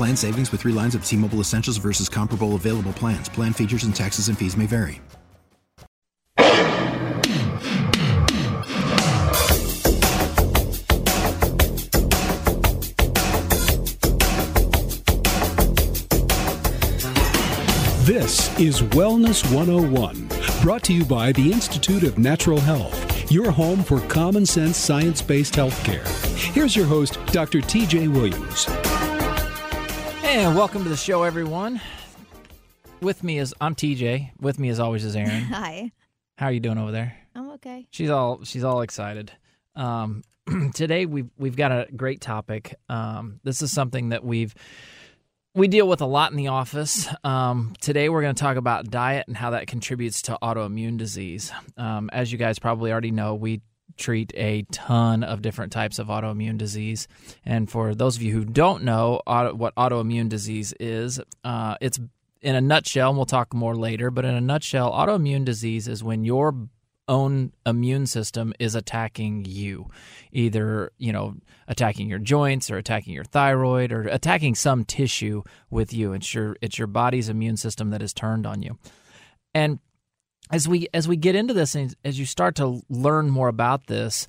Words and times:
Plan 0.00 0.16
savings 0.16 0.50
with 0.50 0.62
three 0.62 0.72
lines 0.72 0.94
of 0.94 1.04
T 1.04 1.14
Mobile 1.14 1.40
Essentials 1.40 1.76
versus 1.76 2.08
comparable 2.08 2.54
available 2.54 2.94
plans. 2.94 3.28
Plan 3.28 3.52
features 3.52 3.84
and 3.84 3.94
taxes 3.94 4.28
and 4.28 4.38
fees 4.38 4.56
may 4.56 4.64
vary. 4.64 4.98
This 18.06 18.58
is 18.58 18.80
Wellness 18.80 19.44
101, 19.54 20.28
brought 20.62 20.82
to 20.84 20.94
you 20.94 21.04
by 21.04 21.32
the 21.32 21.52
Institute 21.52 22.04
of 22.04 22.16
Natural 22.16 22.58
Health, 22.58 23.30
your 23.30 23.50
home 23.50 23.84
for 23.84 24.00
common 24.08 24.46
sense 24.46 24.78
science 24.78 25.20
based 25.20 25.52
healthcare. 25.52 26.06
Here's 26.54 26.74
your 26.74 26.86
host, 26.86 27.18
Dr. 27.26 27.58
TJ 27.58 28.10
Williams. 28.10 28.66
And 30.40 30.56
welcome 30.56 30.82
to 30.84 30.88
the 30.88 30.96
show, 30.96 31.24
everyone. 31.24 31.82
With 33.02 33.22
me 33.22 33.38
is 33.38 33.54
I'm 33.60 33.74
TJ. 33.74 34.30
With 34.40 34.58
me, 34.58 34.70
as 34.70 34.80
always, 34.80 35.04
is 35.04 35.14
Aaron. 35.14 35.42
Hi. 35.50 35.92
How 36.38 36.46
are 36.46 36.52
you 36.52 36.60
doing 36.60 36.78
over 36.78 36.90
there? 36.90 37.14
I'm 37.34 37.50
okay. 37.50 37.86
She's 37.90 38.08
all 38.08 38.42
she's 38.44 38.64
all 38.64 38.80
excited. 38.80 39.32
Um, 39.76 40.22
today 40.74 41.04
we've 41.04 41.28
we've 41.36 41.56
got 41.56 41.72
a 41.72 41.88
great 41.94 42.22
topic. 42.22 42.74
Um, 42.88 43.40
this 43.44 43.60
is 43.60 43.70
something 43.70 44.08
that 44.08 44.24
we've 44.24 44.54
we 45.54 45.68
deal 45.68 45.86
with 45.86 46.00
a 46.00 46.06
lot 46.06 46.30
in 46.30 46.38
the 46.38 46.48
office. 46.48 47.06
Um, 47.22 47.74
today 47.82 48.08
we're 48.08 48.22
going 48.22 48.34
to 48.34 48.40
talk 48.40 48.56
about 48.56 48.90
diet 48.90 49.28
and 49.28 49.36
how 49.36 49.50
that 49.50 49.66
contributes 49.66 50.22
to 50.22 50.38
autoimmune 50.42 50.96
disease. 50.96 51.52
Um, 51.76 52.08
as 52.14 52.32
you 52.32 52.38
guys 52.38 52.58
probably 52.58 52.90
already 52.90 53.10
know, 53.10 53.34
we 53.34 53.60
treat 54.00 54.32
a 54.34 54.62
ton 54.72 55.22
of 55.22 55.42
different 55.42 55.72
types 55.72 55.98
of 55.98 56.08
autoimmune 56.08 56.58
disease. 56.58 57.06
And 57.44 57.70
for 57.70 57.94
those 57.94 58.16
of 58.16 58.22
you 58.22 58.32
who 58.32 58.44
don't 58.44 58.82
know 58.82 59.20
auto, 59.26 59.54
what 59.54 59.74
autoimmune 59.76 60.28
disease 60.28 60.74
is, 60.80 61.20
uh, 61.44 61.76
it's 61.80 62.00
in 62.42 62.54
a 62.56 62.60
nutshell, 62.60 63.10
and 63.10 63.18
we'll 63.18 63.26
talk 63.26 63.52
more 63.54 63.76
later, 63.76 64.10
but 64.10 64.24
in 64.24 64.34
a 64.34 64.40
nutshell, 64.40 64.90
autoimmune 64.90 65.44
disease 65.44 65.86
is 65.86 66.02
when 66.02 66.24
your 66.24 66.54
own 67.08 67.52
immune 67.66 68.06
system 68.06 68.54
is 68.60 68.76
attacking 68.76 69.44
you 69.44 69.90
either 70.30 70.92
you 70.96 71.12
know 71.12 71.34
attacking 71.66 72.08
your 72.08 72.20
joints 72.20 72.70
or 72.70 72.76
attacking 72.76 73.12
your 73.12 73.24
thyroid 73.24 73.90
or 73.90 74.02
attacking 74.02 74.54
some 74.54 74.84
tissue 74.84 75.42
with 75.70 75.92
you 75.92 76.12
it's 76.12 76.32
your 76.32 76.56
it's 76.60 76.78
your 76.78 76.86
body's 76.86 77.28
immune 77.28 77.56
system 77.56 77.90
that 77.90 78.00
is 78.00 78.12
turned 78.12 78.46
on 78.46 78.62
you 78.62 78.78
and 79.54 79.80
as 80.50 80.68
we 80.68 80.88
as 80.92 81.06
we 81.06 81.16
get 81.16 81.34
into 81.34 81.54
this 81.54 81.74
and 81.74 81.94
as 82.04 82.18
you 82.18 82.26
start 82.26 82.56
to 82.56 82.82
learn 82.88 83.30
more 83.30 83.48
about 83.48 83.86
this 83.86 84.26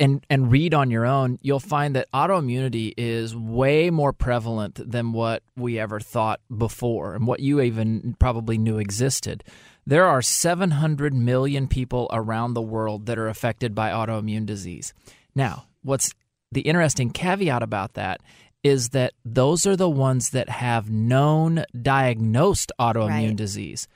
and 0.00 0.24
and 0.30 0.50
read 0.50 0.74
on 0.74 0.90
your 0.90 1.06
own, 1.06 1.38
you'll 1.42 1.60
find 1.60 1.94
that 1.96 2.10
autoimmunity 2.12 2.94
is 2.96 3.34
way 3.34 3.90
more 3.90 4.12
prevalent 4.12 4.80
than 4.90 5.12
what 5.12 5.42
we 5.56 5.78
ever 5.78 6.00
thought 6.00 6.40
before 6.56 7.14
and 7.14 7.26
what 7.26 7.40
you 7.40 7.60
even 7.60 8.16
probably 8.18 8.58
knew 8.58 8.78
existed. 8.78 9.42
There 9.86 10.04
are 10.04 10.20
700 10.20 11.14
million 11.14 11.66
people 11.66 12.08
around 12.12 12.54
the 12.54 12.62
world 12.62 13.06
that 13.06 13.18
are 13.18 13.28
affected 13.28 13.74
by 13.74 13.90
autoimmune 13.90 14.44
disease. 14.46 14.92
Now, 15.34 15.64
what's 15.82 16.12
the 16.52 16.60
interesting 16.62 17.10
caveat 17.10 17.62
about 17.62 17.94
that 17.94 18.20
is 18.62 18.90
that 18.90 19.14
those 19.24 19.66
are 19.66 19.76
the 19.76 19.88
ones 19.88 20.30
that 20.30 20.48
have 20.48 20.90
known 20.90 21.64
diagnosed 21.80 22.70
autoimmune 22.78 23.28
Right. 23.28 23.36
disease. 23.36 23.88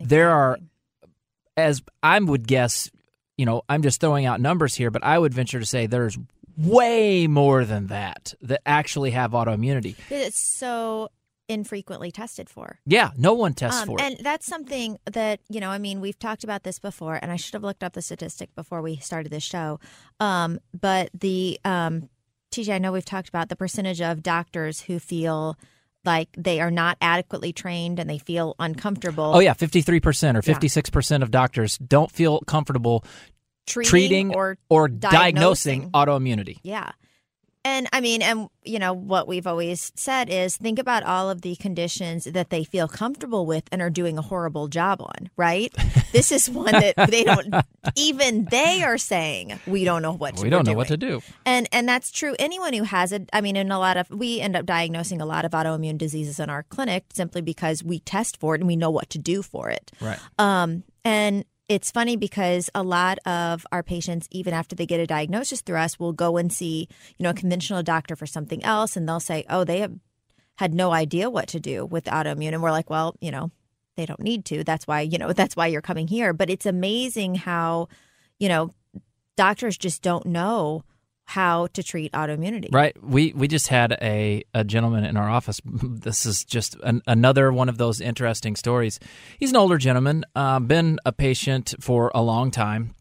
There 0.00 0.30
are 0.30 0.54
Exactly. 0.54 0.68
As 1.56 1.82
I 2.02 2.18
would 2.18 2.46
guess, 2.46 2.90
you 3.36 3.46
know, 3.46 3.62
I'm 3.68 3.82
just 3.82 4.00
throwing 4.00 4.26
out 4.26 4.40
numbers 4.40 4.74
here, 4.74 4.90
but 4.90 5.04
I 5.04 5.18
would 5.18 5.34
venture 5.34 5.60
to 5.60 5.66
say 5.66 5.86
there's 5.86 6.18
way 6.56 7.26
more 7.26 7.64
than 7.64 7.88
that 7.88 8.34
that 8.42 8.62
actually 8.64 9.10
have 9.10 9.32
autoimmunity. 9.32 9.94
It's 10.10 10.40
so 10.40 11.10
infrequently 11.48 12.10
tested 12.10 12.48
for. 12.48 12.78
Yeah, 12.86 13.10
no 13.16 13.34
one 13.34 13.54
tests 13.54 13.82
Um, 13.82 13.86
for 13.88 13.98
it. 13.98 14.02
and 14.02 14.16
that's 14.20 14.46
something 14.46 14.98
that, 15.04 15.40
you 15.48 15.60
know, 15.60 15.70
I 15.70 15.78
mean, 15.78 16.00
we've 16.00 16.18
talked 16.18 16.42
about 16.44 16.64
this 16.64 16.78
before, 16.78 17.18
and 17.22 17.30
I 17.30 17.36
should 17.36 17.54
have 17.54 17.62
looked 17.62 17.84
up 17.84 17.92
the 17.92 18.02
statistic 18.02 18.54
before 18.54 18.82
we 18.82 18.96
started 18.96 19.30
this 19.30 19.44
show. 19.44 19.78
Um, 20.18 20.58
but 20.78 21.10
the, 21.14 21.60
um, 21.64 22.08
TJ, 22.50 22.74
I 22.74 22.78
know 22.78 22.90
we've 22.90 23.04
talked 23.04 23.28
about 23.28 23.48
the 23.48 23.54
percentage 23.56 24.00
of 24.00 24.22
doctors 24.22 24.80
who 24.82 24.98
feel 24.98 25.56
like 26.06 26.28
they 26.36 26.60
are 26.60 26.70
not 26.70 26.96
adequately 27.00 27.52
trained 27.52 27.98
and 27.98 28.08
they 28.08 28.18
feel 28.18 28.54
uncomfortable 28.58 29.32
Oh 29.34 29.40
yeah, 29.40 29.54
53% 29.54 30.36
or 30.36 30.42
56% 30.42 31.22
of 31.22 31.30
doctors 31.30 31.76
don't 31.78 32.10
feel 32.10 32.40
comfortable 32.40 33.04
treating, 33.66 33.90
treating 33.90 34.34
or 34.34 34.56
or 34.70 34.88
diagnosing 34.88 35.90
diagnosing. 35.90 35.90
autoimmunity. 35.90 36.58
Yeah. 36.62 36.92
And 37.66 37.88
I 37.92 38.00
mean, 38.00 38.22
and 38.22 38.48
you 38.62 38.78
know, 38.78 38.92
what 38.92 39.26
we've 39.26 39.46
always 39.46 39.90
said 39.96 40.30
is 40.30 40.56
think 40.56 40.78
about 40.78 41.02
all 41.02 41.28
of 41.28 41.42
the 41.42 41.56
conditions 41.56 42.22
that 42.22 42.50
they 42.50 42.62
feel 42.62 42.86
comfortable 42.86 43.44
with 43.44 43.64
and 43.72 43.82
are 43.82 43.90
doing 43.90 44.18
a 44.18 44.22
horrible 44.22 44.68
job 44.68 45.02
on, 45.02 45.30
right? 45.36 45.74
This 46.12 46.30
is 46.30 46.48
one 46.48 46.70
that 46.70 46.94
they 47.10 47.24
don't 47.24 47.52
even 47.96 48.44
they 48.52 48.84
are 48.84 48.96
saying 48.96 49.58
we 49.66 49.82
don't 49.82 50.00
know 50.00 50.12
what 50.12 50.36
to 50.36 50.42
do. 50.42 50.44
We 50.44 50.50
don't 50.50 50.64
know 50.64 50.72
we're 50.72 50.76
what 50.76 50.88
to 50.88 50.96
do. 50.96 51.22
And 51.44 51.68
and 51.72 51.88
that's 51.88 52.12
true. 52.12 52.36
Anyone 52.38 52.72
who 52.72 52.84
has 52.84 53.10
it, 53.10 53.28
I 53.32 53.40
mean, 53.40 53.56
in 53.56 53.72
a 53.72 53.80
lot 53.80 53.96
of 53.96 54.08
we 54.10 54.40
end 54.40 54.54
up 54.54 54.64
diagnosing 54.64 55.20
a 55.20 55.26
lot 55.26 55.44
of 55.44 55.50
autoimmune 55.50 55.98
diseases 55.98 56.38
in 56.38 56.48
our 56.48 56.62
clinic 56.62 57.06
simply 57.14 57.42
because 57.42 57.82
we 57.82 57.98
test 57.98 58.38
for 58.38 58.54
it 58.54 58.60
and 58.60 58.68
we 58.68 58.76
know 58.76 58.90
what 58.90 59.10
to 59.10 59.18
do 59.18 59.42
for 59.42 59.70
it. 59.70 59.90
Right. 60.00 60.20
Um, 60.38 60.84
and 61.04 61.44
it's 61.68 61.90
funny 61.90 62.16
because 62.16 62.70
a 62.74 62.82
lot 62.82 63.18
of 63.26 63.66
our 63.72 63.82
patients, 63.82 64.28
even 64.30 64.54
after 64.54 64.76
they 64.76 64.86
get 64.86 65.00
a 65.00 65.06
diagnosis 65.06 65.60
through 65.60 65.78
us, 65.78 65.98
will 65.98 66.12
go 66.12 66.36
and 66.36 66.52
see, 66.52 66.88
you 67.18 67.24
know, 67.24 67.30
a 67.30 67.34
conventional 67.34 67.82
doctor 67.82 68.14
for 68.14 68.26
something 68.26 68.62
else, 68.64 68.96
and 68.96 69.08
they'll 69.08 69.20
say, 69.20 69.44
"Oh, 69.50 69.64
they 69.64 69.80
have 69.80 69.94
had 70.56 70.72
no 70.74 70.92
idea 70.92 71.28
what 71.28 71.48
to 71.48 71.60
do 71.60 71.84
with 71.84 72.04
autoimmune," 72.04 72.52
and 72.52 72.62
we're 72.62 72.70
like, 72.70 72.88
"Well, 72.88 73.16
you 73.20 73.30
know, 73.30 73.50
they 73.96 74.06
don't 74.06 74.20
need 74.20 74.44
to. 74.46 74.64
That's 74.64 74.86
why, 74.86 75.00
you 75.00 75.18
know, 75.18 75.32
that's 75.34 75.56
why 75.56 75.66
you're 75.66 75.82
coming 75.82 76.06
here." 76.08 76.32
But 76.32 76.50
it's 76.50 76.66
amazing 76.66 77.34
how, 77.36 77.88
you 78.38 78.48
know, 78.48 78.70
doctors 79.36 79.76
just 79.76 80.02
don't 80.02 80.26
know 80.26 80.84
how 81.28 81.66
to 81.74 81.82
treat 81.82 82.12
autoimmunity. 82.12 82.68
Right. 82.72 82.96
We 83.02 83.32
we 83.34 83.48
just 83.48 83.66
had 83.68 83.92
a, 84.00 84.44
a 84.54 84.62
gentleman 84.64 85.04
in 85.04 85.16
our 85.16 85.28
office. 85.28 85.60
This 86.06 86.24
is 86.24 86.44
just 86.44 86.76
an, 86.84 87.02
another 87.06 87.52
one 87.52 87.68
of 87.68 87.78
those 87.78 88.00
interesting 88.00 88.54
stories. 88.54 89.00
He's 89.38 89.50
an 89.50 89.56
older 89.56 89.76
gentleman, 89.76 90.24
uh, 90.36 90.60
been 90.60 91.00
a 91.04 91.12
patient 91.12 91.74
for 91.80 92.12
a 92.14 92.22
long 92.22 92.50
time, 92.52 92.94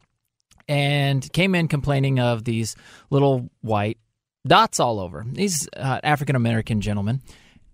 and 0.68 1.32
came 1.34 1.54
in 1.56 1.68
complaining 1.68 2.20
of 2.20 2.44
these 2.46 2.76
little 3.12 3.50
white 3.62 4.00
dots 4.48 4.80
all 4.80 5.00
over. 5.00 5.24
He's 5.36 5.68
an 5.74 6.00
African 6.04 6.36
American 6.36 6.82
gentleman, 6.82 7.22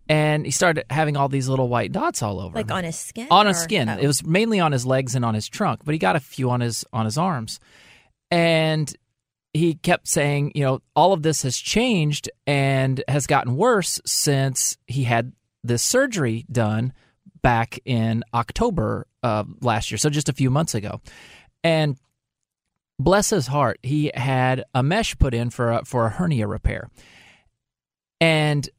and 0.09 0.45
he 0.45 0.51
started 0.51 0.83
having 0.89 1.15
all 1.15 1.29
these 1.29 1.47
little 1.47 1.69
white 1.69 1.93
dots 1.93 2.21
all 2.21 2.41
over. 2.41 2.55
Like 2.55 2.69
him 2.69 2.75
on 2.77 2.83
his 2.83 2.99
skin. 2.99 3.27
on 3.31 3.45
his 3.47 3.57
or- 3.57 3.63
skin. 3.63 3.87
oh. 3.87 3.97
It 3.97 4.07
was 4.07 4.25
mainly 4.25 4.59
on 4.59 4.73
his 4.73 4.85
legs 4.85 5.15
and 5.15 5.23
on 5.23 5.33
his 5.33 5.47
trunk, 5.47 5.81
but 5.85 5.93
he 5.93 5.97
got 5.99 6.17
a 6.17 6.19
few 6.19 6.49
on 6.49 6.59
his 6.59 6.83
on 6.91 7.05
his 7.05 7.17
arms. 7.17 7.59
And 8.29 8.93
he 9.53 9.75
kept 9.75 10.07
saying, 10.07 10.53
you 10.55 10.63
know, 10.63 10.81
all 10.95 11.13
of 11.13 11.23
this 11.23 11.43
has 11.43 11.57
changed 11.57 12.29
and 12.47 13.03
has 13.07 13.27
gotten 13.27 13.57
worse 13.57 13.99
since 14.05 14.77
he 14.87 15.03
had 15.03 15.33
this 15.63 15.83
surgery 15.83 16.45
done 16.51 16.93
back 17.41 17.79
in 17.85 18.23
October 18.33 19.07
of 19.23 19.47
last 19.61 19.91
year, 19.91 19.97
so 19.97 20.09
just 20.09 20.29
a 20.29 20.33
few 20.33 20.49
months 20.49 20.73
ago. 20.73 21.01
And 21.63 21.97
bless 22.99 23.29
his 23.29 23.47
heart, 23.47 23.79
he 23.83 24.11
had 24.13 24.63
a 24.73 24.83
mesh 24.83 25.17
put 25.17 25.33
in 25.33 25.49
for 25.49 25.71
a, 25.71 25.85
for 25.85 26.05
a 26.05 26.09
hernia 26.09 26.47
repair. 26.47 26.89
And 28.19 28.69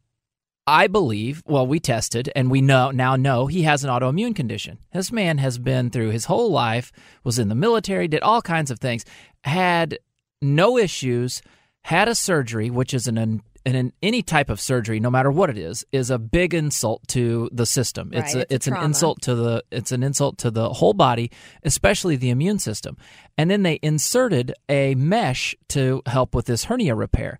I 0.67 0.87
believe, 0.87 1.43
well, 1.45 1.67
we 1.67 1.81
tested 1.81 2.31
and 2.37 2.51
we 2.51 2.61
know 2.61 2.93
now 2.93 3.17
know 3.17 3.47
he 3.49 3.63
has 3.63 3.83
an 3.83 3.91
autoimmune 3.91 4.35
condition. 4.35 4.79
This 4.93 5.11
man 5.11 5.39
has 5.39 5.59
been 5.59 5.91
through 5.91 6.11
his 6.11 6.27
whole 6.27 6.51
life, 6.51 6.93
was 7.25 7.39
in 7.39 7.49
the 7.49 7.57
military, 7.57 8.07
did 8.07 8.23
all 8.23 8.41
kinds 8.41 8.71
of 8.71 8.79
things, 8.79 9.05
had 9.43 9.99
no 10.43 10.77
issues, 10.77 11.43
had 11.85 12.09
a 12.09 12.15
surgery, 12.15 12.71
which 12.71 12.93
is 12.95 13.07
an, 13.07 13.43
an 13.65 13.93
any 14.03 14.23
type 14.23 14.51
of 14.51 14.61
surgery, 14.61 15.01
no 15.01 15.11
matter 15.11 15.31
what 15.31 15.51
it 15.51 15.59
is, 15.59 15.85
is 15.93 16.11
a 16.11 16.19
big 16.19 16.55
insult 16.55 17.07
to 17.09 17.49
the 17.53 17.67
system. 17.67 18.11
Right, 18.13 18.25
it's 18.25 18.35
a, 18.35 18.41
it's 18.41 18.53
it's 18.53 18.67
an 18.67 18.77
insult 18.77 19.23
to 19.23 19.35
the 19.35 19.65
it's 19.71 19.93
an 19.93 20.03
insult 20.03 20.39
to 20.39 20.51
the 20.51 20.69
whole 20.71 20.95
body, 20.95 21.31
especially 21.63 22.17
the 22.17 22.31
immune 22.31 22.59
system. 22.59 22.97
And 23.39 23.51
then 23.51 23.63
they 23.63 23.79
inserted 23.83 24.53
a 24.69 24.95
mesh 24.95 25.55
to 25.71 26.03
help 26.07 26.35
with 26.35 26.47
this 26.47 26.65
hernia 26.65 26.95
repair. 26.95 27.39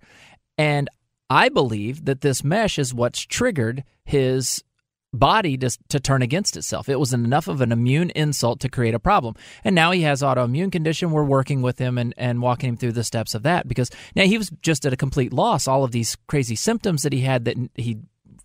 And 0.59 0.89
I 1.29 1.49
believe 1.49 2.05
that 2.05 2.21
this 2.21 2.45
mesh 2.45 2.79
is 2.79 2.93
what's 2.93 3.21
triggered 3.21 3.85
his 4.05 4.63
body 5.13 5.57
to, 5.59 5.71
to 5.89 6.01
turn 6.01 6.23
against 6.23 6.57
itself. 6.57 6.89
It 6.89 6.99
was 6.99 7.13
enough 7.13 7.49
of 7.49 7.61
an 7.61 7.73
immune 7.73 8.11
insult 8.11 8.61
to 8.61 8.69
create 8.69 8.95
a 8.95 8.99
problem. 8.99 9.35
And 9.63 9.75
now 9.75 9.91
he 9.91 10.03
has 10.03 10.23
autoimmune 10.23 10.73
condition. 10.73 11.11
We're 11.11 11.25
working 11.25 11.63
with 11.63 11.79
him 11.79 11.99
and, 11.99 12.15
and 12.17 12.41
walking 12.41 12.71
him 12.71 12.77
through 12.77 12.93
the 12.93 13.05
steps 13.05 13.35
of 13.35 13.43
that 13.43 13.69
because 13.69 13.91
now 14.17 14.25
he 14.25 14.39
was 14.39 14.51
just 14.63 14.87
at 14.87 14.93
a 14.93 14.97
complete 14.97 15.33
loss. 15.33 15.69
All 15.69 15.85
of 15.85 15.93
these 15.93 16.17
crazy 16.27 16.57
symptoms 16.57 17.03
that 17.03 17.13
he 17.13 17.21
had 17.21 17.45
that 17.45 17.57
he 17.75 17.99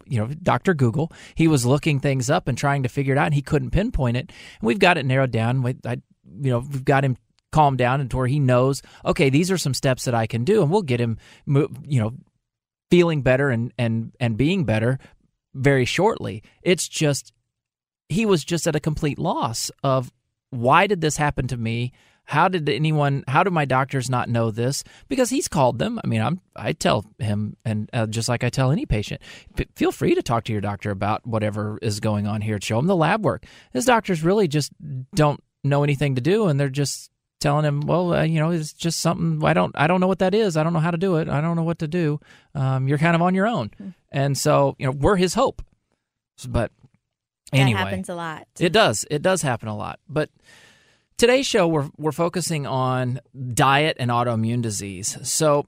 you 0.10 0.20
know, 0.20 0.28
Dr. 0.28 0.74
Google. 0.74 1.12
He 1.36 1.50
was 1.50 1.66
looking 1.66 2.00
things 2.00 2.30
up 2.30 2.48
and 2.48 2.58
trying 2.58 2.84
to 2.84 2.90
figure 2.90 3.14
it 3.14 3.18
out, 3.18 3.26
and 3.26 3.34
he 3.34 3.42
couldn't 3.42 3.72
pinpoint 3.72 4.16
it. 4.16 4.32
And 4.62 4.68
we've 4.68 4.80
got 4.80 4.98
it 4.98 5.06
narrowed 5.06 5.32
down. 5.32 5.64
We, 5.64 5.76
I, 5.86 6.02
you 6.40 6.50
know, 6.50 6.60
we've 6.60 6.86
got 6.86 7.04
him 7.04 7.18
calmed 7.52 7.78
down 7.78 8.02
and 8.02 8.10
to 8.12 8.18
where 8.18 8.28
he 8.28 8.40
knows, 8.40 8.82
okay, 9.04 9.30
these 9.30 9.52
are 9.52 9.58
some 9.58 9.74
steps 9.74 10.06
that 10.06 10.16
I 10.16 10.28
can 10.28 10.46
do, 10.46 10.62
and 10.62 10.72
we'll 10.72 10.82
get 10.82 11.02
him, 11.02 11.18
you 11.46 12.00
know, 12.00 12.14
feeling 12.90 13.22
better 13.22 13.50
and 13.50 13.74
and 13.78 14.14
and 14.20 14.38
being 14.38 14.64
better 14.64 14.98
very 15.58 15.86
shortly. 15.86 16.44
It's 16.62 16.88
just 16.88 17.34
he 18.10 18.26
was 18.26 18.44
just 18.44 18.68
at 18.68 18.76
a 18.76 18.80
complete 18.80 19.20
loss 19.20 19.72
of 19.84 20.12
why 20.50 20.88
did 20.88 21.02
this 21.02 21.18
happen 21.18 21.48
to 21.48 21.58
me? 21.58 21.92
How 22.26 22.50
did 22.50 22.68
anyone? 22.68 23.24
How 23.28 23.44
do 23.44 23.50
my 23.50 23.64
doctors 23.64 24.10
not 24.10 24.28
know 24.28 24.52
this? 24.52 24.84
Because 25.08 25.30
he's 25.30 25.48
called 25.48 25.80
them. 25.80 25.98
I 26.04 26.08
mean, 26.08 26.22
I'm. 26.22 26.42
I 26.58 26.74
tell 26.74 27.06
him, 27.20 27.56
and 27.64 27.90
uh, 27.94 28.06
just 28.08 28.28
like 28.28 28.44
I 28.44 28.50
tell 28.50 28.72
any 28.72 28.86
patient, 28.86 29.22
feel 29.76 29.94
free 29.94 30.14
to 30.14 30.22
talk 30.22 30.44
to 30.46 30.52
your 30.52 30.60
doctor 30.60 30.92
about 30.92 31.26
whatever 31.26 31.80
is 31.82 32.02
going 32.02 32.28
on 32.28 32.42
here. 32.42 32.60
Show 32.62 32.80
him 32.80 32.88
the 32.88 32.98
lab 32.98 33.24
work. 33.24 33.46
His 33.72 33.86
doctors 33.86 34.24
really 34.24 34.50
just 34.50 34.74
don't 35.16 35.42
know 35.64 35.86
anything 35.86 36.16
to 36.16 36.22
do, 36.22 36.48
and 36.48 36.60
they're 36.60 36.68
just 36.68 37.12
telling 37.40 37.66
him, 37.66 37.82
well, 37.82 38.14
uh, 38.14 38.24
you 38.24 38.40
know, 38.40 38.52
it's 38.52 38.74
just 38.74 39.00
something. 39.00 39.44
I 39.48 39.54
don't. 39.54 39.72
I 39.78 39.88
don't 39.88 40.00
know 40.02 40.08
what 40.08 40.20
that 40.20 40.34
is. 40.34 40.58
I 40.58 40.64
don't 40.64 40.74
know 40.74 40.80
how 40.80 40.92
to 40.92 40.98
do 40.98 41.18
it. 41.18 41.28
I 41.30 41.42
don't 41.42 41.56
know 41.56 41.64
what 41.64 41.80
to 41.80 41.88
do. 41.88 42.20
Um, 42.56 42.88
you're 42.88 42.98
kind 42.98 43.16
of 43.16 43.22
on 43.22 43.36
your 43.36 43.48
own, 43.48 43.72
and 44.12 44.38
so 44.38 44.76
you 44.80 44.86
know, 44.86 44.92
we're 44.92 45.16
his 45.18 45.34
hope. 45.34 45.62
But 46.48 46.72
anyway, 47.54 47.80
That 47.80 47.86
happens 47.88 48.10
a 48.10 48.16
lot. 48.16 48.48
it 48.60 48.72
does. 48.74 49.06
It 49.10 49.22
does 49.22 49.42
happen 49.42 49.68
a 49.70 49.76
lot. 49.76 50.00
But 50.08 50.30
today's 51.18 51.46
show, 51.48 51.68
we're 51.68 51.90
we're 51.98 52.12
focusing 52.12 52.66
on 52.68 53.20
diet 53.54 53.98
and 54.00 54.12
autoimmune 54.12 54.62
disease. 54.62 55.18
So, 55.24 55.66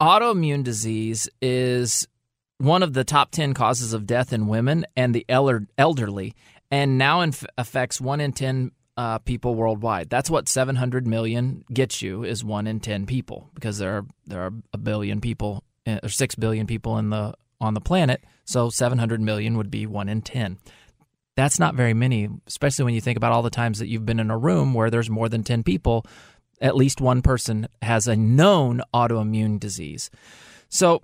autoimmune 0.00 0.64
disease 0.64 1.28
is 1.42 2.06
one 2.58 2.82
of 2.82 2.94
the 2.94 3.04
top 3.04 3.30
ten 3.30 3.52
causes 3.54 3.92
of 3.92 4.06
death 4.06 4.32
in 4.32 4.46
women 4.46 4.86
and 4.96 5.14
the 5.14 5.24
elder, 5.28 5.66
elderly, 5.76 6.34
and 6.70 6.96
now 6.98 7.20
inf- 7.20 7.44
affects 7.58 8.00
one 8.00 8.20
in 8.20 8.32
ten 8.32 8.72
uh, 8.96 9.18
people 9.18 9.54
worldwide. 9.54 10.08
That's 10.10 10.30
what 10.30 10.48
700 10.48 11.06
million 11.06 11.64
gets 11.72 12.02
you 12.02 12.24
is 12.24 12.44
one 12.44 12.66
in 12.66 12.80
ten 12.80 13.06
people 13.06 13.50
because 13.54 13.78
there 13.78 13.98
are 13.98 14.06
there 14.26 14.42
are 14.42 14.52
a 14.72 14.78
billion 14.78 15.20
people 15.20 15.64
uh, 15.86 16.00
or 16.02 16.08
six 16.08 16.34
billion 16.34 16.66
people 16.66 16.98
in 16.98 17.10
the 17.10 17.34
on 17.60 17.74
the 17.74 17.80
planet. 17.80 18.24
So 18.44 18.70
700 18.70 19.20
million 19.20 19.56
would 19.56 19.70
be 19.70 19.86
one 19.86 20.08
in 20.08 20.22
ten 20.22 20.58
that's 21.36 21.58
not 21.58 21.74
very 21.74 21.94
many, 21.94 22.28
especially 22.46 22.86
when 22.86 22.94
you 22.94 23.00
think 23.00 23.18
about 23.18 23.32
all 23.32 23.42
the 23.42 23.50
times 23.50 23.78
that 23.78 23.88
you've 23.88 24.06
been 24.06 24.18
in 24.18 24.30
a 24.30 24.38
room 24.38 24.72
where 24.72 24.90
there's 24.90 25.10
more 25.10 25.28
than 25.28 25.44
10 25.44 25.62
people, 25.62 26.04
at 26.60 26.74
least 26.74 27.00
one 27.00 27.20
person 27.20 27.68
has 27.82 28.08
a 28.08 28.16
known 28.16 28.80
autoimmune 28.94 29.60
disease. 29.60 30.10
So, 30.70 31.02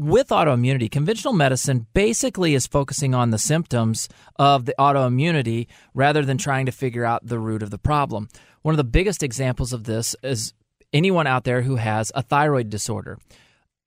with 0.00 0.28
autoimmunity, 0.28 0.90
conventional 0.90 1.34
medicine 1.34 1.86
basically 1.92 2.54
is 2.54 2.66
focusing 2.66 3.14
on 3.14 3.30
the 3.30 3.38
symptoms 3.38 4.08
of 4.36 4.64
the 4.64 4.74
autoimmunity 4.78 5.66
rather 5.92 6.24
than 6.24 6.38
trying 6.38 6.66
to 6.66 6.72
figure 6.72 7.04
out 7.04 7.26
the 7.26 7.38
root 7.38 7.62
of 7.62 7.70
the 7.70 7.78
problem. 7.78 8.28
One 8.62 8.72
of 8.72 8.78
the 8.78 8.84
biggest 8.84 9.22
examples 9.22 9.72
of 9.72 9.84
this 9.84 10.16
is 10.22 10.54
anyone 10.92 11.26
out 11.26 11.44
there 11.44 11.62
who 11.62 11.76
has 11.76 12.10
a 12.14 12.22
thyroid 12.22 12.70
disorder 12.70 13.18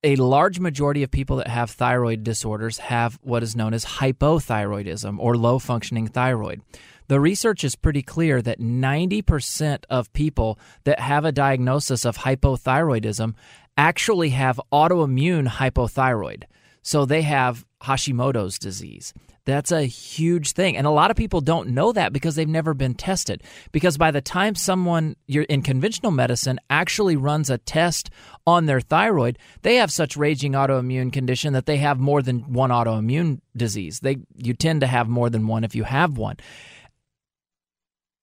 a 0.03 0.17
large 0.17 0.59
majority 0.59 1.01
of 1.01 1.09
people 1.09 1.37
that 1.37 1.47
have 1.47 1.71
thyroid 1.71 2.23
disorders 2.23 2.77
have 2.77 3.17
what 3.21 3.41
is 3.41 3.55
known 3.55 3.73
as 3.73 3.85
hypothyroidism 3.85 5.17
or 5.17 5.37
low 5.37 5.59
functioning 5.59 6.07
thyroid. 6.07 6.61
The 7.07 7.19
research 7.19 7.63
is 7.63 7.75
pretty 7.75 8.01
clear 8.01 8.41
that 8.41 8.59
90% 8.59 9.83
of 9.89 10.11
people 10.13 10.59
that 10.83 10.99
have 10.99 11.25
a 11.25 11.31
diagnosis 11.31 12.05
of 12.05 12.19
hypothyroidism 12.19 13.35
actually 13.77 14.29
have 14.29 14.59
autoimmune 14.71 15.47
hypothyroid. 15.47 16.43
So 16.81 17.05
they 17.05 17.21
have 17.21 17.65
Hashimoto's 17.81 18.59
disease. 18.59 19.13
That's 19.45 19.71
a 19.71 19.83
huge 19.83 20.51
thing. 20.51 20.77
And 20.77 20.87
a 20.87 20.91
lot 20.91 21.11
of 21.11 21.17
people 21.17 21.41
don't 21.41 21.69
know 21.69 21.91
that 21.91 22.13
because 22.13 22.35
they've 22.35 22.47
never 22.47 22.73
been 22.73 22.93
tested. 22.93 23.43
Because 23.71 23.97
by 23.97 24.11
the 24.11 24.21
time 24.21 24.55
someone 24.55 25.15
you're 25.27 25.43
in 25.43 25.61
conventional 25.61 26.11
medicine 26.11 26.59
actually 26.69 27.17
runs 27.17 27.49
a 27.49 27.57
test 27.57 28.09
on 28.47 28.65
their 28.65 28.79
thyroid, 28.79 29.37
they 29.61 29.75
have 29.75 29.91
such 29.91 30.15
raging 30.15 30.53
autoimmune 30.53 31.11
condition 31.11 31.53
that 31.53 31.65
they 31.65 31.77
have 31.77 31.99
more 31.99 32.21
than 32.21 32.53
one 32.53 32.69
autoimmune 32.69 33.39
disease. 33.55 33.99
They 33.99 34.17
you 34.37 34.53
tend 34.53 34.81
to 34.81 34.87
have 34.87 35.09
more 35.09 35.29
than 35.29 35.47
one 35.47 35.65
if 35.65 35.75
you 35.75 35.83
have 35.83 36.17
one. 36.17 36.37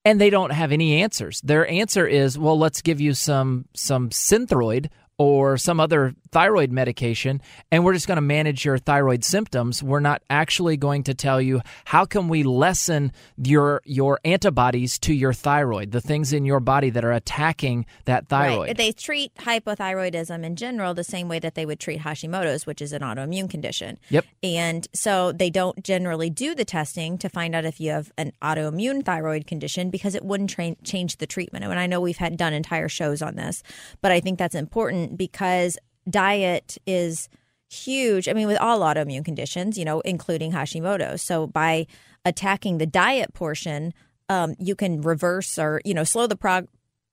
And 0.02 0.18
they 0.18 0.30
don't 0.30 0.52
have 0.52 0.72
any 0.72 1.02
answers. 1.02 1.42
Their 1.42 1.68
answer 1.68 2.06
is, 2.06 2.38
well, 2.38 2.58
let's 2.58 2.80
give 2.80 3.00
you 3.00 3.12
some 3.12 3.66
some 3.74 4.08
Synthroid 4.08 4.88
or 5.20 5.58
some 5.58 5.78
other 5.78 6.14
thyroid 6.32 6.72
medication 6.72 7.42
and 7.70 7.84
we're 7.84 7.92
just 7.92 8.06
going 8.06 8.16
to 8.16 8.22
manage 8.22 8.64
your 8.64 8.78
thyroid 8.78 9.22
symptoms 9.22 9.82
we're 9.82 10.00
not 10.00 10.22
actually 10.30 10.78
going 10.78 11.02
to 11.02 11.12
tell 11.12 11.42
you 11.42 11.60
how 11.84 12.06
can 12.06 12.26
we 12.26 12.42
lessen 12.42 13.12
your 13.36 13.82
your 13.84 14.18
antibodies 14.24 14.98
to 14.98 15.12
your 15.12 15.34
thyroid 15.34 15.90
the 15.90 16.00
things 16.00 16.32
in 16.32 16.46
your 16.46 16.58
body 16.58 16.88
that 16.88 17.04
are 17.04 17.12
attacking 17.12 17.84
that 18.06 18.28
thyroid 18.28 18.68
Right. 18.68 18.76
They 18.76 18.92
treat 18.92 19.34
hypothyroidism 19.34 20.44
in 20.44 20.56
general 20.56 20.94
the 20.94 21.04
same 21.04 21.28
way 21.28 21.38
that 21.38 21.54
they 21.54 21.66
would 21.66 21.80
treat 21.80 22.00
Hashimoto's, 22.00 22.66
which 22.66 22.80
is 22.80 22.92
an 22.92 23.02
autoimmune 23.02 23.50
condition. 23.50 23.98
Yep. 24.08 24.24
And 24.42 24.88
so 24.94 25.32
they 25.32 25.50
don't 25.50 25.82
generally 25.84 26.30
do 26.30 26.54
the 26.54 26.64
testing 26.64 27.18
to 27.18 27.28
find 27.28 27.54
out 27.54 27.64
if 27.64 27.80
you 27.80 27.90
have 27.90 28.12
an 28.16 28.32
autoimmune 28.42 29.04
thyroid 29.04 29.46
condition 29.46 29.90
because 29.90 30.14
it 30.14 30.24
wouldn't 30.24 30.50
tra- 30.50 30.76
change 30.84 31.16
the 31.16 31.26
treatment. 31.26 31.64
And 31.64 31.78
I 31.78 31.86
know 31.86 32.00
we've 32.00 32.16
had 32.16 32.36
done 32.36 32.52
entire 32.52 32.88
shows 32.88 33.22
on 33.22 33.36
this, 33.36 33.62
but 34.00 34.12
I 34.12 34.20
think 34.20 34.38
that's 34.38 34.54
important 34.54 35.09
because 35.16 35.78
diet 36.08 36.78
is 36.86 37.28
huge. 37.70 38.28
I 38.28 38.32
mean, 38.32 38.46
with 38.46 38.58
all 38.58 38.80
autoimmune 38.80 39.24
conditions, 39.24 39.78
you 39.78 39.84
know, 39.84 40.00
including 40.00 40.52
Hashimoto's. 40.52 41.22
So 41.22 41.46
by 41.46 41.86
attacking 42.24 42.78
the 42.78 42.86
diet 42.86 43.32
portion, 43.32 43.94
um, 44.28 44.54
you 44.58 44.74
can 44.74 45.00
reverse 45.00 45.58
or 45.58 45.80
you 45.84 45.94
know 45.94 46.04
slow 46.04 46.26
the 46.26 46.36
prog- 46.36 46.68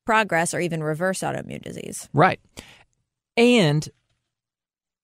progress 0.05 0.53
or 0.53 0.59
even 0.59 0.83
reverse 0.83 1.19
autoimmune 1.19 1.61
disease. 1.61 2.09
Right. 2.13 2.39
And 3.35 3.87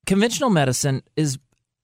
conventional 0.06 0.50
medicine 0.50 1.04
is 1.16 1.38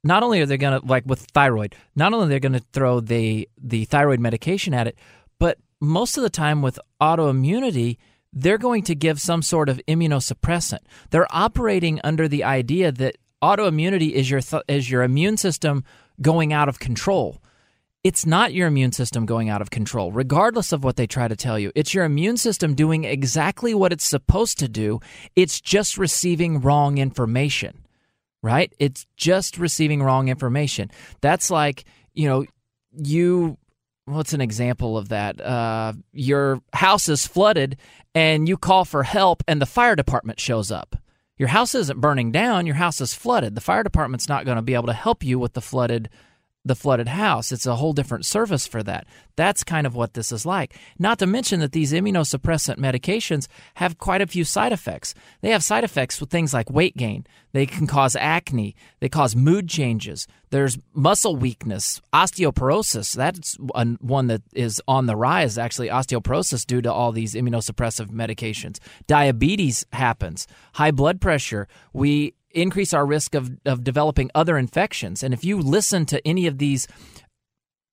not 0.04 0.24
only 0.24 0.42
are 0.42 0.46
they 0.46 0.58
going 0.58 0.80
to 0.80 0.86
like 0.86 1.06
with 1.06 1.22
thyroid, 1.34 1.76
not 1.96 2.14
only 2.14 2.28
they're 2.28 2.40
going 2.40 2.54
to 2.54 2.66
throw 2.74 3.00
the 3.00 3.48
the 3.58 3.86
thyroid 3.86 4.20
medication 4.20 4.74
at 4.74 4.88
it, 4.88 4.98
but 5.40 5.58
most 5.82 6.18
of 6.18 6.24
the 6.24 6.30
time 6.30 6.62
with 6.62 6.80
autoimmunity, 7.02 7.98
they're 8.34 8.58
going 8.58 8.84
to 8.84 8.96
give 8.96 9.20
some 9.20 9.42
sort 9.42 9.70
of 9.70 9.82
immunosuppressant. 9.88 10.80
They're 11.10 11.28
operating 11.32 12.00
under 12.04 12.28
the 12.28 12.44
idea 12.44 12.92
that 12.92 13.18
autoimmunity 13.42 14.12
is 14.12 14.30
your 14.30 14.42
th- 14.42 14.64
is 14.68 14.90
your 14.90 15.04
immune 15.04 15.38
system 15.38 15.84
going 16.22 16.54
out 16.54 16.70
of 16.70 16.80
control. 16.80 17.42
It's 18.02 18.26
not 18.26 18.54
your 18.54 18.68
immune 18.68 18.94
system 18.94 19.26
going 19.26 19.50
out 19.50 19.62
of 19.62 19.72
control, 19.72 20.12
regardless 20.14 20.72
of 20.72 20.86
what 20.86 20.96
they 20.96 21.06
try 21.06 21.28
to 21.28 21.36
tell 21.36 21.60
you. 21.60 21.72
It's 21.76 21.94
your 21.94 22.06
immune 22.06 22.38
system 22.38 22.74
doing 22.74 23.04
exactly 23.04 23.74
what 23.74 23.92
it's 23.92 24.06
supposed 24.06 24.58
to 24.60 24.70
do. 24.70 25.02
It's 25.36 25.60
just 25.60 25.98
receiving 25.98 26.62
wrong 26.62 26.98
information, 26.98 27.84
right? 28.42 28.72
It's 28.80 29.06
just 29.18 29.58
receiving 29.58 30.02
wrong 30.02 30.30
information. 30.30 30.92
That's 31.20 31.52
like, 31.52 31.84
you 32.14 32.30
know, 32.30 32.46
you, 32.94 33.58
what's 34.10 34.34
an 34.34 34.42
example 34.42 34.98
of 34.98 35.10
that? 35.10 35.40
Uh, 35.42 35.94
your 36.12 36.62
house 36.74 37.10
is 37.10 37.28
flooded 37.28 37.78
and 38.16 38.48
you 38.48 38.58
call 38.58 38.86
for 38.86 39.04
help 39.04 39.44
and 39.48 39.62
the 39.62 39.66
fire 39.66 39.96
department 39.96 40.40
shows 40.40 40.72
up. 40.72 40.96
Your 41.38 41.50
house 41.50 41.74
isn't 41.74 42.02
burning 42.02 42.32
down, 42.32 42.66
your 42.66 42.76
house 42.76 43.00
is 43.00 43.14
flooded. 43.14 43.56
The 43.56 43.62
fire 43.62 43.84
department's 43.84 44.28
not 44.28 44.46
going 44.46 44.58
to 44.58 44.62
be 44.62 44.74
able 44.74 44.88
to 44.88 44.94
help 44.94 45.24
you 45.24 45.40
with 45.40 45.54
the 45.54 45.62
flooded 45.62 46.10
the 46.66 46.76
flooded 46.76 47.08
house. 47.08 47.52
It's 47.52 47.66
a 47.66 47.78
whole 47.78 47.94
different 47.94 48.26
service 48.26 48.68
for 48.68 48.84
that. 48.84 49.08
That's 49.36 49.64
kind 49.64 49.88
of 49.88 49.96
what 49.96 50.14
this 50.14 50.32
is 50.32 50.46
like. 50.46 50.78
Not 51.00 51.20
to 51.20 51.26
mention 51.26 51.62
that 51.62 51.72
these 51.72 51.94
immunosuppressant 51.94 52.78
medications 52.78 53.48
have 53.76 53.98
quite 53.98 54.22
a 54.22 54.28
few 54.28 54.44
side 54.44 54.74
effects. 54.74 55.14
They 55.42 55.52
have 55.52 55.64
side 55.64 55.86
effects 55.86 56.20
with 56.20 56.30
things 56.30 56.54
like 56.54 56.70
weight 56.70 56.98
gain. 56.98 57.26
They 57.54 57.66
can 57.66 57.88
cause 57.88 58.16
acne. 58.16 58.76
They 59.00 59.08
cause 59.08 59.36
mood 59.36 59.70
changes. 59.70 60.28
There's 60.50 60.78
muscle 60.94 61.36
weakness, 61.36 62.02
osteoporosis. 62.14 63.16
That's 63.16 63.56
one 64.02 64.28
that 64.28 64.42
is 64.54 64.82
on 64.88 65.06
the 65.06 65.16
rise, 65.16 65.58
actually, 65.58 65.88
osteoporosis 65.88 66.66
due 66.66 66.82
to 66.82 66.92
all 66.92 67.12
these 67.12 67.36
immunosuppressive 67.36 68.08
medications. 68.08 68.80
Diabetes 69.08 69.86
happens, 69.94 70.48
high 70.74 70.92
blood 70.92 71.22
pressure. 71.22 71.68
We 71.94 72.34
increase 72.52 72.94
our 72.94 73.06
risk 73.06 73.36
of, 73.36 73.52
of 73.66 73.84
developing 73.84 74.32
other 74.34 74.58
infections. 74.58 75.24
And 75.24 75.34
if 75.34 75.44
you 75.44 75.60
listen 75.60 76.06
to 76.08 76.26
any 76.28 76.48
of 76.48 76.58
these 76.58 76.88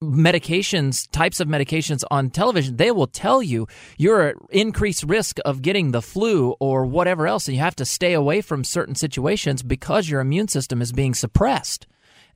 medications, 0.02 1.10
types 1.10 1.40
of 1.40 1.48
medications 1.48 2.04
on 2.10 2.30
television, 2.30 2.76
they 2.76 2.90
will 2.90 3.06
tell 3.06 3.42
you 3.42 3.66
you're 3.96 4.22
at 4.28 4.36
increased 4.50 5.04
risk 5.04 5.38
of 5.44 5.62
getting 5.62 5.90
the 5.90 6.02
flu 6.02 6.54
or 6.60 6.84
whatever 6.84 7.26
else. 7.26 7.48
And 7.48 7.56
you 7.56 7.62
have 7.62 7.76
to 7.76 7.84
stay 7.84 8.12
away 8.12 8.40
from 8.40 8.64
certain 8.64 8.94
situations 8.94 9.62
because 9.62 10.08
your 10.08 10.20
immune 10.20 10.48
system 10.48 10.82
is 10.82 10.92
being 10.92 11.14
suppressed. 11.14 11.86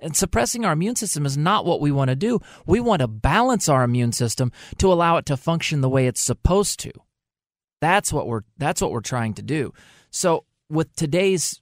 And 0.02 0.16
suppressing 0.16 0.64
our 0.64 0.72
immune 0.72 0.96
system 0.96 1.26
is 1.26 1.36
not 1.36 1.66
what 1.66 1.80
we 1.82 1.92
want 1.92 2.08
to 2.08 2.16
do. 2.16 2.40
We 2.66 2.80
want 2.80 3.00
to 3.00 3.08
balance 3.08 3.68
our 3.68 3.84
immune 3.84 4.12
system 4.12 4.50
to 4.78 4.90
allow 4.90 5.18
it 5.18 5.26
to 5.26 5.36
function 5.36 5.82
the 5.82 5.90
way 5.90 6.06
it's 6.06 6.22
supposed 6.22 6.80
to. 6.80 6.92
That's 7.82 8.10
what 8.12 8.26
we're 8.26 8.42
that's 8.56 8.80
what 8.80 8.92
we're 8.92 9.00
trying 9.00 9.34
to 9.34 9.42
do. 9.42 9.74
So 10.10 10.44
with 10.70 10.94
today's 10.96 11.60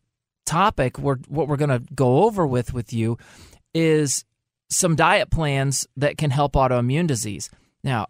topic, 0.48 0.98
we're, 0.98 1.18
what 1.28 1.46
we're 1.46 1.56
going 1.56 1.70
to 1.70 1.82
go 1.94 2.24
over 2.24 2.46
with 2.46 2.72
with 2.72 2.92
you 2.92 3.18
is 3.74 4.24
some 4.70 4.96
diet 4.96 5.30
plans 5.30 5.86
that 5.96 6.16
can 6.16 6.30
help 6.30 6.54
autoimmune 6.54 7.06
disease. 7.06 7.50
Now, 7.84 8.08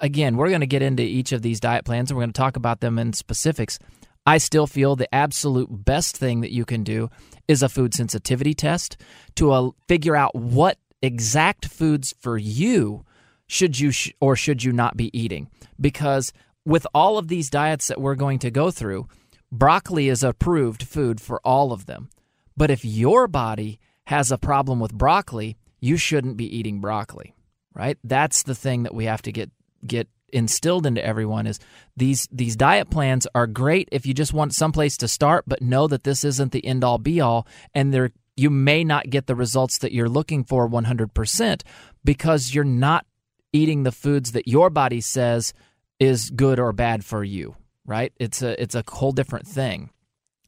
again, 0.00 0.36
we're 0.36 0.48
going 0.48 0.60
to 0.60 0.66
get 0.66 0.82
into 0.82 1.02
each 1.02 1.32
of 1.32 1.42
these 1.42 1.60
diet 1.60 1.84
plans 1.84 2.10
and 2.10 2.16
we're 2.16 2.22
going 2.22 2.32
to 2.32 2.38
talk 2.38 2.56
about 2.56 2.80
them 2.80 2.98
in 2.98 3.12
specifics. 3.12 3.78
I 4.26 4.38
still 4.38 4.66
feel 4.66 4.96
the 4.96 5.12
absolute 5.14 5.68
best 5.70 6.16
thing 6.16 6.40
that 6.40 6.52
you 6.52 6.64
can 6.64 6.84
do 6.84 7.10
is 7.46 7.62
a 7.62 7.68
food 7.68 7.94
sensitivity 7.94 8.54
test 8.54 8.96
to 9.36 9.52
uh, 9.52 9.70
figure 9.86 10.16
out 10.16 10.34
what 10.34 10.78
exact 11.02 11.66
foods 11.66 12.14
for 12.20 12.36
you 12.36 13.04
should 13.46 13.78
you 13.78 13.90
sh- 13.90 14.12
or 14.20 14.36
should 14.36 14.62
you 14.62 14.72
not 14.72 14.96
be 14.96 15.16
eating 15.18 15.48
because 15.80 16.32
with 16.66 16.86
all 16.92 17.16
of 17.16 17.28
these 17.28 17.48
diets 17.48 17.86
that 17.86 18.00
we're 18.00 18.16
going 18.16 18.38
to 18.40 18.50
go 18.50 18.70
through 18.70 19.06
Broccoli 19.50 20.08
is 20.08 20.22
approved 20.22 20.82
food 20.82 21.20
for 21.20 21.40
all 21.44 21.72
of 21.72 21.86
them. 21.86 22.10
But 22.56 22.70
if 22.70 22.84
your 22.84 23.28
body 23.28 23.78
has 24.04 24.30
a 24.30 24.38
problem 24.38 24.80
with 24.80 24.92
broccoli, 24.92 25.56
you 25.80 25.96
shouldn't 25.96 26.36
be 26.36 26.56
eating 26.56 26.80
broccoli, 26.80 27.34
right? 27.74 27.98
That's 28.02 28.42
the 28.42 28.54
thing 28.54 28.82
that 28.82 28.94
we 28.94 29.04
have 29.04 29.22
to 29.22 29.32
get 29.32 29.50
get 29.86 30.08
instilled 30.30 30.84
into 30.84 31.04
everyone 31.04 31.46
is 31.46 31.58
these 31.96 32.28
these 32.30 32.56
diet 32.56 32.90
plans 32.90 33.26
are 33.34 33.46
great 33.46 33.88
if 33.92 34.04
you 34.04 34.12
just 34.12 34.34
want 34.34 34.54
someplace 34.54 34.96
to 34.98 35.08
start, 35.08 35.44
but 35.46 35.62
know 35.62 35.86
that 35.86 36.04
this 36.04 36.24
isn't 36.24 36.52
the 36.52 36.66
end 36.66 36.84
all 36.84 36.98
be 36.98 37.20
all 37.20 37.46
and 37.74 37.94
there 37.94 38.10
you 38.38 38.50
may 38.50 38.84
not 38.84 39.10
get 39.10 39.26
the 39.26 39.34
results 39.34 39.78
that 39.78 39.92
you're 39.92 40.08
looking 40.08 40.44
for 40.44 40.68
100% 40.68 41.62
because 42.04 42.54
you're 42.54 42.62
not 42.62 43.04
eating 43.52 43.82
the 43.82 43.92
foods 43.92 44.32
that 44.32 44.46
your 44.46 44.70
body 44.70 45.00
says 45.00 45.52
is 45.98 46.30
good 46.30 46.60
or 46.60 46.72
bad 46.72 47.04
for 47.04 47.24
you, 47.24 47.56
right? 47.88 48.12
It's 48.20 48.42
a 48.42 48.60
it's 48.62 48.74
a 48.74 48.84
whole 48.86 49.12
different 49.12 49.46
thing. 49.46 49.90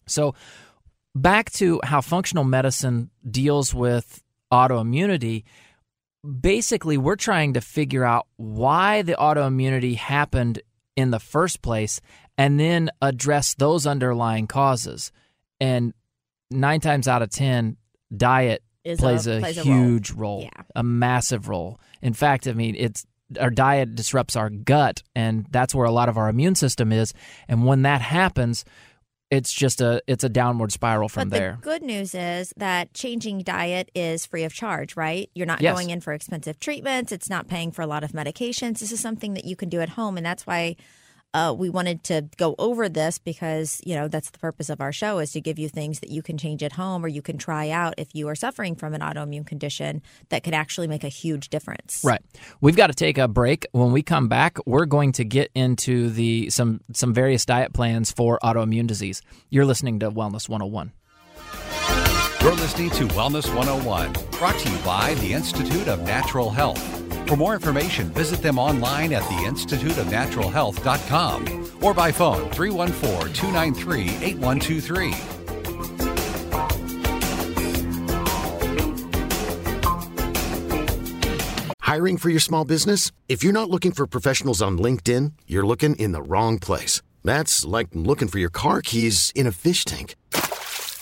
So 0.06 0.34
back 1.14 1.50
to 1.52 1.80
how 1.82 2.02
functional 2.02 2.44
medicine 2.44 3.10
deals 3.28 3.74
with 3.74 4.22
autoimmunity, 4.52 5.44
basically 6.40 6.98
we're 6.98 7.16
trying 7.16 7.54
to 7.54 7.60
figure 7.60 8.04
out 8.04 8.26
why 8.36 9.02
the 9.02 9.14
autoimmunity 9.14 9.96
happened 9.96 10.60
in 10.96 11.10
the 11.10 11.18
first 11.18 11.62
place 11.62 12.00
and 12.36 12.60
then 12.60 12.90
address 13.00 13.54
those 13.54 13.86
underlying 13.86 14.46
causes. 14.46 15.12
And 15.60 15.94
9 16.50 16.80
times 16.80 17.08
out 17.08 17.22
of 17.22 17.30
10 17.30 17.76
diet 18.14 18.62
plays 18.98 19.26
a, 19.26 19.40
plays 19.40 19.58
a 19.58 19.62
huge 19.62 20.10
role, 20.10 20.40
role 20.40 20.42
yeah. 20.42 20.62
a 20.74 20.82
massive 20.82 21.48
role. 21.48 21.80
In 22.02 22.12
fact, 22.12 22.46
I 22.48 22.52
mean, 22.52 22.74
it's 22.76 23.06
our 23.38 23.50
diet 23.50 23.94
disrupts 23.94 24.36
our 24.36 24.50
gut 24.50 25.02
and 25.14 25.46
that's 25.50 25.74
where 25.74 25.86
a 25.86 25.90
lot 25.90 26.08
of 26.08 26.16
our 26.16 26.28
immune 26.28 26.54
system 26.54 26.92
is 26.92 27.12
and 27.48 27.64
when 27.64 27.82
that 27.82 28.00
happens 28.00 28.64
it's 29.30 29.52
just 29.52 29.80
a 29.80 30.02
it's 30.08 30.24
a 30.24 30.28
downward 30.28 30.72
spiral 30.72 31.08
from 31.08 31.28
but 31.28 31.38
there. 31.38 31.58
The 31.60 31.62
good 31.62 31.82
news 31.82 32.14
is 32.14 32.52
that 32.56 32.92
changing 32.94 33.40
diet 33.40 33.90
is 33.94 34.26
free 34.26 34.42
of 34.42 34.52
charge, 34.52 34.96
right? 34.96 35.30
You're 35.34 35.46
not 35.46 35.60
yes. 35.60 35.72
going 35.72 35.90
in 35.90 36.00
for 36.00 36.12
expensive 36.12 36.58
treatments. 36.58 37.12
It's 37.12 37.30
not 37.30 37.46
paying 37.46 37.70
for 37.70 37.82
a 37.82 37.86
lot 37.86 38.02
of 38.02 38.10
medications. 38.10 38.80
This 38.80 38.90
is 38.90 39.00
something 39.00 39.34
that 39.34 39.44
you 39.44 39.54
can 39.54 39.68
do 39.68 39.80
at 39.80 39.90
home, 39.90 40.16
and 40.16 40.26
that's 40.26 40.46
why 40.46 40.76
uh, 41.32 41.54
we 41.56 41.70
wanted 41.70 42.02
to 42.04 42.28
go 42.36 42.54
over 42.58 42.88
this 42.88 43.18
because 43.18 43.80
you 43.84 43.94
know 43.94 44.08
that's 44.08 44.30
the 44.30 44.38
purpose 44.38 44.68
of 44.68 44.80
our 44.80 44.92
show 44.92 45.18
is 45.18 45.32
to 45.32 45.40
give 45.40 45.58
you 45.58 45.68
things 45.68 46.00
that 46.00 46.10
you 46.10 46.22
can 46.22 46.36
change 46.36 46.62
at 46.62 46.72
home 46.72 47.04
or 47.04 47.08
you 47.08 47.22
can 47.22 47.38
try 47.38 47.70
out 47.70 47.94
if 47.98 48.08
you 48.14 48.28
are 48.28 48.34
suffering 48.34 48.74
from 48.74 48.94
an 48.94 49.00
autoimmune 49.00 49.46
condition 49.46 50.02
that 50.30 50.42
could 50.42 50.54
actually 50.54 50.86
make 50.86 51.04
a 51.04 51.08
huge 51.08 51.48
difference. 51.48 52.02
Right. 52.04 52.22
We've 52.60 52.76
got 52.76 52.88
to 52.88 52.94
take 52.94 53.18
a 53.18 53.28
break. 53.28 53.66
When 53.72 53.92
we 53.92 54.02
come 54.02 54.28
back, 54.28 54.58
we're 54.66 54.86
going 54.86 55.12
to 55.12 55.24
get 55.24 55.50
into 55.54 56.10
the 56.10 56.50
some 56.50 56.80
some 56.92 57.14
various 57.14 57.44
diet 57.44 57.72
plans 57.72 58.10
for 58.10 58.38
autoimmune 58.42 58.86
disease. 58.86 59.22
You're 59.50 59.66
listening 59.66 60.00
to 60.00 60.10
Wellness 60.10 60.48
101. 60.48 60.92
You're 62.42 62.54
listening 62.54 62.88
to 62.90 63.06
Wellness 63.08 63.54
101, 63.54 64.12
brought 64.30 64.58
to 64.58 64.70
you 64.70 64.78
by 64.78 65.14
the 65.16 65.34
Institute 65.34 65.88
of 65.88 66.00
Natural 66.00 66.48
Health. 66.48 66.99
For 67.26 67.36
more 67.36 67.54
information, 67.54 68.10
visit 68.10 68.42
them 68.42 68.58
online 68.58 69.12
at 69.12 69.22
theinstituteofnaturalhealth.com 69.22 71.70
or 71.80 71.94
by 71.94 72.12
phone 72.12 72.50
314 72.50 73.32
293 73.32 74.02
8123. 74.24 75.40
Hiring 81.90 82.18
for 82.18 82.30
your 82.30 82.38
small 82.38 82.64
business? 82.64 83.10
If 83.28 83.42
you're 83.42 83.52
not 83.52 83.68
looking 83.68 83.90
for 83.90 84.06
professionals 84.06 84.62
on 84.62 84.78
LinkedIn, 84.78 85.32
you're 85.48 85.66
looking 85.66 85.96
in 85.96 86.12
the 86.12 86.22
wrong 86.22 86.60
place. 86.60 87.02
That's 87.24 87.64
like 87.64 87.88
looking 87.94 88.28
for 88.28 88.38
your 88.38 88.48
car 88.48 88.80
keys 88.80 89.32
in 89.34 89.44
a 89.44 89.50
fish 89.50 89.84
tank. 89.84 90.14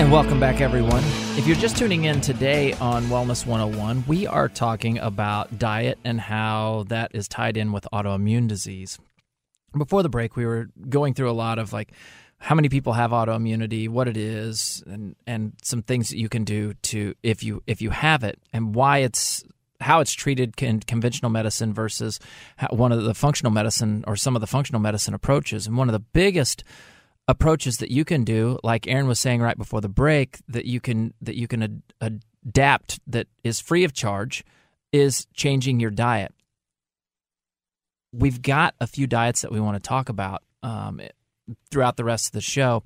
And 0.00 0.10
welcome 0.10 0.40
back, 0.40 0.62
everyone. 0.62 1.04
If 1.36 1.46
you're 1.46 1.54
just 1.54 1.76
tuning 1.76 2.04
in 2.04 2.22
today 2.22 2.72
on 2.72 3.04
Wellness 3.08 3.44
101, 3.44 4.04
we 4.06 4.26
are 4.26 4.48
talking 4.48 4.98
about 4.98 5.58
diet 5.58 5.98
and 6.04 6.18
how 6.18 6.86
that 6.88 7.10
is 7.14 7.28
tied 7.28 7.58
in 7.58 7.70
with 7.70 7.86
autoimmune 7.92 8.48
disease. 8.48 8.98
Before 9.76 10.02
the 10.02 10.08
break, 10.08 10.36
we 10.36 10.46
were 10.46 10.70
going 10.88 11.12
through 11.12 11.30
a 11.30 11.36
lot 11.36 11.58
of 11.58 11.74
like 11.74 11.92
how 12.38 12.54
many 12.54 12.70
people 12.70 12.94
have 12.94 13.10
autoimmunity, 13.10 13.90
what 13.90 14.08
it 14.08 14.16
is, 14.16 14.82
and 14.86 15.16
and 15.26 15.52
some 15.62 15.82
things 15.82 16.08
that 16.08 16.16
you 16.16 16.30
can 16.30 16.44
do 16.44 16.72
to 16.84 17.14
if 17.22 17.42
you 17.42 17.62
if 17.66 17.82
you 17.82 17.90
have 17.90 18.24
it, 18.24 18.38
and 18.54 18.74
why 18.74 19.00
it's 19.00 19.44
how 19.82 20.00
it's 20.00 20.14
treated 20.14 20.54
in 20.62 20.80
conventional 20.80 21.30
medicine 21.30 21.74
versus 21.74 22.18
one 22.70 22.90
of 22.90 23.04
the 23.04 23.12
functional 23.12 23.52
medicine 23.52 24.02
or 24.06 24.16
some 24.16 24.34
of 24.34 24.40
the 24.40 24.46
functional 24.46 24.80
medicine 24.80 25.12
approaches. 25.12 25.66
And 25.66 25.76
one 25.76 25.90
of 25.90 25.92
the 25.92 25.98
biggest 25.98 26.64
approaches 27.30 27.76
that 27.78 27.90
you 27.90 28.04
can 28.04 28.24
do, 28.24 28.58
like 28.64 28.86
Aaron 28.88 29.06
was 29.06 29.18
saying 29.20 29.40
right 29.40 29.56
before 29.56 29.80
the 29.80 29.88
break, 29.88 30.38
that 30.48 30.66
you 30.66 30.80
can 30.80 31.14
that 31.22 31.36
you 31.36 31.46
can 31.46 31.62
ad- 31.62 32.22
adapt 32.46 32.98
that 33.06 33.28
is 33.44 33.60
free 33.60 33.84
of 33.84 33.92
charge, 33.92 34.44
is 34.92 35.26
changing 35.34 35.78
your 35.80 35.90
diet. 35.90 36.32
We've 38.12 38.42
got 38.42 38.74
a 38.80 38.86
few 38.88 39.06
diets 39.06 39.42
that 39.42 39.52
we 39.52 39.60
want 39.60 39.76
to 39.82 39.88
talk 39.88 40.08
about 40.08 40.42
um, 40.64 41.00
throughout 41.70 41.96
the 41.96 42.04
rest 42.04 42.26
of 42.26 42.32
the 42.32 42.40
show. 42.40 42.82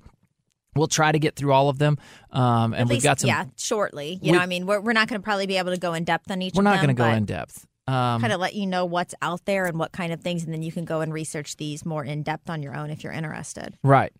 We'll 0.75 0.87
try 0.87 1.11
to 1.11 1.19
get 1.19 1.35
through 1.35 1.53
all 1.53 1.69
of 1.69 1.79
them, 1.79 1.97
um, 2.31 2.73
and 2.73 2.81
At 2.81 2.87
we've 2.87 2.95
least, 2.97 3.03
got 3.05 3.19
some. 3.21 3.29
yeah, 3.29 3.45
shortly. 3.55 4.19
We- 4.21 4.27
You 4.27 4.33
know, 4.33 4.39
I 4.39 4.45
mean, 4.45 4.65
we're, 4.67 4.81
we're 4.81 4.93
not 4.93 5.07
going 5.07 5.19
to 5.19 5.23
probably 5.23 5.47
be 5.47 5.57
able 5.57 5.71
to 5.71 5.79
go 5.79 5.93
in 5.93 6.03
depth 6.03 6.29
on 6.29 6.41
each. 6.41 6.53
One. 6.53 6.65
We're 6.65 6.71
not 6.71 6.77
going 6.77 6.89
to 6.89 6.93
go 6.93 7.05
but 7.05 7.17
in 7.17 7.25
depth. 7.25 7.65
Um, 7.87 8.19
Kind 8.21 8.33
of 8.33 8.39
let 8.39 8.55
you 8.55 8.65
know 8.65 8.85
what's 8.85 9.13
out 9.21 9.45
there 9.45 9.65
and 9.65 9.77
what 9.77 9.91
kind 9.91 10.11
of 10.11 10.21
things, 10.21 10.43
and 10.43 10.51
then 10.53 10.63
you 10.63 10.71
can 10.71 10.85
go 10.85 11.01
and 11.01 11.13
research 11.13 11.57
these 11.57 11.85
more 11.85 12.03
in 12.03 12.23
depth 12.23 12.49
on 12.49 12.63
your 12.63 12.75
own 12.75 12.89
if 12.89 13.03
you're 13.03 13.13
interested. 13.13 13.77
Right. 13.83 14.11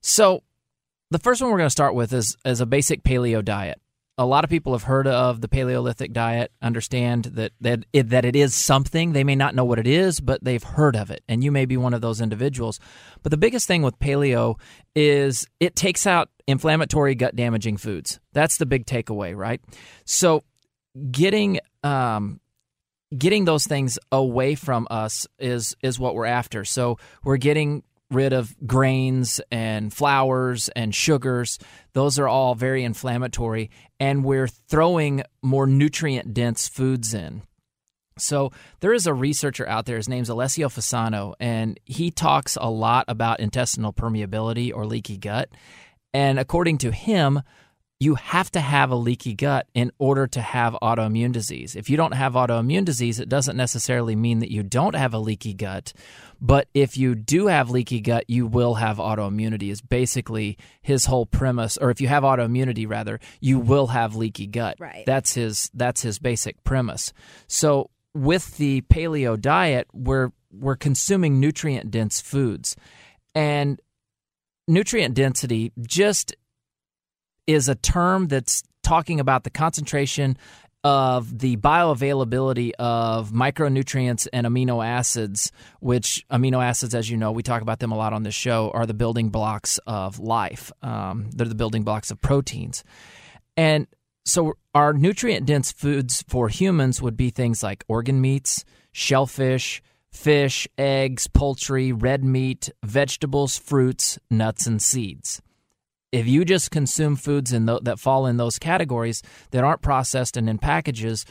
So 0.00 0.42
the 1.10 1.18
first 1.18 1.42
one 1.42 1.50
we're 1.50 1.58
going 1.58 1.66
to 1.66 1.70
start 1.70 1.94
with 1.94 2.12
is 2.12 2.36
is 2.44 2.60
a 2.60 2.66
basic 2.66 3.02
paleo 3.02 3.44
diet. 3.44 3.80
A 4.16 4.26
lot 4.26 4.44
of 4.44 4.50
people 4.50 4.72
have 4.72 4.82
heard 4.82 5.06
of 5.06 5.40
the 5.40 5.48
Paleolithic 5.48 6.12
diet, 6.12 6.52
understand 6.60 7.24
that 7.24 7.52
that 7.60 7.84
it, 7.92 8.10
that 8.10 8.24
it 8.24 8.36
is 8.36 8.54
something. 8.54 9.12
They 9.12 9.24
may 9.24 9.36
not 9.36 9.54
know 9.54 9.64
what 9.64 9.78
it 9.78 9.86
is, 9.86 10.20
but 10.20 10.42
they've 10.44 10.62
heard 10.62 10.96
of 10.96 11.10
it, 11.10 11.22
and 11.28 11.42
you 11.42 11.50
may 11.50 11.64
be 11.64 11.76
one 11.76 11.94
of 11.94 12.00
those 12.00 12.20
individuals. 12.20 12.80
But 13.22 13.30
the 13.30 13.38
biggest 13.38 13.66
thing 13.66 13.82
with 13.82 13.98
paleo 13.98 14.58
is 14.94 15.46
it 15.58 15.74
takes 15.74 16.06
out 16.06 16.28
inflammatory 16.46 17.14
gut 17.14 17.34
damaging 17.36 17.76
foods. 17.76 18.20
That's 18.32 18.56
the 18.58 18.66
big 18.66 18.86
takeaway, 18.86 19.34
right? 19.36 19.60
So 20.04 20.42
getting 21.10 21.60
um, 21.82 22.40
getting 23.16 23.44
those 23.44 23.66
things 23.66 23.98
away 24.12 24.54
from 24.54 24.86
us 24.90 25.26
is 25.38 25.76
is 25.82 25.98
what 25.98 26.14
we're 26.14 26.26
after. 26.26 26.64
So 26.64 26.98
we're 27.24 27.36
getting 27.36 27.82
rid 28.10 28.32
of 28.32 28.54
grains 28.66 29.40
and 29.50 29.92
flours 29.92 30.68
and 30.70 30.94
sugars. 30.94 31.58
Those 31.92 32.18
are 32.18 32.26
all 32.26 32.54
very 32.54 32.82
inflammatory 32.82 33.70
and 34.00 34.24
we're 34.24 34.48
throwing 34.48 35.22
more 35.42 35.66
nutrient 35.66 36.34
dense 36.34 36.68
foods 36.68 37.14
in. 37.14 37.42
So 38.18 38.52
there 38.80 38.92
is 38.92 39.06
a 39.06 39.14
researcher 39.14 39.66
out 39.66 39.86
there. 39.86 39.96
His 39.96 40.08
name's 40.08 40.28
Alessio 40.28 40.68
Fasano, 40.68 41.34
and 41.40 41.80
he 41.86 42.10
talks 42.10 42.56
a 42.60 42.68
lot 42.68 43.06
about 43.08 43.40
intestinal 43.40 43.92
permeability 43.92 44.72
or 44.74 44.84
leaky 44.84 45.16
gut. 45.16 45.48
And 46.12 46.38
according 46.38 46.78
to 46.78 46.90
him, 46.90 47.40
you 48.00 48.14
have 48.14 48.50
to 48.50 48.60
have 48.60 48.90
a 48.90 48.96
leaky 48.96 49.34
gut 49.34 49.66
in 49.74 49.92
order 49.98 50.26
to 50.26 50.40
have 50.40 50.74
autoimmune 50.82 51.32
disease. 51.32 51.76
If 51.76 51.90
you 51.90 51.98
don't 51.98 52.14
have 52.14 52.32
autoimmune 52.32 52.86
disease, 52.86 53.20
it 53.20 53.28
doesn't 53.28 53.58
necessarily 53.58 54.16
mean 54.16 54.38
that 54.38 54.50
you 54.50 54.62
don't 54.62 54.94
have 54.94 55.12
a 55.12 55.18
leaky 55.18 55.52
gut. 55.52 55.92
But 56.40 56.68
if 56.72 56.96
you 56.96 57.14
do 57.14 57.48
have 57.48 57.68
leaky 57.68 58.00
gut, 58.00 58.24
you 58.26 58.46
will 58.46 58.74
have 58.74 58.96
autoimmunity, 58.96 59.70
is 59.70 59.82
basically 59.82 60.56
his 60.80 61.04
whole 61.04 61.26
premise. 61.26 61.76
Or 61.76 61.90
if 61.90 62.00
you 62.00 62.08
have 62.08 62.22
autoimmunity, 62.22 62.88
rather, 62.88 63.20
you 63.38 63.60
will 63.60 63.88
have 63.88 64.16
leaky 64.16 64.46
gut. 64.46 64.76
Right. 64.80 65.04
That's 65.04 65.34
his 65.34 65.70
that's 65.74 66.00
his 66.00 66.18
basic 66.18 66.64
premise. 66.64 67.12
So 67.48 67.90
with 68.14 68.56
the 68.56 68.80
paleo 68.82 69.38
diet, 69.38 69.86
we're 69.92 70.30
we're 70.50 70.76
consuming 70.76 71.38
nutrient 71.38 71.90
dense 71.90 72.22
foods. 72.22 72.76
And 73.34 73.78
nutrient 74.66 75.14
density 75.14 75.72
just 75.82 76.34
is 77.52 77.68
a 77.68 77.74
term 77.74 78.28
that's 78.28 78.62
talking 78.82 79.20
about 79.20 79.44
the 79.44 79.50
concentration 79.50 80.36
of 80.82 81.40
the 81.40 81.56
bioavailability 81.58 82.72
of 82.78 83.32
micronutrients 83.32 84.26
and 84.32 84.46
amino 84.46 84.84
acids, 84.84 85.52
which 85.80 86.24
amino 86.30 86.64
acids, 86.64 86.94
as 86.94 87.10
you 87.10 87.16
know, 87.16 87.32
we 87.32 87.42
talk 87.42 87.60
about 87.60 87.80
them 87.80 87.92
a 87.92 87.96
lot 87.96 88.12
on 88.12 88.22
this 88.22 88.34
show, 88.34 88.70
are 88.72 88.86
the 88.86 88.94
building 88.94 89.28
blocks 89.28 89.78
of 89.86 90.18
life. 90.18 90.72
Um, 90.82 91.28
they're 91.34 91.46
the 91.46 91.54
building 91.54 91.82
blocks 91.82 92.10
of 92.10 92.20
proteins. 92.20 92.82
And 93.56 93.86
so, 94.24 94.54
our 94.74 94.92
nutrient 94.92 95.46
dense 95.46 95.72
foods 95.72 96.24
for 96.28 96.48
humans 96.48 97.02
would 97.02 97.16
be 97.16 97.30
things 97.30 97.62
like 97.62 97.84
organ 97.88 98.20
meats, 98.20 98.64
shellfish, 98.92 99.82
fish, 100.12 100.66
eggs, 100.78 101.26
poultry, 101.26 101.92
red 101.92 102.24
meat, 102.24 102.70
vegetables, 102.82 103.58
fruits, 103.58 104.18
nuts, 104.30 104.66
and 104.66 104.80
seeds 104.80 105.42
if 106.12 106.26
you 106.26 106.44
just 106.44 106.70
consume 106.70 107.16
foods 107.16 107.52
in 107.52 107.66
th- 107.66 107.80
that 107.82 107.98
fall 108.00 108.26
in 108.26 108.36
those 108.36 108.58
categories 108.58 109.22
that 109.52 109.62
aren't 109.64 109.82
processed 109.82 110.36
and 110.36 110.48
in 110.50 110.58
packages, 110.58 111.24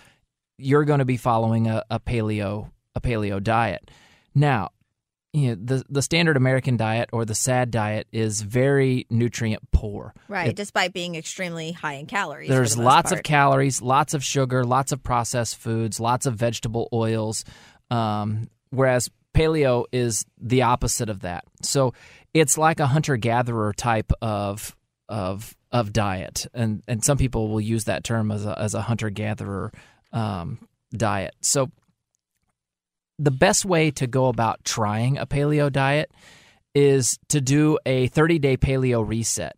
you're 0.57 0.85
going 0.85 0.99
to 0.99 1.05
be 1.05 1.17
following 1.17 1.67
a, 1.67 1.83
a 1.89 1.99
paleo 1.99 2.71
a 2.95 3.01
paleo 3.01 3.41
diet. 3.41 3.91
Now, 4.33 4.69
you 5.31 5.49
know, 5.49 5.55
the 5.63 5.83
the 5.89 6.01
standard 6.01 6.37
American 6.37 6.75
diet 6.75 7.09
or 7.13 7.23
the 7.23 7.35
SAD 7.35 7.69
diet 7.71 8.07
is 8.11 8.41
very 8.41 9.05
nutrient 9.09 9.61
poor. 9.71 10.13
Right, 10.27 10.49
It- 10.49 10.55
despite 10.55 10.91
being 10.91 11.15
extremely 11.15 11.71
high 11.71 11.93
in 11.93 12.07
calories. 12.07 12.49
there's 12.49 12.75
the 12.75 12.81
lots 12.81 13.11
of 13.11 13.21
calories, 13.23 13.81
lots 13.81 14.13
of 14.13 14.23
sugar, 14.23 14.63
lots 14.63 14.91
of 14.91 15.03
processed 15.03 15.57
foods, 15.57 15.99
lots 15.99 16.25
of 16.25 16.35
vegetable 16.35 16.89
oils. 16.91 17.45
Um, 17.91 18.49
whereas 18.71 19.09
paleo 19.35 19.85
is 19.91 20.25
the 20.41 20.63
opposite 20.63 21.09
of 21.09 21.19
that. 21.21 21.43
So 21.61 21.93
it's 22.33 22.57
like 22.57 22.79
a 22.79 22.87
hunter 22.87 23.17
gatherer 23.17 23.73
type 23.73 24.11
of 24.21 24.75
of 25.07 25.55
of 25.71 25.93
diet, 25.93 26.47
and 26.53 26.83
and 26.87 27.03
some 27.03 27.17
people 27.17 27.49
will 27.49 27.61
use 27.61 27.85
that 27.85 28.03
term 28.03 28.31
as 28.31 28.45
a 28.45 28.57
as 28.57 28.73
a 28.73 28.81
hunter 28.81 29.09
gatherer 29.09 29.71
um, 30.11 30.59
diet. 30.91 31.35
So 31.41 31.71
the 33.17 33.31
best 33.31 33.65
way 33.65 33.91
to 33.91 34.07
go 34.07 34.27
about 34.27 34.63
trying 34.63 35.17
a 35.17 35.25
paleo 35.25 35.71
diet 35.71 36.11
is 36.73 37.19
to 37.27 37.41
do 37.41 37.77
a 37.85 38.07
30 38.07 38.39
day 38.39 38.57
paleo 38.57 39.07
reset. 39.07 39.57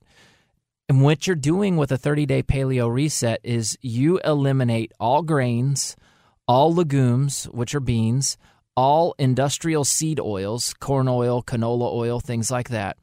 And 0.89 1.01
what 1.01 1.27
you're 1.27 1.35
doing 1.35 1.77
with 1.77 1.91
a 1.91 1.97
30 1.97 2.25
day 2.25 2.43
paleo 2.43 2.91
reset 2.91 3.39
is 3.43 3.77
you 3.81 4.19
eliminate 4.19 4.91
all 4.99 5.21
grains, 5.21 5.95
all 6.47 6.73
legumes, 6.73 7.45
which 7.45 7.75
are 7.75 7.79
beans, 7.79 8.37
all 8.75 9.15
industrial 9.17 9.85
seed 9.85 10.19
oils, 10.19 10.73
corn 10.75 11.07
oil, 11.07 11.43
canola 11.43 11.93
oil, 11.93 12.19
things 12.19 12.49
like 12.51 12.69
that. 12.69 12.97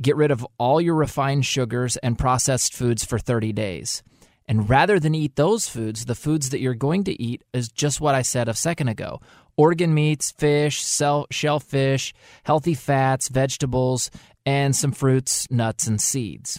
Get 0.00 0.16
rid 0.16 0.30
of 0.30 0.46
all 0.58 0.80
your 0.80 0.94
refined 0.94 1.44
sugars 1.44 1.96
and 1.98 2.18
processed 2.18 2.74
foods 2.74 3.04
for 3.04 3.18
30 3.18 3.52
days. 3.52 4.02
And 4.48 4.68
rather 4.68 4.98
than 4.98 5.14
eat 5.14 5.36
those 5.36 5.68
foods, 5.68 6.06
the 6.06 6.14
foods 6.14 6.50
that 6.50 6.60
you're 6.60 6.74
going 6.74 7.04
to 7.04 7.22
eat 7.22 7.44
is 7.52 7.68
just 7.68 8.00
what 8.00 8.14
I 8.14 8.22
said 8.22 8.48
a 8.48 8.54
second 8.54 8.88
ago 8.88 9.20
organ 9.56 9.92
meats, 9.92 10.30
fish, 10.32 10.84
shell- 10.84 11.26
shellfish, 11.30 12.14
healthy 12.44 12.74
fats, 12.74 13.28
vegetables, 13.28 14.10
and 14.46 14.74
some 14.74 14.90
fruits, 14.90 15.46
nuts, 15.50 15.86
and 15.86 16.00
seeds. 16.00 16.58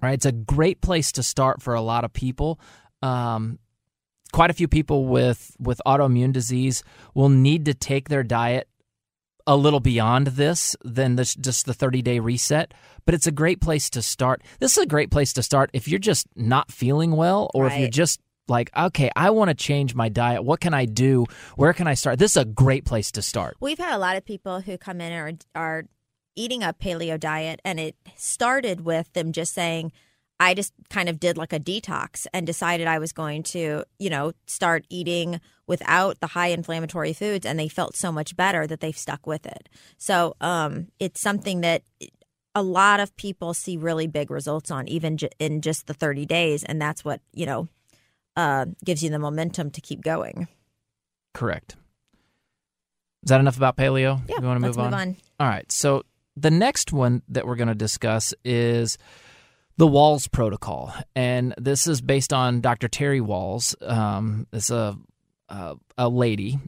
Right? 0.00 0.14
It's 0.14 0.26
a 0.26 0.32
great 0.32 0.80
place 0.80 1.12
to 1.12 1.22
start 1.22 1.60
for 1.60 1.74
a 1.74 1.82
lot 1.82 2.04
of 2.04 2.12
people. 2.12 2.60
Um, 3.02 3.58
quite 4.32 4.50
a 4.50 4.54
few 4.54 4.68
people 4.68 5.06
with, 5.06 5.56
with 5.58 5.80
autoimmune 5.86 6.32
disease 6.32 6.82
will 7.14 7.28
need 7.28 7.64
to 7.66 7.74
take 7.74 8.08
their 8.08 8.22
diet 8.22 8.68
a 9.46 9.56
little 9.56 9.80
beyond 9.80 10.28
this 10.28 10.76
than 10.84 11.16
this, 11.16 11.34
just 11.34 11.66
the 11.66 11.74
30 11.74 12.02
day 12.02 12.18
reset, 12.18 12.72
but 13.04 13.14
it's 13.14 13.26
a 13.26 13.32
great 13.32 13.60
place 13.60 13.90
to 13.90 14.02
start. 14.02 14.42
This 14.60 14.76
is 14.76 14.82
a 14.82 14.86
great 14.86 15.10
place 15.10 15.32
to 15.34 15.42
start 15.42 15.70
if 15.72 15.88
you're 15.88 15.98
just 15.98 16.26
not 16.36 16.70
feeling 16.70 17.12
well 17.12 17.50
or 17.54 17.66
if 17.66 17.78
you're 17.78 17.88
just 17.88 18.20
like, 18.48 18.70
okay, 18.76 19.10
I 19.16 19.30
want 19.30 19.48
to 19.48 19.54
change 19.54 19.94
my 19.94 20.08
diet. 20.08 20.44
What 20.44 20.60
can 20.60 20.74
I 20.74 20.84
do? 20.84 21.26
Where 21.56 21.72
can 21.72 21.86
I 21.86 21.94
start? 21.94 22.18
This 22.18 22.32
is 22.32 22.36
a 22.36 22.44
great 22.44 22.84
place 22.84 23.10
to 23.12 23.22
start. 23.22 23.56
We've 23.60 23.78
had 23.78 23.94
a 23.94 23.98
lot 23.98 24.16
of 24.16 24.24
people 24.24 24.60
who 24.60 24.78
come 24.78 25.00
in 25.00 25.12
and 25.12 25.44
are, 25.54 25.62
are 25.62 25.84
eating 26.34 26.62
a 26.62 26.72
paleo 26.72 27.18
diet, 27.18 27.60
and 27.64 27.78
it 27.78 27.96
started 28.16 28.82
with 28.82 29.12
them 29.12 29.32
just 29.32 29.52
saying, 29.52 29.92
I 30.42 30.54
just 30.54 30.72
kind 30.90 31.08
of 31.08 31.20
did 31.20 31.38
like 31.38 31.52
a 31.52 31.60
detox 31.60 32.26
and 32.34 32.44
decided 32.44 32.88
I 32.88 32.98
was 32.98 33.12
going 33.12 33.44
to, 33.44 33.84
you 34.00 34.10
know, 34.10 34.32
start 34.46 34.84
eating 34.90 35.40
without 35.68 36.18
the 36.18 36.26
high 36.26 36.48
inflammatory 36.48 37.12
foods, 37.12 37.46
and 37.46 37.56
they 37.60 37.68
felt 37.68 37.94
so 37.94 38.10
much 38.10 38.36
better 38.36 38.66
that 38.66 38.80
they've 38.80 38.98
stuck 38.98 39.24
with 39.24 39.46
it. 39.46 39.68
So 39.98 40.34
um, 40.40 40.88
it's 40.98 41.20
something 41.20 41.60
that 41.60 41.82
a 42.56 42.62
lot 42.62 42.98
of 42.98 43.16
people 43.16 43.54
see 43.54 43.76
really 43.76 44.08
big 44.08 44.32
results 44.32 44.72
on, 44.72 44.88
even 44.88 45.16
ju- 45.16 45.28
in 45.38 45.60
just 45.60 45.86
the 45.86 45.94
30 45.94 46.26
days, 46.26 46.64
and 46.64 46.82
that's 46.82 47.04
what, 47.04 47.20
you 47.32 47.46
know, 47.46 47.68
uh, 48.36 48.66
gives 48.84 49.00
you 49.00 49.10
the 49.10 49.20
momentum 49.20 49.70
to 49.70 49.80
keep 49.80 50.02
going. 50.02 50.48
Correct. 51.34 51.76
Is 53.22 53.28
that 53.28 53.38
enough 53.38 53.56
about 53.56 53.76
paleo? 53.76 54.20
Yeah, 54.28 54.40
you 54.40 54.46
want 54.46 54.60
to 54.60 54.66
move 54.66 54.78
on? 54.78 54.84
move 54.86 54.94
on. 54.94 55.16
All 55.38 55.46
right. 55.46 55.70
So 55.70 56.02
the 56.36 56.50
next 56.50 56.92
one 56.92 57.22
that 57.28 57.46
we're 57.46 57.54
going 57.54 57.68
to 57.68 57.76
discuss 57.76 58.34
is 58.44 58.98
the 59.76 59.86
Wahls 59.86 60.30
Protocol, 60.30 60.92
and 61.16 61.54
this 61.58 61.86
is 61.86 62.00
based 62.00 62.32
on 62.32 62.60
Dr. 62.60 62.88
Terry 62.88 63.20
Wahls. 63.20 63.74
Um, 63.88 64.46
it's 64.52 64.70
a, 64.70 64.96
a 65.48 65.76
a 65.98 66.08
lady, 66.08 66.58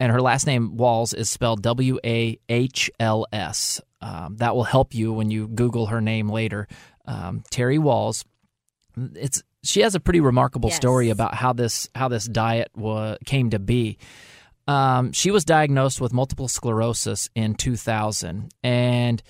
and 0.00 0.12
her 0.12 0.20
last 0.22 0.46
name 0.46 0.76
Wahls, 0.76 1.14
is 1.14 1.28
spelled 1.30 1.62
W 1.62 1.98
A 2.04 2.38
H 2.48 2.90
L 3.00 3.26
S. 3.32 3.80
Um, 4.00 4.36
that 4.36 4.54
will 4.54 4.64
help 4.64 4.94
you 4.94 5.12
when 5.12 5.30
you 5.30 5.48
Google 5.48 5.86
her 5.86 6.00
name 6.00 6.28
later. 6.28 6.68
Um, 7.06 7.42
Terry 7.50 7.78
Wahls. 7.78 8.24
It's 9.14 9.42
she 9.62 9.80
has 9.80 9.94
a 9.94 10.00
pretty 10.00 10.20
remarkable 10.20 10.68
Yes. 10.70 10.76
story 10.76 11.10
about 11.10 11.34
how 11.34 11.52
this 11.52 11.88
how 11.94 12.08
this 12.08 12.24
diet 12.26 12.70
wa- 12.74 13.16
came 13.26 13.50
to 13.50 13.58
be. 13.58 13.98
Um, 14.68 15.12
she 15.12 15.30
was 15.30 15.44
diagnosed 15.44 16.00
with 16.00 16.12
multiple 16.12 16.48
sclerosis 16.48 17.28
in 17.34 17.54
2000, 17.54 18.50
and 18.64 19.22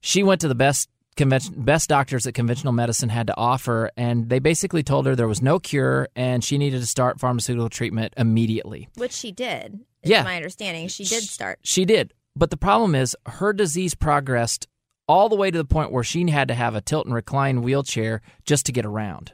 she 0.00 0.22
went 0.22 0.40
to 0.42 0.48
the 0.48 0.54
best 0.54 0.88
convention, 1.20 1.54
best 1.58 1.88
doctors 1.88 2.24
that 2.24 2.32
conventional 2.32 2.72
medicine 2.72 3.08
had 3.08 3.26
to 3.28 3.36
offer, 3.36 3.90
and 3.96 4.28
they 4.28 4.38
basically 4.38 4.82
told 4.82 5.06
her 5.06 5.14
there 5.14 5.28
was 5.28 5.42
no 5.42 5.58
cure 5.58 6.08
and 6.16 6.42
she 6.42 6.58
needed 6.58 6.80
to 6.80 6.86
start 6.86 7.20
pharmaceutical 7.20 7.68
treatment 7.68 8.14
immediately. 8.16 8.88
Which 8.96 9.12
she 9.12 9.30
did. 9.30 9.80
Is 10.02 10.10
Yeah. 10.10 10.22
my 10.24 10.36
understanding. 10.36 10.88
She 10.88 11.04
did 11.04 11.22
start. 11.22 11.58
She 11.62 11.84
did, 11.84 12.12
but 12.34 12.50
the 12.50 12.56
problem 12.56 12.94
is 12.94 13.14
her 13.26 13.52
disease 13.52 13.94
progressed 13.94 14.66
all 15.06 15.28
the 15.28 15.36
way 15.36 15.50
to 15.50 15.58
the 15.58 15.64
point 15.64 15.92
where 15.92 16.04
she 16.04 16.28
had 16.30 16.48
to 16.48 16.54
have 16.54 16.74
a 16.74 16.80
tilt 16.80 17.04
and 17.04 17.14
recline 17.14 17.62
wheelchair 17.62 18.22
just 18.46 18.64
to 18.66 18.72
get 18.72 18.86
around, 18.86 19.32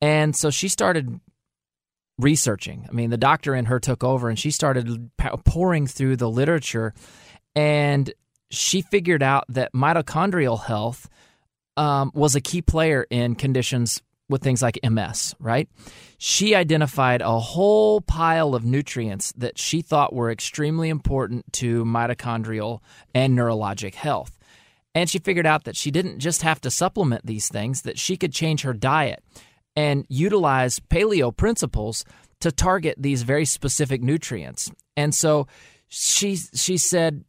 and 0.00 0.36
so 0.36 0.50
she 0.50 0.68
started 0.68 1.20
researching. 2.18 2.86
I 2.88 2.92
mean, 2.92 3.10
the 3.10 3.16
doctor 3.16 3.54
in 3.54 3.66
her 3.66 3.78
took 3.78 4.02
over, 4.02 4.28
and 4.28 4.38
she 4.38 4.50
started 4.50 5.10
pouring 5.44 5.86
through 5.86 6.16
the 6.16 6.28
literature, 6.30 6.92
and 7.54 8.12
she 8.50 8.82
figured 8.82 9.22
out 9.22 9.44
that 9.48 9.72
mitochondrial 9.72 10.62
health 10.64 11.08
um, 11.76 12.10
was 12.14 12.34
a 12.34 12.40
key 12.40 12.62
player 12.62 13.06
in 13.10 13.34
conditions 13.34 14.02
with 14.28 14.42
things 14.42 14.62
like 14.62 14.78
MS, 14.82 15.34
right? 15.38 15.68
She 16.18 16.54
identified 16.54 17.22
a 17.22 17.38
whole 17.38 18.00
pile 18.00 18.54
of 18.54 18.64
nutrients 18.64 19.32
that 19.36 19.58
she 19.58 19.82
thought 19.82 20.12
were 20.12 20.30
extremely 20.30 20.88
important 20.88 21.52
to 21.54 21.84
mitochondrial 21.84 22.80
and 23.14 23.38
neurologic 23.38 23.94
health. 23.94 24.38
And 24.94 25.08
she 25.08 25.18
figured 25.18 25.46
out 25.46 25.64
that 25.64 25.76
she 25.76 25.90
didn't 25.90 26.18
just 26.20 26.42
have 26.42 26.60
to 26.62 26.70
supplement 26.70 27.26
these 27.26 27.48
things, 27.48 27.82
that 27.82 27.98
she 27.98 28.16
could 28.16 28.32
change 28.32 28.62
her 28.62 28.72
diet 28.72 29.22
and 29.76 30.06
utilize 30.08 30.80
paleo 30.80 31.36
principles 31.36 32.04
to 32.40 32.50
target 32.50 32.96
these 32.98 33.22
very 33.22 33.44
specific 33.44 34.02
nutrients. 34.02 34.72
And 34.96 35.14
so 35.14 35.46
she 35.88 36.36
she 36.36 36.78
said, 36.78 37.24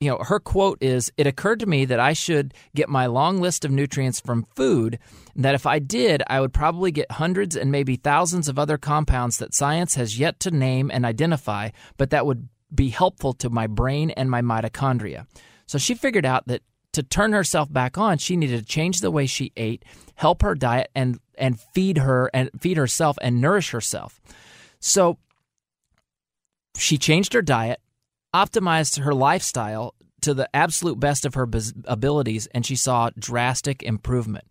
you 0.00 0.10
know, 0.10 0.18
her 0.18 0.38
quote 0.38 0.78
is 0.82 1.10
It 1.16 1.26
occurred 1.26 1.60
to 1.60 1.66
me 1.66 1.84
that 1.86 2.00
I 2.00 2.12
should 2.12 2.52
get 2.74 2.88
my 2.88 3.06
long 3.06 3.40
list 3.40 3.64
of 3.64 3.70
nutrients 3.70 4.20
from 4.20 4.46
food, 4.54 4.98
and 5.34 5.44
that 5.44 5.54
if 5.54 5.66
I 5.66 5.78
did, 5.78 6.22
I 6.26 6.40
would 6.40 6.52
probably 6.52 6.90
get 6.90 7.10
hundreds 7.12 7.56
and 7.56 7.72
maybe 7.72 7.96
thousands 7.96 8.48
of 8.48 8.58
other 8.58 8.76
compounds 8.76 9.38
that 9.38 9.54
science 9.54 9.94
has 9.94 10.18
yet 10.18 10.38
to 10.40 10.50
name 10.50 10.90
and 10.92 11.06
identify, 11.06 11.70
but 11.96 12.10
that 12.10 12.26
would 12.26 12.48
be 12.74 12.90
helpful 12.90 13.32
to 13.34 13.48
my 13.48 13.66
brain 13.66 14.10
and 14.10 14.30
my 14.30 14.42
mitochondria. 14.42 15.26
So 15.66 15.78
she 15.78 15.94
figured 15.94 16.26
out 16.26 16.46
that 16.46 16.62
to 16.92 17.02
turn 17.02 17.32
herself 17.32 17.72
back 17.72 17.96
on, 17.96 18.18
she 18.18 18.36
needed 18.36 18.58
to 18.58 18.64
change 18.64 19.00
the 19.00 19.10
way 19.10 19.26
she 19.26 19.52
ate, 19.56 19.84
help 20.14 20.42
her 20.42 20.54
diet, 20.54 20.90
and 20.94 21.20
and 21.38 21.58
feed 21.60 21.98
her 21.98 22.30
and 22.34 22.50
feed 22.60 22.76
herself 22.76 23.16
and 23.22 23.40
nourish 23.40 23.70
herself. 23.70 24.20
So 24.80 25.18
she 26.76 26.98
changed 26.98 27.32
her 27.32 27.42
diet, 27.42 27.80
optimized 28.44 29.02
her 29.02 29.14
lifestyle 29.14 29.94
to 30.22 30.34
the 30.34 30.48
absolute 30.54 30.98
best 31.00 31.24
of 31.24 31.34
her 31.34 31.48
abilities, 31.84 32.46
and 32.48 32.66
she 32.66 32.76
saw 32.76 33.10
drastic 33.18 33.82
improvement. 33.82 34.44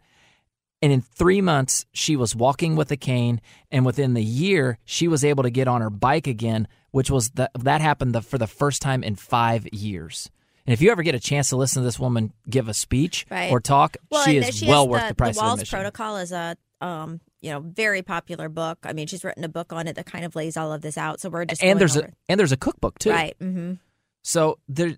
And 0.82 0.92
in 0.92 1.02
three 1.02 1.42
months, 1.42 1.86
she 1.94 2.16
was 2.16 2.36
walking 2.36 2.76
with 2.76 2.92
a 2.92 2.98
cane, 2.98 3.42
and 3.72 3.86
within 3.86 4.14
the 4.14 4.24
year, 4.24 4.78
she 4.86 5.08
was 5.08 5.24
able 5.24 5.44
to 5.44 5.50
get 5.50 5.68
on 5.68 5.82
her 5.82 5.90
bike 5.90 6.28
again, 6.28 6.68
which 6.92 7.10
was 7.10 7.32
the, 7.32 7.50
that 7.60 7.82
happened 7.82 8.14
the, 8.14 8.22
for 8.22 8.38
the 8.38 8.48
first 8.48 8.82
time 8.82 9.04
in 9.04 9.16
five 9.16 9.68
years. 9.74 10.30
And 10.66 10.74
if 10.74 10.82
you 10.82 10.92
ever 10.92 11.04
get 11.04 11.16
a 11.16 11.20
chance 11.20 11.50
to 11.50 11.58
listen 11.58 11.82
to 11.82 11.86
this 11.86 12.00
woman 12.00 12.34
give 12.50 12.68
a 12.68 12.74
speech 12.74 13.26
Right. 13.30 13.52
or 13.52 13.60
talk, 13.60 13.98
Well, 14.10 14.26
she 14.26 14.38
is 14.38 14.56
she 14.56 14.68
well 14.68 14.88
worth 14.88 15.04
the, 15.04 15.08
the 15.10 15.16
price 15.16 15.36
the 15.36 15.42
of 15.44 15.48
Wahls 15.48 15.54
admission. 15.54 15.78
Protocol 15.78 16.18
is 16.18 16.32
a 16.32 16.58
um, 16.82 17.22
you 17.46 17.52
know 17.52 17.60
very 17.60 18.02
popular 18.02 18.50
book. 18.50 18.80
I 18.84 18.92
mean, 18.94 19.06
she's 19.08 19.24
written 19.24 19.44
a 19.44 19.50
book 19.50 19.72
on 19.72 19.88
it 19.88 19.96
that 19.96 20.08
kind 20.08 20.26
of 20.26 20.36
lays 20.36 20.58
all 20.58 20.74
of 20.74 20.82
this 20.82 20.98
out. 20.98 21.22
So 21.22 21.30
we're 21.30 21.46
just 21.46 21.64
and 21.64 21.80
there's 21.80 21.96
over 21.96 22.08
a 22.08 22.12
and 22.28 22.40
there's 22.40 22.52
a 22.52 22.58
cookbook 22.58 22.98
too. 23.00 23.12
right. 23.12 23.36
Mm-hmm. 23.40 23.74
So 24.24 24.58
there, 24.68 24.98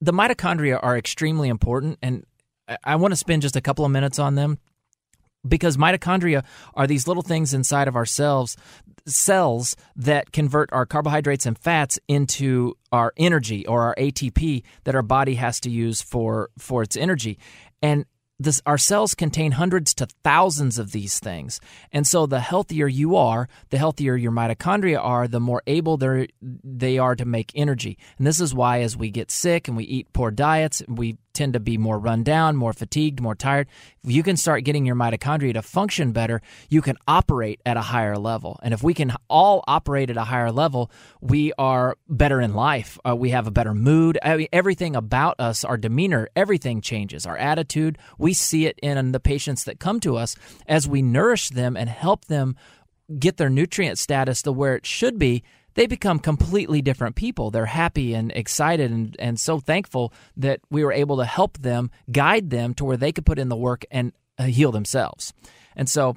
the 0.00 0.12
mitochondria 0.12 0.78
are 0.80 0.96
extremely 0.96 1.48
important, 1.48 1.98
and 2.00 2.24
I- 2.68 2.78
I 2.84 2.96
want 2.96 3.10
to 3.12 3.16
spend 3.16 3.42
just 3.42 3.56
a 3.56 3.60
couple 3.60 3.84
of 3.84 3.90
minutes 3.90 4.20
on 4.20 4.36
them 4.36 4.58
because 5.46 5.76
mitochondria 5.76 6.44
are 6.74 6.86
these 6.86 7.08
little 7.08 7.24
things 7.24 7.52
inside 7.52 7.88
of 7.88 7.96
our 7.96 8.06
cells 8.06 8.56
cells 9.04 9.74
that 9.96 10.30
convert 10.30 10.72
our 10.72 10.86
carbohydrates 10.86 11.44
and 11.44 11.58
fats 11.58 11.98
into 12.06 12.76
our 12.92 13.12
energy 13.16 13.66
or 13.66 13.82
our 13.82 13.96
ATP 13.96 14.62
that 14.84 14.94
our 14.94 15.02
body 15.02 15.34
has 15.34 15.58
to 15.58 15.70
use 15.70 16.00
for 16.00 16.50
for 16.56 16.84
its 16.84 16.96
energy 16.96 17.36
and 17.82 18.04
this 18.42 18.60
our 18.66 18.78
cells 18.78 19.14
contain 19.14 19.52
hundreds 19.52 19.94
to 19.94 20.06
thousands 20.24 20.78
of 20.78 20.92
these 20.92 21.18
things. 21.18 21.60
And 21.92 22.06
so 22.06 22.26
the 22.26 22.40
healthier 22.40 22.86
you 22.86 23.16
are 23.16 23.48
the 23.70 23.78
healthier 23.78 24.16
your 24.16 24.32
mitochondria 24.32 24.98
are 25.02 25.28
the 25.28 25.40
more 25.40 25.62
able 25.66 25.96
they 25.96 26.28
they 26.40 26.98
are 26.98 27.16
to 27.16 27.24
make 27.24 27.52
energy. 27.54 27.98
And 28.18 28.26
this 28.26 28.40
is 28.40 28.54
why 28.54 28.80
as 28.80 28.96
we 28.96 29.10
get 29.10 29.30
sick 29.30 29.68
and 29.68 29.76
we 29.76 29.84
eat 29.84 30.12
poor 30.12 30.30
diets 30.30 30.82
we 30.88 31.18
tend 31.32 31.52
to 31.52 31.60
be 31.60 31.78
more 31.78 31.98
run 31.98 32.22
down 32.22 32.56
more 32.56 32.72
fatigued 32.72 33.20
more 33.20 33.34
tired. 33.34 33.66
If 34.04 34.10
you 34.10 34.22
can 34.22 34.36
start 34.36 34.64
getting 34.64 34.86
your 34.86 34.96
mitochondria 34.96 35.54
to 35.54 35.62
function 35.62 36.12
better 36.12 36.40
you 36.68 36.82
can 36.82 36.96
operate 37.06 37.60
at 37.64 37.76
a 37.76 37.82
higher 37.82 38.16
level. 38.16 38.58
And 38.62 38.74
if 38.74 38.82
we 38.82 38.94
can 38.94 39.14
all 39.28 39.64
operate 39.66 40.10
at 40.10 40.16
a 40.16 40.24
higher 40.24 40.52
level 40.52 40.90
we 41.20 41.52
are 41.58 41.96
better 42.08 42.40
in 42.40 42.54
life. 42.54 42.98
Uh, 43.06 43.16
we 43.16 43.30
have 43.30 43.46
a 43.46 43.50
better 43.50 43.74
mood. 43.74 44.18
I 44.22 44.36
mean, 44.36 44.48
everything 44.52 44.96
about 44.96 45.38
us 45.38 45.64
our 45.64 45.76
demeanor 45.76 46.28
everything 46.36 46.80
changes. 46.80 47.26
Our 47.26 47.36
attitude 47.36 47.98
we 48.18 48.32
see 48.32 48.66
it 48.66 48.78
in 48.82 49.12
the 49.12 49.20
patients 49.20 49.64
that 49.64 49.80
come 49.80 50.00
to 50.00 50.16
us 50.16 50.36
as 50.66 50.88
we 50.88 51.02
nourish 51.02 51.48
them 51.50 51.76
and 51.76 51.88
help 51.88 52.26
them 52.26 52.56
get 53.18 53.36
their 53.36 53.50
nutrient 53.50 53.98
status 53.98 54.42
to 54.42 54.52
where 54.52 54.76
it 54.76 54.86
should 54.86 55.18
be, 55.18 55.42
they 55.74 55.86
become 55.86 56.18
completely 56.18 56.82
different 56.82 57.16
people. 57.16 57.50
They're 57.50 57.66
happy 57.66 58.14
and 58.14 58.30
excited 58.32 58.90
and, 58.90 59.16
and 59.18 59.40
so 59.40 59.58
thankful 59.58 60.12
that 60.36 60.60
we 60.70 60.84
were 60.84 60.92
able 60.92 61.16
to 61.18 61.24
help 61.24 61.58
them, 61.58 61.90
guide 62.10 62.50
them 62.50 62.74
to 62.74 62.84
where 62.84 62.96
they 62.96 63.12
could 63.12 63.26
put 63.26 63.38
in 63.38 63.48
the 63.48 63.56
work 63.56 63.84
and 63.90 64.12
uh, 64.38 64.44
heal 64.44 64.72
themselves. 64.72 65.32
And 65.76 65.88
so, 65.88 66.16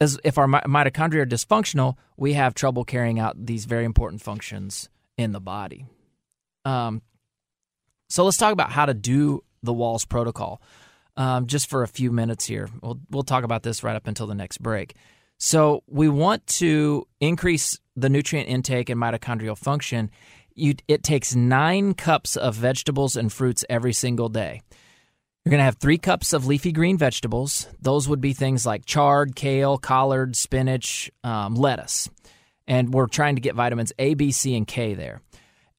as 0.00 0.18
if 0.24 0.36
our 0.36 0.46
mi- 0.46 0.58
mitochondria 0.60 1.22
are 1.22 1.26
dysfunctional, 1.26 1.96
we 2.16 2.34
have 2.34 2.54
trouble 2.54 2.84
carrying 2.84 3.18
out 3.18 3.46
these 3.46 3.64
very 3.64 3.84
important 3.84 4.20
functions 4.20 4.88
in 5.16 5.32
the 5.32 5.40
body. 5.40 5.86
Um, 6.64 7.02
so 8.08 8.24
let's 8.24 8.36
talk 8.36 8.52
about 8.52 8.70
how 8.70 8.86
to 8.86 8.94
do 8.94 9.42
the 9.62 9.72
Wahls 9.72 10.08
protocol. 10.08 10.60
Um, 11.16 11.46
just 11.46 11.70
for 11.70 11.82
a 11.82 11.88
few 11.88 12.12
minutes 12.12 12.44
here, 12.44 12.68
we'll 12.82 13.00
we'll 13.10 13.22
talk 13.22 13.42
about 13.42 13.62
this 13.62 13.82
right 13.82 13.96
up 13.96 14.06
until 14.06 14.26
the 14.26 14.34
next 14.34 14.58
break. 14.58 14.94
So 15.38 15.82
we 15.86 16.08
want 16.08 16.46
to 16.46 17.06
increase 17.20 17.78
the 17.94 18.08
nutrient 18.08 18.48
intake 18.48 18.88
and 18.88 19.00
mitochondrial 19.00 19.56
function. 19.56 20.10
You, 20.54 20.74
it 20.88 21.02
takes 21.02 21.34
nine 21.34 21.94
cups 21.94 22.36
of 22.36 22.54
vegetables 22.54 23.16
and 23.16 23.32
fruits 23.32 23.64
every 23.68 23.92
single 23.92 24.28
day. 24.28 24.62
You're 25.44 25.50
going 25.50 25.60
to 25.60 25.64
have 25.64 25.76
three 25.76 25.98
cups 25.98 26.32
of 26.32 26.46
leafy 26.46 26.72
green 26.72 26.98
vegetables. 26.98 27.68
Those 27.80 28.08
would 28.08 28.20
be 28.20 28.32
things 28.32 28.66
like 28.66 28.84
chard, 28.84 29.36
kale, 29.36 29.78
collard, 29.78 30.34
spinach, 30.34 31.10
um, 31.22 31.54
lettuce. 31.54 32.10
And 32.66 32.92
we're 32.92 33.06
trying 33.06 33.36
to 33.36 33.40
get 33.40 33.54
vitamins 33.54 33.92
A, 33.98 34.14
B, 34.14 34.32
C, 34.32 34.56
and 34.56 34.66
K 34.66 34.94
there. 34.94 35.20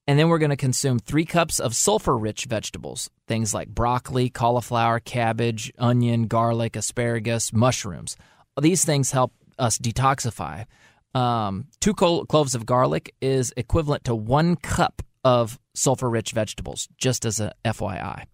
And 0.08 0.17
then 0.17 0.30
we're 0.30 0.38
going 0.38 0.52
to 0.52 0.56
consume 0.56 1.00
three 1.00 1.26
cups 1.26 1.60
of 1.60 1.76
sulfur 1.76 2.17
rich 2.17 2.46
vegetables, 2.46 3.10
things 3.28 3.54
like 3.54 3.67
broccoli, 3.67 4.30
cauliflower, 4.30 5.02
cabbage, 5.02 5.74
onion, 5.78 6.28
garlic, 6.28 6.78
asparagus, 6.78 7.52
mushrooms. 7.52 8.15
These 8.62 8.86
things 8.86 9.12
help 9.12 9.34
us 9.58 9.78
detoxify. 9.78 10.65
Um, 11.13 11.67
two 11.80 11.93
clo- 11.93 12.26
cloves 12.26 12.56
of 12.56 12.65
garlic 12.65 13.15
is 13.22 13.54
equivalent 13.58 14.04
to 14.06 14.15
one 14.15 14.56
cup 14.56 15.02
of 15.24 15.60
sulfur 15.74 16.10
rich 16.10 16.32
vegetables, 16.32 16.88
just 16.98 17.26
as 17.26 17.39
a 17.39 17.54
FYI. 17.65 18.26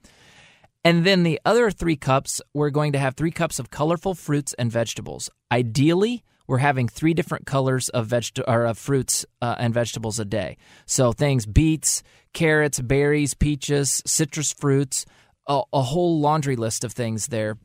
And 0.83 1.05
then 1.05 1.23
the 1.23 1.39
other 1.45 1.71
three 1.71 1.95
cups, 1.95 2.41
we're 2.53 2.69
going 2.69 2.91
to 2.91 2.99
have 2.99 3.15
three 3.15 3.31
cups 3.31 3.57
of 3.57 3.69
colorful 3.69 4.15
fruits 4.15 4.53
and 4.53 4.71
vegetables. 4.71 5.29
Ideally, 5.51 6.23
we're 6.45 6.57
having 6.57 6.89
three 6.89 7.13
different 7.13 7.45
colors 7.45 7.87
of 7.89 8.07
veg- 8.07 8.41
or 8.47 8.65
of 8.65 8.77
fruits 8.77 9.25
uh, 9.41 9.55
and 9.57 9.73
vegetables 9.73 10.19
a 10.19 10.25
day. 10.25 10.57
So 10.85 11.13
things 11.13 11.45
beets, 11.45 12.03
carrots, 12.33 12.79
berries, 12.79 13.33
peaches, 13.33 14.03
citrus 14.05 14.51
fruits, 14.51 15.05
a, 15.47 15.61
a 15.71 15.81
whole 15.81 16.19
laundry 16.19 16.57
list 16.57 16.83
of 16.83 16.91
things 16.91 17.27
there 17.27 17.57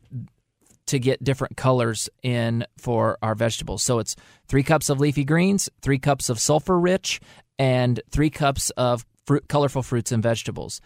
to 0.89 0.99
get 0.99 1.23
different 1.23 1.55
colors 1.55 2.09
in 2.23 2.65
for 2.77 3.17
our 3.21 3.35
vegetables. 3.35 3.83
So 3.83 3.99
it's 3.99 4.15
three 4.47 4.63
cups 4.63 4.89
of 4.89 4.99
leafy 4.99 5.23
greens, 5.23 5.69
three 5.81 5.99
cups 5.99 6.29
of 6.29 6.39
sulfur 6.39 6.79
rich, 6.79 7.19
and 7.59 8.01
three 8.09 8.29
cups 8.29 8.71
of 8.71 9.05
fruit, 9.25 9.47
colorful 9.47 9.83
fruits 9.83 10.11
and 10.11 10.23
vegetables. 10.23 10.81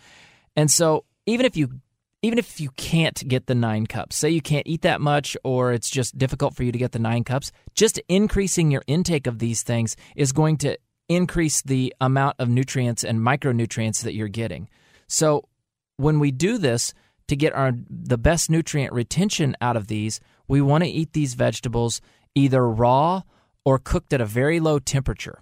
And 0.56 0.70
so 0.70 1.06
even 1.26 1.46
if 1.46 1.56
you 1.56 1.80
even 2.22 2.38
if 2.40 2.62
you 2.62 2.70
can't 2.78 3.28
get 3.28 3.48
the 3.48 3.56
nine 3.56 3.86
cups, 3.86 4.16
say 4.16 4.30
you 4.30 4.42
can't 4.42 4.66
eat 4.66 4.82
that 4.84 5.02
much 5.02 5.36
or 5.44 5.74
it's 5.74 5.90
just 5.90 6.18
difficult 6.18 6.56
for 6.56 6.64
you 6.64 6.72
to 6.72 6.78
get 6.78 6.94
the 6.94 7.00
nine 7.00 7.26
cups, 7.26 7.52
just 7.76 8.00
increasing 8.08 8.72
your 8.72 8.84
intake 8.88 9.28
of 9.28 9.40
these 9.40 9.62
things 9.62 9.98
is 10.16 10.32
going 10.32 10.58
to 10.58 10.78
increase 11.10 11.62
the 11.62 11.94
amount 12.00 12.38
of 12.40 12.48
nutrients 12.48 13.04
and 13.04 13.20
micronutrients 13.20 14.04
that 14.04 14.14
you're 14.14 14.30
getting. 14.30 14.70
So 15.08 15.50
when 15.98 16.20
we 16.20 16.32
do 16.32 16.58
this 16.58 16.94
to 17.28 17.36
get 17.36 17.54
our 17.54 17.74
the 17.90 18.18
best 18.18 18.50
nutrient 18.50 18.94
retention 18.94 19.56
out 19.62 19.78
of 19.78 19.88
these, 19.88 20.20
we 20.48 20.62
want 20.62 20.84
to 20.84 20.90
eat 20.90 21.14
these 21.14 21.34
vegetables 21.34 22.02
either 22.36 22.68
raw 22.68 23.22
or 23.66 23.80
cooked 23.80 24.14
at 24.14 24.22
a 24.22 24.26
very 24.26 24.60
low 24.60 24.80
temperature. 24.80 25.40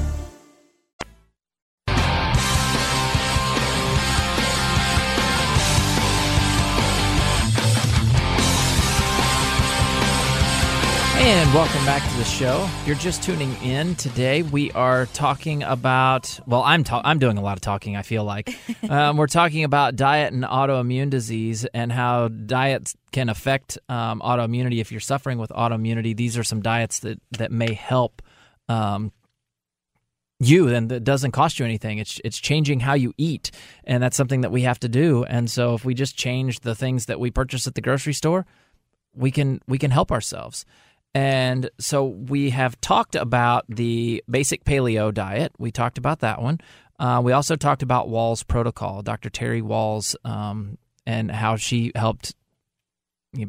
And 11.31 11.53
welcome 11.53 11.85
back 11.85 12.05
to 12.11 12.17
the 12.17 12.25
show. 12.25 12.69
If 12.81 12.87
you're 12.87 12.95
just 12.97 13.23
tuning 13.23 13.53
in 13.63 13.95
today, 13.95 14.43
we 14.43 14.69
are 14.73 15.05
talking 15.05 15.63
about. 15.63 16.37
Well, 16.45 16.61
I'm 16.61 16.83
ta- 16.83 17.03
I'm 17.05 17.19
doing 17.19 17.37
a 17.37 17.41
lot 17.41 17.57
of 17.57 17.61
talking. 17.61 17.95
I 17.95 18.01
feel 18.01 18.25
like 18.25 18.53
um, 18.89 19.15
we're 19.15 19.27
talking 19.27 19.63
about 19.63 19.95
diet 19.95 20.33
and 20.33 20.43
autoimmune 20.43 21.09
disease 21.09 21.63
and 21.73 21.89
how 21.89 22.27
diets 22.27 22.97
can 23.13 23.29
affect 23.29 23.77
um, 23.87 24.19
autoimmunity. 24.19 24.81
If 24.81 24.91
you're 24.91 24.99
suffering 24.99 25.37
with 25.37 25.51
autoimmunity, 25.51 26.17
these 26.17 26.37
are 26.37 26.43
some 26.43 26.61
diets 26.61 26.99
that 26.99 27.21
that 27.37 27.49
may 27.49 27.75
help 27.75 28.21
um, 28.67 29.13
you, 30.41 30.67
and 30.67 30.91
it 30.91 31.05
doesn't 31.05 31.31
cost 31.31 31.59
you 31.59 31.65
anything. 31.65 31.99
It's 31.99 32.19
it's 32.25 32.39
changing 32.39 32.81
how 32.81 32.95
you 32.95 33.13
eat, 33.17 33.51
and 33.85 34.03
that's 34.03 34.17
something 34.17 34.41
that 34.41 34.51
we 34.51 34.63
have 34.63 34.81
to 34.81 34.89
do. 34.89 35.23
And 35.23 35.49
so, 35.49 35.75
if 35.75 35.85
we 35.85 35.93
just 35.93 36.17
change 36.17 36.59
the 36.59 36.75
things 36.75 37.05
that 37.05 37.21
we 37.21 37.31
purchase 37.31 37.67
at 37.67 37.75
the 37.75 37.81
grocery 37.81 38.13
store, 38.13 38.45
we 39.15 39.31
can 39.31 39.61
we 39.65 39.77
can 39.77 39.91
help 39.91 40.11
ourselves. 40.11 40.65
And 41.13 41.69
so 41.79 42.05
we 42.05 42.51
have 42.51 42.79
talked 42.79 43.15
about 43.15 43.65
the 43.67 44.23
basic 44.29 44.63
paleo 44.63 45.13
diet. 45.13 45.51
We 45.57 45.71
talked 45.71 45.97
about 45.97 46.19
that 46.19 46.41
one. 46.41 46.59
Uh, 46.99 47.21
we 47.23 47.31
also 47.31 47.55
talked 47.55 47.81
about 47.83 48.07
Wahls 48.07 48.45
protocol, 48.45 49.01
Dr. 49.01 49.29
Terry 49.29 49.61
Wahls, 49.61 50.15
um, 50.23 50.77
and 51.05 51.31
how 51.31 51.55
she 51.55 51.91
helped 51.95 52.35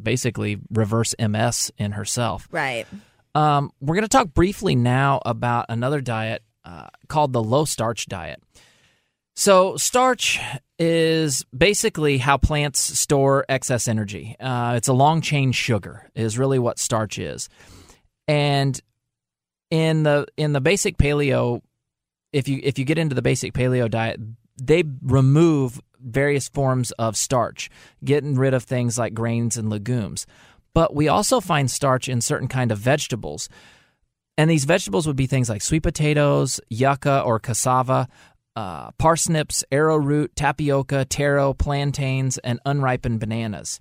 basically 0.02 0.58
reverse 0.70 1.14
MS 1.18 1.70
in 1.76 1.92
herself. 1.92 2.48
Right. 2.50 2.86
Um, 3.34 3.70
we're 3.80 3.94
going 3.94 4.02
to 4.02 4.08
talk 4.08 4.32
briefly 4.34 4.74
now 4.74 5.20
about 5.24 5.66
another 5.68 6.00
diet 6.00 6.42
uh, 6.64 6.88
called 7.08 7.32
the 7.32 7.42
low 7.42 7.64
starch 7.64 8.06
diet. 8.06 8.42
So, 9.34 9.76
starch 9.76 10.38
is 10.84 11.44
basically 11.56 12.18
how 12.18 12.36
plants 12.36 12.80
store 12.98 13.44
excess 13.48 13.86
energy. 13.86 14.34
Uh, 14.40 14.74
it's 14.76 14.88
a 14.88 14.92
long 14.92 15.20
chain 15.20 15.52
sugar, 15.52 16.10
is 16.16 16.36
really 16.36 16.58
what 16.58 16.80
starch 16.80 17.20
is. 17.20 17.48
And 18.26 18.80
in 19.70 20.02
the 20.02 20.26
in 20.36 20.52
the 20.52 20.60
basic 20.60 20.96
paleo, 20.96 21.60
if 22.32 22.48
you 22.48 22.58
if 22.64 22.80
you 22.80 22.84
get 22.84 22.98
into 22.98 23.14
the 23.14 23.22
basic 23.22 23.52
paleo 23.52 23.88
diet, 23.88 24.18
they 24.60 24.82
remove 25.02 25.80
various 26.00 26.48
forms 26.48 26.90
of 26.92 27.16
starch, 27.16 27.70
getting 28.04 28.34
rid 28.34 28.52
of 28.52 28.64
things 28.64 28.98
like 28.98 29.14
grains 29.14 29.56
and 29.56 29.70
legumes. 29.70 30.26
But 30.74 30.96
we 30.96 31.06
also 31.06 31.38
find 31.38 31.70
starch 31.70 32.08
in 32.08 32.20
certain 32.20 32.48
kind 32.48 32.72
of 32.72 32.78
vegetables. 32.78 33.48
And 34.36 34.50
these 34.50 34.64
vegetables 34.64 35.06
would 35.06 35.14
be 35.14 35.26
things 35.26 35.48
like 35.48 35.62
sweet 35.62 35.82
potatoes, 35.82 36.58
yucca 36.70 37.20
or 37.20 37.38
cassava, 37.38 38.08
uh, 38.56 38.90
parsnips, 38.92 39.64
arrowroot, 39.72 40.34
tapioca, 40.36 41.04
taro, 41.04 41.54
plantains, 41.54 42.38
and 42.38 42.60
unripened 42.64 43.20
bananas. 43.20 43.80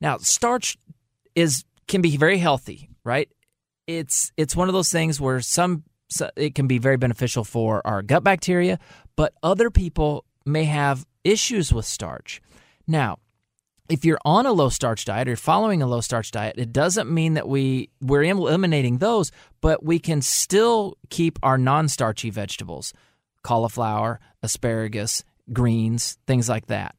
Now, 0.00 0.18
starch 0.18 0.76
is 1.34 1.64
can 1.88 2.00
be 2.00 2.16
very 2.16 2.38
healthy, 2.38 2.88
right? 3.04 3.28
It's 3.86 4.32
it's 4.36 4.56
one 4.56 4.68
of 4.68 4.74
those 4.74 4.90
things 4.90 5.20
where 5.20 5.40
some 5.40 5.84
it 6.36 6.54
can 6.54 6.66
be 6.66 6.78
very 6.78 6.96
beneficial 6.96 7.44
for 7.44 7.84
our 7.86 8.02
gut 8.02 8.22
bacteria, 8.22 8.78
but 9.16 9.32
other 9.42 9.70
people 9.70 10.24
may 10.44 10.64
have 10.64 11.06
issues 11.24 11.72
with 11.72 11.84
starch. 11.84 12.40
Now, 12.86 13.18
if 13.88 14.04
you're 14.04 14.20
on 14.24 14.46
a 14.46 14.52
low 14.52 14.68
starch 14.68 15.04
diet 15.04 15.28
or 15.28 15.32
you're 15.32 15.36
following 15.36 15.82
a 15.82 15.86
low 15.86 16.00
starch 16.00 16.30
diet, 16.30 16.54
it 16.56 16.72
doesn't 16.72 17.10
mean 17.10 17.34
that 17.34 17.48
we 17.48 17.90
we're 18.00 18.22
eliminating 18.22 18.98
those, 18.98 19.30
but 19.60 19.84
we 19.84 19.98
can 19.98 20.22
still 20.22 20.96
keep 21.10 21.38
our 21.42 21.58
non-starchy 21.58 22.30
vegetables 22.30 22.92
cauliflower, 23.44 24.18
asparagus, 24.42 25.22
greens, 25.52 26.18
things 26.26 26.48
like 26.48 26.66
that. 26.66 26.96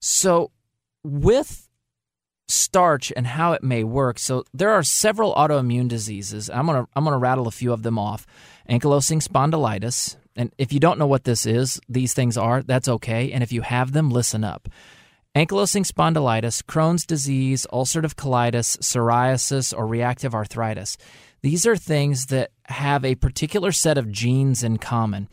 So, 0.00 0.50
with 1.02 1.68
starch 2.48 3.12
and 3.16 3.26
how 3.26 3.52
it 3.52 3.62
may 3.62 3.84
work, 3.84 4.18
so 4.18 4.44
there 4.52 4.70
are 4.70 4.82
several 4.82 5.34
autoimmune 5.34 5.88
diseases. 5.88 6.50
I'm 6.50 6.66
gonna 6.66 6.86
I'm 6.94 7.04
gonna 7.04 7.18
rattle 7.18 7.48
a 7.48 7.52
few 7.52 7.72
of 7.72 7.82
them 7.82 7.98
off. 7.98 8.26
Ankylosing 8.68 9.22
spondylitis, 9.26 10.16
and 10.36 10.52
if 10.58 10.72
you 10.72 10.80
don't 10.80 10.98
know 10.98 11.06
what 11.06 11.24
this 11.24 11.46
is, 11.46 11.80
these 11.88 12.12
things 12.12 12.36
are. 12.36 12.62
That's 12.62 12.88
okay. 12.88 13.32
And 13.32 13.42
if 13.42 13.52
you 13.52 13.62
have 13.62 13.92
them, 13.92 14.10
listen 14.10 14.44
up. 14.44 14.68
Ankylosing 15.34 15.86
spondylitis, 15.86 16.62
Crohn's 16.64 17.06
disease, 17.06 17.66
ulcerative 17.72 18.14
colitis, 18.14 18.78
psoriasis, 18.78 19.76
or 19.76 19.86
reactive 19.86 20.34
arthritis. 20.34 20.96
These 21.42 21.66
are 21.66 21.76
things 21.76 22.26
that 22.26 22.50
have 22.64 23.04
a 23.04 23.14
particular 23.14 23.70
set 23.70 23.98
of 23.98 24.10
genes 24.10 24.64
in 24.64 24.78
common. 24.78 25.28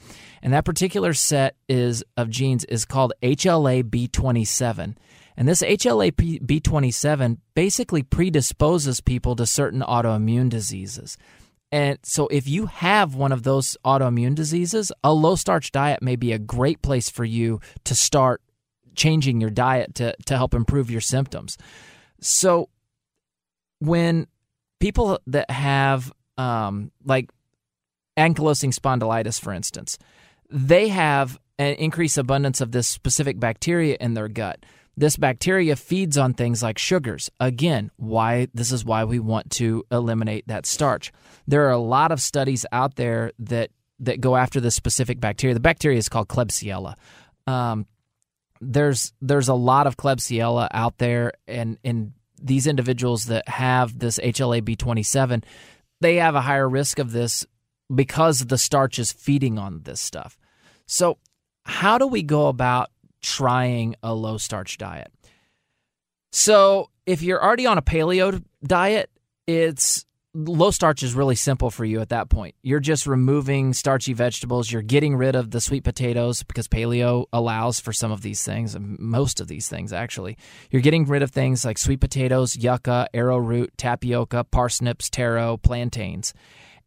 And 0.46 0.54
that 0.54 0.64
particular 0.64 1.16
set 1.16 1.56
is 1.68 2.04
of 2.16 2.30
genes 2.30 2.66
is 2.66 2.86
called 2.86 3.14
HLA-B27. 3.24 4.96
And 5.36 5.48
this 5.48 5.64
HLA 5.64 6.12
B27 6.12 7.38
basically 7.56 8.04
predisposes 8.04 9.02
people 9.02 9.36
to 9.38 9.48
certain 9.48 9.82
autoimmune 9.82 10.50
diseases. 10.50 11.18
And 11.72 11.98
so, 12.04 12.28
if 12.28 12.48
you 12.48 12.68
have 12.68 13.16
one 13.16 13.32
of 13.32 13.42
those 13.42 13.76
autoimmune 13.84 14.36
diseases, 14.36 14.92
a 15.04 15.12
low 15.12 15.36
starch 15.36 15.72
diet 15.72 16.04
may 16.04 16.16
be 16.16 16.32
a 16.32 16.38
great 16.38 16.84
place 16.84 17.10
for 17.10 17.26
you 17.26 17.60
to 17.86 17.96
start 17.96 18.40
changing 18.94 19.42
your 19.42 19.50
diet 19.50 19.96
to, 19.96 20.16
to 20.28 20.38
help 20.38 20.54
improve 20.54 20.92
your 20.92 21.02
symptoms. 21.02 21.58
So, 22.22 22.70
when 23.80 24.28
people 24.80 25.20
that 25.26 25.50
have 25.50 26.14
um, 26.38 26.92
like 27.04 27.32
ankylosing 28.16 28.74
spondylitis, 28.74 29.42
for 29.42 29.52
instance, 29.52 29.98
they 30.56 30.88
have 30.88 31.38
an 31.60 31.76
increased 31.76 32.18
abundance 32.18 32.62
of 32.62 32.72
this 32.72 32.88
specific 32.88 33.38
bacteria 33.38 33.98
in 34.00 34.14
their 34.14 34.30
gut. 34.30 34.66
This 34.96 35.18
bacteria 35.18 35.76
feeds 35.76 36.18
on 36.18 36.34
things 36.34 36.64
like 36.64 36.78
sugars. 36.78 37.30
Again, 37.42 37.92
why 37.98 38.48
this 38.54 38.72
is 38.72 38.86
why 38.86 39.04
we 39.04 39.20
want 39.20 39.52
to 39.52 39.84
eliminate 39.92 40.48
that 40.48 40.66
starch. 40.66 41.12
There 41.46 41.68
are 41.68 41.72
a 41.72 41.78
lot 41.78 42.14
of 42.14 42.22
studies 42.22 42.66
out 42.72 42.96
there 42.96 43.34
that 43.40 43.72
that 44.00 44.22
go 44.22 44.38
after 44.38 44.62
this 44.62 44.76
specific 44.76 45.20
bacteria. 45.20 45.54
The 45.54 45.60
bacteria 45.60 45.98
is 45.98 46.08
called 46.08 46.30
Klebsiella. 46.30 46.96
Um, 47.46 47.86
there's 48.62 49.12
there's 49.22 49.50
a 49.50 49.54
lot 49.54 49.88
of 49.88 49.98
Klebsiella 49.98 50.70
out 50.72 50.98
there, 51.00 51.34
and 51.50 51.78
in 51.84 52.14
these 52.42 52.66
individuals 52.66 53.26
that 53.26 53.50
have 53.50 54.00
this 54.00 54.20
HLA-B27, 54.20 55.44
they 56.00 56.16
have 56.16 56.36
a 56.36 56.42
higher 56.42 56.70
risk 56.70 57.00
of 57.00 57.12
this 57.12 57.46
because 57.94 58.46
the 58.46 58.58
starch 58.58 58.98
is 59.00 59.12
feeding 59.12 59.60
on 59.60 59.82
this 59.84 60.00
stuff. 60.00 60.38
So, 60.88 61.18
how 61.64 61.98
do 61.98 62.08
we 62.08 62.24
go 62.24 62.48
about 62.48 62.92
trying 63.22 63.96
a 64.04 64.14
low 64.14 64.38
starch 64.38 64.78
diet? 64.78 65.12
So, 66.32 66.90
if 67.06 67.22
you're 67.22 67.44
already 67.44 67.66
on 67.66 67.78
a 67.78 67.82
paleo 67.82 68.44
diet, 68.64 69.10
it's 69.48 70.06
low 70.36 70.70
starch 70.70 71.02
is 71.02 71.14
really 71.14 71.36
simple 71.36 71.72
for 71.72 71.86
you 71.86 72.02
at 72.02 72.10
that 72.10 72.30
point. 72.30 72.56
You're 72.62 72.82
just 72.82 73.08
removing 73.08 73.74
starchy 73.74 74.14
vegetables. 74.14 74.70
You're 74.70 74.82
getting 74.82 75.16
rid 75.16 75.36
of 75.36 75.52
the 75.52 75.62
sweet 75.62 75.84
potatoes 75.84 76.44
because 76.44 76.68
paleo 76.68 77.26
allows 77.32 77.80
for 77.80 77.94
some 77.94 78.12
of 78.12 78.22
these 78.22 78.44
things, 78.44 78.76
most 78.80 79.40
of 79.40 79.48
these 79.48 79.70
things 79.70 79.94
actually. 79.94 80.38
You're 80.70 80.82
getting 80.82 81.06
rid 81.06 81.24
of 81.24 81.32
things 81.32 81.64
like 81.64 81.78
sweet 81.78 82.02
potatoes, 82.02 82.58
yucca, 82.58 83.08
arrowroot, 83.14 83.78
tapioca, 83.78 84.44
parsnips, 84.44 85.10
taro, 85.10 85.58
plantains. 85.58 86.34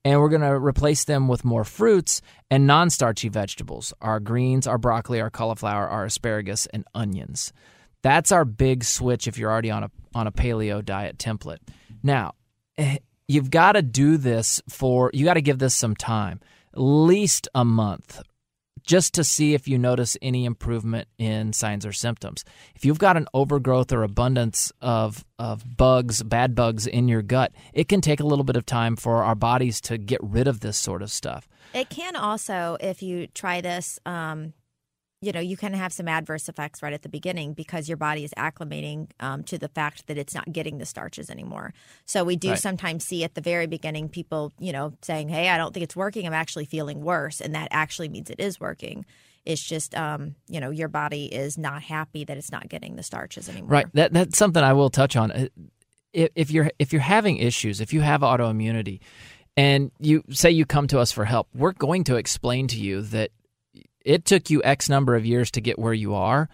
And 0.05 0.21
we're 0.21 0.29
going 0.29 0.43
to 0.43 0.55
replace 0.59 1.05
them 1.05 1.29
with 1.29 1.45
more 1.45 1.65
fruits 1.65 2.23
and 2.51 2.67
non 2.67 2.91
starchy 2.91 3.29
vegetables 3.29 3.93
our 4.01 4.21
greens, 4.21 4.67
our 4.67 4.79
broccoli, 4.79 5.21
our 5.21 5.31
cauliflower, 5.31 5.89
our 5.89 6.05
asparagus, 6.05 6.67
and 6.67 6.85
onions. 6.95 7.53
That's 8.03 8.33
our 8.33 8.45
big 8.45 8.85
switch 8.85 9.27
if 9.27 9.39
you're 9.39 9.51
already 9.51 9.71
on 9.71 9.85
a, 9.85 9.91
on 10.15 10.27
a 10.27 10.33
paleo 10.33 10.85
diet 10.85 11.19
template. 11.19 11.59
Now, 12.03 12.35
eh, 12.77 12.99
you've 13.27 13.51
got 13.51 13.73
to 13.73 13.83
do 13.83 14.17
this 14.17 14.63
for, 14.69 15.11
you 15.13 15.25
got 15.25 15.35
to 15.35 15.43
give 15.43 15.59
this 15.59 15.75
some 15.75 15.97
time, 15.97 16.41
at 16.73 16.81
least 16.81 17.49
a 17.55 17.65
month, 17.65 18.23
just 18.89 19.13
to 19.13 19.23
see 19.23 19.53
if 19.53 19.69
you 19.69 19.79
notice 19.79 20.17
any 20.23 20.47
improvement 20.47 21.07
in 21.19 21.53
signs 21.53 21.85
or 21.85 21.93
symptoms. 21.93 22.43
If 22.75 22.87
you've 22.87 22.99
got 22.99 23.19
an 23.19 23.27
overgrowth 23.35 23.93
or 23.93 24.03
abundance 24.03 24.73
of, 24.81 25.27
of 25.39 25.77
bugs, 25.77 26.23
bad 26.23 26.55
bugs 26.55 26.87
in 26.87 27.07
your 27.07 27.21
gut, 27.21 27.53
it 27.75 27.87
can 27.87 28.01
take 28.01 28.19
a 28.19 28.25
little 28.25 28.47
bit 28.47 28.57
of 28.57 28.65
time 28.65 28.97
for 28.97 29.23
our 29.23 29.35
bodies 29.35 29.83
to 29.83 29.99
get 29.99 30.21
rid 30.23 30.49
of 30.49 30.61
this 30.61 30.79
sort 30.79 31.03
of 31.03 31.11
stuff. 31.11 31.47
It 31.75 31.91
can 31.91 32.17
also, 32.17 32.79
if 32.81 33.03
you 33.03 33.27
try 33.27 33.61
this, 33.61 34.01
um, 34.07 34.55
you 35.21 35.33
know, 35.33 35.41
you 35.41 35.57
can 35.57 35.73
have 35.75 35.93
some 35.93 36.07
adverse 36.07 36.49
effects 36.49 36.83
right 36.83 36.93
at 36.93 37.03
the 37.03 37.09
beginning 37.09 37.53
because 37.53 37.89
your 37.89 37.97
body 37.97 38.23
is 38.23 38.33
acclimating 38.37 39.09
um, 39.19 39.43
to 39.45 39.59
the 39.59 39.69
fact 39.69 40.07
that 40.07 40.17
it's 40.17 40.35
not 40.35 40.53
getting 40.53 40.79
the 40.79 40.87
starches 40.87 41.29
anymore. 41.29 41.75
So 42.07 42.23
we 42.23 42.37
do 42.37 42.51
right. 42.51 42.59
sometimes 42.59 43.05
see 43.05 43.25
at 43.25 43.35
the 43.35 43.41
very 43.41 43.67
beginning 43.67 44.09
people, 44.09 44.53
you 44.61 44.73
know, 44.73 44.93
saying, 45.03 45.29
"Hey, 45.29 45.49
I 45.49 45.57
don't 45.57 45.75
think 45.75 45.83
it's 45.83 45.97
working. 45.97 46.27
I'm 46.27 46.33
actually 46.33 46.67
feeling 46.67 47.03
worse," 47.03 47.41
and 47.41 47.55
that 47.55 47.69
actually 47.73 48.09
means 48.09 48.31
it 48.31 48.39
is 48.39 48.61
working. 48.61 49.05
It's 49.45 49.63
just, 49.63 49.95
um, 49.97 50.37
you 50.47 50.61
know, 50.61 50.71
your 50.71 50.89
body 50.89 51.27
is 51.27 51.59
not 51.59 51.83
happy 51.83 52.25
that 52.25 52.37
it's 52.37 52.53
not 52.53 52.69
getting 52.69 52.97
the 52.97 53.03
starches 53.03 53.49
anymore. 53.49 53.71
Right. 53.71 53.87
That 53.95 54.13
that's 54.13 54.39
something 54.39 54.63
I 54.63 54.73
will 54.73 54.91
touch 54.91 55.17
on. 55.17 55.49
If, 56.13 56.31
if 56.37 56.51
you're 56.53 56.71
if 56.79 56.93
you're 56.93 57.03
having 57.03 57.39
issues, 57.39 57.81
if 57.81 57.93
you 57.93 58.03
have 58.03 58.21
autoimmunity, 58.21 59.01
and 59.57 59.91
you 59.99 60.23
say 60.31 60.53
you 60.53 60.65
come 60.65 60.87
to 60.89 61.01
us 61.01 61.11
for 61.11 61.25
help, 61.25 61.49
we're 61.53 61.73
going 61.73 62.05
to 62.05 62.17
explain 62.17 62.69
to 62.69 62.77
you 62.79 63.03
that 63.03 63.33
it 64.05 64.25
took 64.25 64.51
you 64.51 64.63
X 64.63 64.89
number 64.89 65.15
of 65.15 65.27
years 65.27 65.51
to 65.53 65.61
get 65.61 65.79
where 65.79 65.93
you 65.93 66.15
are. 66.15 66.49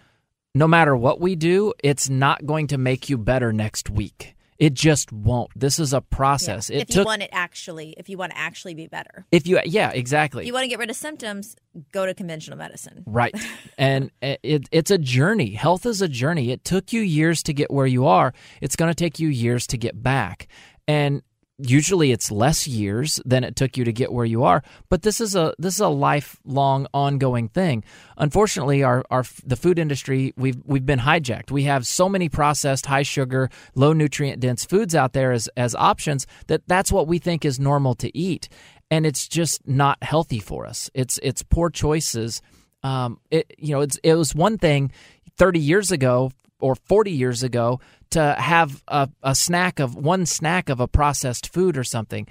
No 0.53 0.67
matter 0.67 0.95
what 0.95 1.19
we 1.19 1.35
do, 1.35 1.73
it's 1.83 2.09
not 2.09 2.45
going 2.45 2.67
to 2.67 2.77
make 2.77 3.09
you 3.09 3.17
better 3.17 3.51
next 3.51 3.89
week. 3.89 4.35
It 4.57 4.73
just 4.73 5.11
won't. 5.11 5.51
This 5.53 5.79
is 5.79 5.91
a 5.91 5.99
process. 5.99 6.69
Yeah. 6.69 6.79
If 6.79 6.87
took, 6.87 6.97
you 6.99 7.03
want 7.03 7.21
it 7.23 7.29
actually, 7.33 7.93
if 7.97 8.07
you 8.07 8.17
want 8.17 8.31
to 8.31 8.37
actually 8.37 8.73
be 8.73 8.87
better. 8.87 9.25
If 9.31 9.47
you, 9.47 9.59
yeah, 9.65 9.91
exactly. 9.91 10.43
If 10.43 10.47
you 10.47 10.53
want 10.53 10.63
to 10.63 10.69
get 10.69 10.79
rid 10.79 10.89
of 10.89 10.95
symptoms, 10.95 11.57
go 11.91 12.05
to 12.05 12.13
conventional 12.13 12.57
medicine. 12.57 13.03
Right, 13.05 13.35
and 13.77 14.11
it, 14.21 14.69
it's 14.71 14.91
a 14.91 14.97
journey. 14.97 15.51
Health 15.51 15.85
is 15.85 16.01
a 16.01 16.07
journey. 16.07 16.51
It 16.51 16.63
took 16.63 16.93
you 16.93 17.01
years 17.01 17.43
to 17.43 17.53
get 17.53 17.69
where 17.69 17.85
you 17.85 18.07
are. 18.07 18.33
It's 18.61 18.77
going 18.77 18.89
to 18.89 18.95
take 18.95 19.19
you 19.19 19.27
years 19.27 19.67
to 19.67 19.77
get 19.77 20.01
back. 20.01 20.47
And 20.87 21.21
usually 21.57 22.11
it's 22.11 22.31
less 22.31 22.67
years 22.67 23.21
than 23.25 23.43
it 23.43 23.55
took 23.55 23.77
you 23.77 23.85
to 23.85 23.93
get 23.93 24.11
where 24.11 24.25
you 24.25 24.43
are 24.43 24.61
but 24.89 25.01
this 25.03 25.21
is 25.21 25.35
a 25.35 25.53
this 25.57 25.75
is 25.75 25.79
a 25.79 25.87
lifelong 25.87 26.87
ongoing 26.93 27.47
thing. 27.47 27.83
Unfortunately 28.17 28.83
our, 28.83 29.03
our 29.09 29.23
the 29.45 29.55
food 29.55 29.79
industry 29.79 30.33
we've 30.37 30.57
we've 30.65 30.85
been 30.85 30.99
hijacked. 30.99 31.51
We 31.51 31.63
have 31.63 31.87
so 31.87 32.09
many 32.09 32.29
processed 32.29 32.85
high 32.85 33.03
sugar 33.03 33.49
low 33.75 33.93
nutrient 33.93 34.39
dense 34.39 34.65
foods 34.65 34.95
out 34.95 35.13
there 35.13 35.31
as 35.31 35.49
as 35.55 35.75
options 35.75 36.27
that 36.47 36.61
that's 36.67 36.91
what 36.91 37.07
we 37.07 37.19
think 37.19 37.45
is 37.45 37.59
normal 37.59 37.95
to 37.95 38.15
eat. 38.17 38.49
And 38.91 39.05
it's 39.05 39.27
just 39.27 39.67
not 39.67 40.01
healthy 40.03 40.39
for 40.39 40.65
us. 40.65 40.89
It's 40.93 41.19
it's 41.23 41.43
poor 41.43 41.69
choices. 41.69 42.41
Um 42.83 43.19
it 43.31 43.53
you 43.57 43.73
know 43.73 43.81
it's 43.81 43.97
it 44.03 44.15
was 44.15 44.35
one 44.35 44.57
thing 44.57 44.91
30 45.37 45.59
years 45.59 45.91
ago 45.91 46.31
or 46.65 46.75
40 46.75 47.11
years 47.11 47.43
ago 47.43 47.79
to 48.09 48.33
have 48.33 48.83
a, 48.87 49.07
a 49.21 49.35
snack 49.35 49.79
of 49.79 49.95
one 49.95 50.25
snack 50.25 50.69
of 50.69 50.79
a 50.79 50.87
processed 50.87 51.53
food 51.53 51.77
or 51.77 51.83
something 51.83 52.27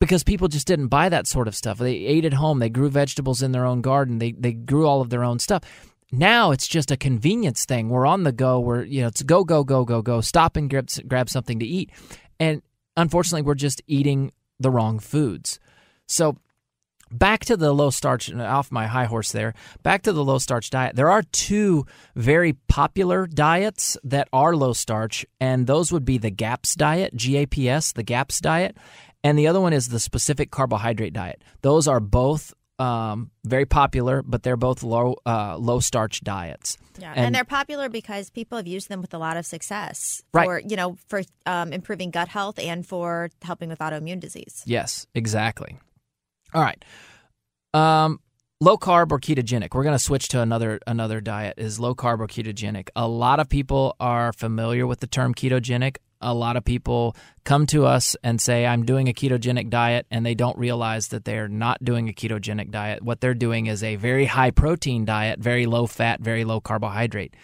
because 0.00 0.24
people 0.24 0.48
just 0.48 0.66
didn't 0.66 0.88
buy 0.88 1.08
that 1.08 1.26
sort 1.26 1.46
of 1.48 1.54
stuff. 1.54 1.78
They 1.78 1.94
ate 1.94 2.24
at 2.24 2.34
home, 2.34 2.58
they 2.58 2.68
grew 2.68 2.90
vegetables 2.90 3.42
in 3.42 3.52
their 3.52 3.64
own 3.64 3.82
garden, 3.82 4.18
they 4.18 4.32
they 4.32 4.52
grew 4.52 4.86
all 4.86 5.00
of 5.00 5.10
their 5.10 5.22
own 5.22 5.38
stuff. 5.38 5.62
Now 6.10 6.50
it's 6.50 6.66
just 6.66 6.90
a 6.90 6.96
convenience 6.96 7.64
thing. 7.64 7.88
We're 7.88 8.06
on 8.06 8.24
the 8.24 8.32
go. 8.32 8.58
We're 8.58 8.84
you 8.84 9.02
know 9.02 9.08
it's 9.08 9.22
go 9.22 9.44
go 9.44 9.62
go 9.64 9.84
go 9.84 10.02
go. 10.02 10.20
Stop 10.20 10.56
and 10.56 10.68
grab 10.68 10.88
grab 11.06 11.30
something 11.30 11.60
to 11.60 11.66
eat, 11.66 11.90
and 12.40 12.62
unfortunately 12.96 13.42
we're 13.42 13.54
just 13.54 13.80
eating 13.86 14.32
the 14.58 14.70
wrong 14.70 14.98
foods. 14.98 15.60
So 16.08 16.36
back 17.10 17.44
to 17.44 17.56
the 17.56 17.72
low 17.72 17.90
starch 17.90 18.32
off 18.34 18.72
my 18.72 18.86
high 18.86 19.04
horse 19.04 19.32
there 19.32 19.54
back 19.82 20.02
to 20.02 20.12
the 20.12 20.24
low 20.24 20.38
starch 20.38 20.70
diet 20.70 20.96
there 20.96 21.10
are 21.10 21.22
two 21.22 21.86
very 22.14 22.54
popular 22.68 23.26
diets 23.26 23.96
that 24.02 24.28
are 24.32 24.56
low 24.56 24.72
starch 24.72 25.24
and 25.40 25.66
those 25.66 25.92
would 25.92 26.04
be 26.04 26.18
the 26.18 26.30
GAPS 26.30 26.74
diet 26.74 27.16
GAPS 27.16 27.92
the 27.92 28.02
GAPS 28.02 28.40
diet 28.40 28.76
and 29.22 29.38
the 29.38 29.46
other 29.46 29.60
one 29.60 29.72
is 29.72 29.88
the 29.88 30.00
specific 30.00 30.50
carbohydrate 30.50 31.12
diet 31.12 31.42
those 31.62 31.86
are 31.86 32.00
both 32.00 32.52
um, 32.78 33.30
very 33.44 33.64
popular, 33.64 34.22
but 34.22 34.42
they're 34.42 34.56
both 34.56 34.82
low 34.82 35.16
uh, 35.24 35.56
low 35.56 35.80
starch 35.80 36.20
diets. 36.22 36.76
Yeah, 36.98 37.12
and, 37.16 37.26
and, 37.26 37.34
they're 37.34 37.44
popular 37.44 37.88
because 37.88 38.30
people 38.30 38.58
have 38.58 38.66
used 38.66 38.88
them 38.88 39.00
with 39.00 39.14
a 39.14 39.18
lot 39.18 39.36
of 39.36 39.46
success. 39.46 40.22
Right. 40.32 40.44
For, 40.44 40.58
you 40.60 40.76
know, 40.76 40.96
for 41.08 41.22
um, 41.46 41.72
improving 41.72 42.10
gut 42.10 42.28
health 42.28 42.58
and 42.58 42.86
for 42.86 43.30
helping 43.42 43.68
with 43.68 43.78
autoimmune 43.78 44.20
disease. 44.20 44.62
Yes, 44.66 45.06
exactly. 45.14 45.78
All 46.54 46.62
right. 46.62 46.82
Um, 47.74 48.20
low 48.60 48.76
carb 48.76 49.12
or 49.12 49.20
ketogenic. 49.20 49.74
We're 49.74 49.82
going 49.82 49.94
to 49.94 50.02
switch 50.02 50.28
to 50.28 50.40
another 50.40 50.80
another 50.86 51.20
diet 51.20 51.54
is 51.58 51.78
low 51.78 51.94
carb 51.94 52.20
or 52.20 52.26
ketogenic. 52.26 52.88
A 52.96 53.06
lot 53.06 53.40
of 53.40 53.48
people 53.48 53.96
are 54.00 54.32
familiar 54.32 54.86
with 54.86 55.00
the 55.00 55.06
term 55.06 55.34
ketogenic. 55.34 55.96
A 56.22 56.32
lot 56.32 56.56
of 56.56 56.64
people 56.64 57.14
come 57.44 57.66
to 57.66 57.84
us 57.84 58.16
and 58.24 58.40
say 58.40 58.64
I'm 58.64 58.86
doing 58.86 59.06
a 59.08 59.12
ketogenic 59.12 59.68
diet 59.68 60.06
and 60.10 60.24
they 60.24 60.34
don't 60.34 60.56
realize 60.56 61.08
that 61.08 61.26
they're 61.26 61.46
not 61.46 61.84
doing 61.84 62.08
a 62.08 62.12
ketogenic 62.12 62.70
diet. 62.70 63.02
What 63.02 63.20
they're 63.20 63.34
doing 63.34 63.66
is 63.66 63.82
a 63.82 63.96
very 63.96 64.24
high 64.24 64.50
protein 64.50 65.04
diet, 65.04 65.38
very 65.38 65.66
low 65.66 65.86
fat, 65.86 66.20
very 66.20 66.44
low 66.44 66.58
carbohydrate. 66.60 67.34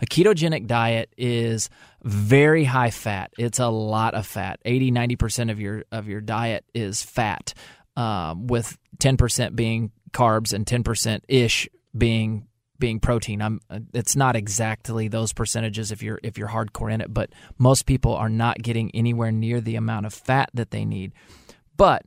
A 0.00 0.06
ketogenic 0.06 0.68
diet 0.68 1.12
is 1.18 1.68
very 2.04 2.64
high 2.64 2.90
fat. 2.90 3.32
It's 3.36 3.58
a 3.58 3.68
lot 3.68 4.14
of 4.14 4.26
fat. 4.26 4.60
80 4.64 4.92
90% 4.92 5.50
of 5.50 5.60
your 5.60 5.84
of 5.90 6.06
your 6.06 6.20
diet 6.20 6.64
is 6.72 7.02
fat 7.02 7.52
um, 8.00 8.46
with 8.46 8.78
10% 8.96 9.54
being 9.54 9.92
carbs 10.12 10.54
and 10.54 10.64
10% 10.64 11.20
ish 11.28 11.68
being 11.96 12.46
being 12.78 12.98
protein. 12.98 13.42
I'm 13.42 13.60
it's 13.92 14.16
not 14.16 14.36
exactly 14.36 15.06
those 15.08 15.34
percentages 15.34 15.92
if 15.92 16.02
you're 16.02 16.18
if 16.22 16.38
you're 16.38 16.48
hardcore 16.48 16.90
in 16.90 17.02
it, 17.02 17.12
but 17.12 17.28
most 17.58 17.84
people 17.84 18.14
are 18.14 18.30
not 18.30 18.62
getting 18.62 18.90
anywhere 18.94 19.30
near 19.30 19.60
the 19.60 19.76
amount 19.76 20.06
of 20.06 20.14
fat 20.14 20.48
that 20.54 20.70
they 20.70 20.86
need. 20.86 21.12
But 21.76 22.06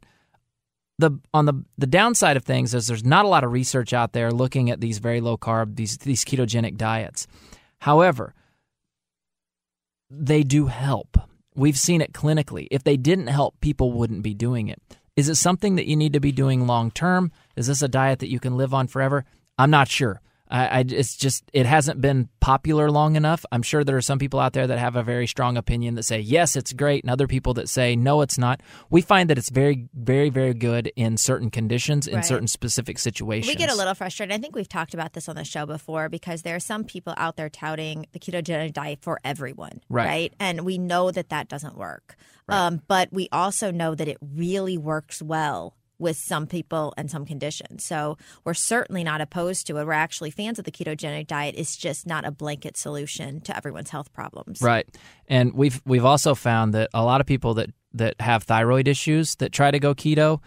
the 0.98 1.20
on 1.32 1.46
the 1.46 1.64
the 1.78 1.86
downside 1.86 2.38
of 2.38 2.44
things 2.44 2.74
is 2.74 2.88
there's 2.88 3.06
not 3.06 3.26
a 3.26 3.28
lot 3.28 3.44
of 3.44 3.52
research 3.52 3.94
out 3.94 4.14
there 4.14 4.32
looking 4.32 4.72
at 4.72 4.82
these 4.82 4.98
very 4.98 5.22
low 5.22 5.38
carb 5.38 5.76
these 5.76 6.00
these 6.00 6.26
ketogenic 6.26 6.76
diets. 6.76 7.28
However, 7.82 8.34
they 10.10 10.41
do 10.41 10.66
help. 10.66 11.20
We've 11.54 11.78
seen 11.78 12.02
it 12.02 12.14
clinically. 12.14 12.68
If 12.72 12.84
they 12.84 12.98
didn't 12.98 13.28
help, 13.28 13.62
people 13.62 13.91
wouldn't 13.91 14.24
be 14.24 14.34
doing 14.34 14.70
it. 14.70 14.82
Is 15.16 15.30
it 15.30 15.36
something 15.36 15.76
that 15.76 15.86
you 15.86 15.95
need 15.95 16.14
to 16.14 16.20
be 16.20 16.32
doing 16.32 16.66
long 16.66 16.89
term? 16.89 17.32
Is 17.55 17.68
this 17.68 17.84
a 17.84 17.88
diet 17.88 18.18
that 18.20 18.32
you 18.32 18.39
can 18.39 18.57
live 18.57 18.74
on 18.74 18.88
forever? 18.88 19.26
I'm 19.59 19.70
not 19.70 19.88
sure. 19.88 20.22
I, 20.54 20.68
I, 20.68 20.86
it's 20.88 21.18
just 21.18 21.43
it 21.51 21.66
hasn't 21.66 21.99
been 21.99 22.30
popular 22.39 22.91
long 22.91 23.16
enough. 23.16 23.43
I'm 23.51 23.64
sure 23.64 23.84
there 23.84 23.97
are 23.97 24.01
some 24.01 24.20
people 24.20 24.39
out 24.39 24.54
there 24.54 24.68
that 24.68 24.78
have 24.78 24.95
a 24.95 25.01
very 25.01 25.26
strong 25.26 25.58
opinion 25.58 25.95
that 25.95 26.04
say 26.04 26.20
yes, 26.20 26.56
it's 26.56 26.72
great, 26.72 27.04
and 27.04 27.10
other 27.10 27.26
people 27.26 27.56
that 27.56 27.68
say 27.68 27.95
no, 27.95 28.22
it's 28.22 28.38
not. 28.38 28.62
We 28.91 29.01
find 29.01 29.30
that 29.32 29.38
it's 29.39 29.49
very, 29.49 29.89
very, 29.95 30.30
very 30.30 30.54
good 30.54 30.91
in 30.95 31.18
certain 31.18 31.49
conditions, 31.49 32.06
in 32.08 32.18
Right. 32.18 32.26
certain 32.26 32.47
specific 32.47 32.99
situations. 32.99 33.47
We 33.51 33.56
get 33.56 33.72
a 33.72 33.76
little 33.76 33.95
frustrated. 33.95 34.32
I 34.34 34.38
think 34.38 34.56
we've 34.56 34.70
talked 34.70 34.93
about 34.93 35.14
this 35.14 35.28
on 35.28 35.36
the 35.36 35.43
show 35.43 35.66
before 35.66 36.08
because 36.08 36.43
there 36.43 36.56
are 36.56 36.60
some 36.60 36.84
people 36.84 37.16
out 37.18 37.36
there 37.36 37.49
touting 37.49 38.06
the 38.12 38.20
ketogenic 38.20 38.74
diet 38.74 38.99
for 39.01 39.20
everyone, 39.24 39.82
Right. 39.89 40.34
And 40.39 40.62
we 40.62 40.78
know 40.78 41.10
that 41.10 41.30
that 41.30 41.47
doesn't 41.49 41.76
work. 41.76 42.16
Um, 42.47 42.82
but 42.88 43.12
we 43.12 43.28
also 43.32 43.72
know 43.72 43.95
that 43.95 44.08
it 44.08 44.18
really 44.22 44.78
works 44.78 45.20
well 45.22 45.76
with 46.04 46.18
some 46.18 46.45
people 46.45 46.93
and 46.97 47.10
some 47.10 47.26
conditions. 47.26 47.84
So 47.84 48.18
we're 48.43 48.54
certainly 48.54 49.04
not 49.04 49.22
opposed 49.22 49.66
to 49.68 49.78
it. 49.78 49.86
We're 49.86 49.93
actually 49.93 50.30
fans 50.30 50.60
of 50.60 50.66
the 50.66 50.72
ketogenic 50.72 51.28
diet. 51.28 51.56
It's 51.58 51.76
just 51.76 52.06
not 52.06 52.26
a 52.26 52.32
blanket 52.32 52.78
solution 52.78 53.41
to 53.41 53.58
everyone's 53.58 53.89
health 53.89 54.14
problems. 54.14 54.62
Right. 54.62 54.88
And 55.28 55.54
we've 55.54 55.82
we've 55.86 56.06
also 56.06 56.36
found 56.36 56.74
that 56.76 56.89
a 56.93 57.04
lot 57.04 57.22
of 57.22 57.28
people 57.28 57.56
that 57.56 57.72
that 57.93 58.20
have 58.20 58.43
thyroid 58.43 58.88
issues 58.88 59.36
that 59.36 59.51
try 59.51 59.72
to 59.72 59.80
go 59.80 59.95
keto 59.95 60.39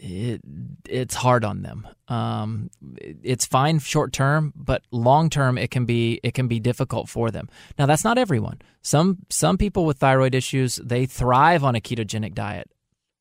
it 0.00 0.40
it's 0.88 1.14
hard 1.14 1.44
on 1.44 1.62
them. 1.62 1.86
Um, 2.08 2.70
it's 2.98 3.46
fine 3.46 3.78
short 3.78 4.12
term, 4.12 4.52
but 4.56 4.82
long 4.90 5.30
term 5.30 5.58
it 5.58 5.70
can 5.70 5.84
be 5.84 6.20
it 6.22 6.34
can 6.34 6.48
be 6.48 6.58
difficult 6.58 7.08
for 7.08 7.30
them. 7.30 7.48
Now 7.78 7.86
that's 7.86 8.04
not 8.04 8.18
everyone. 8.18 8.60
Some 8.82 9.18
some 9.28 9.58
people 9.58 9.84
with 9.84 9.98
thyroid 9.98 10.34
issues 10.34 10.76
they 10.76 11.06
thrive 11.06 11.62
on 11.64 11.74
a 11.74 11.80
ketogenic 11.80 12.34
diet. 12.34 12.70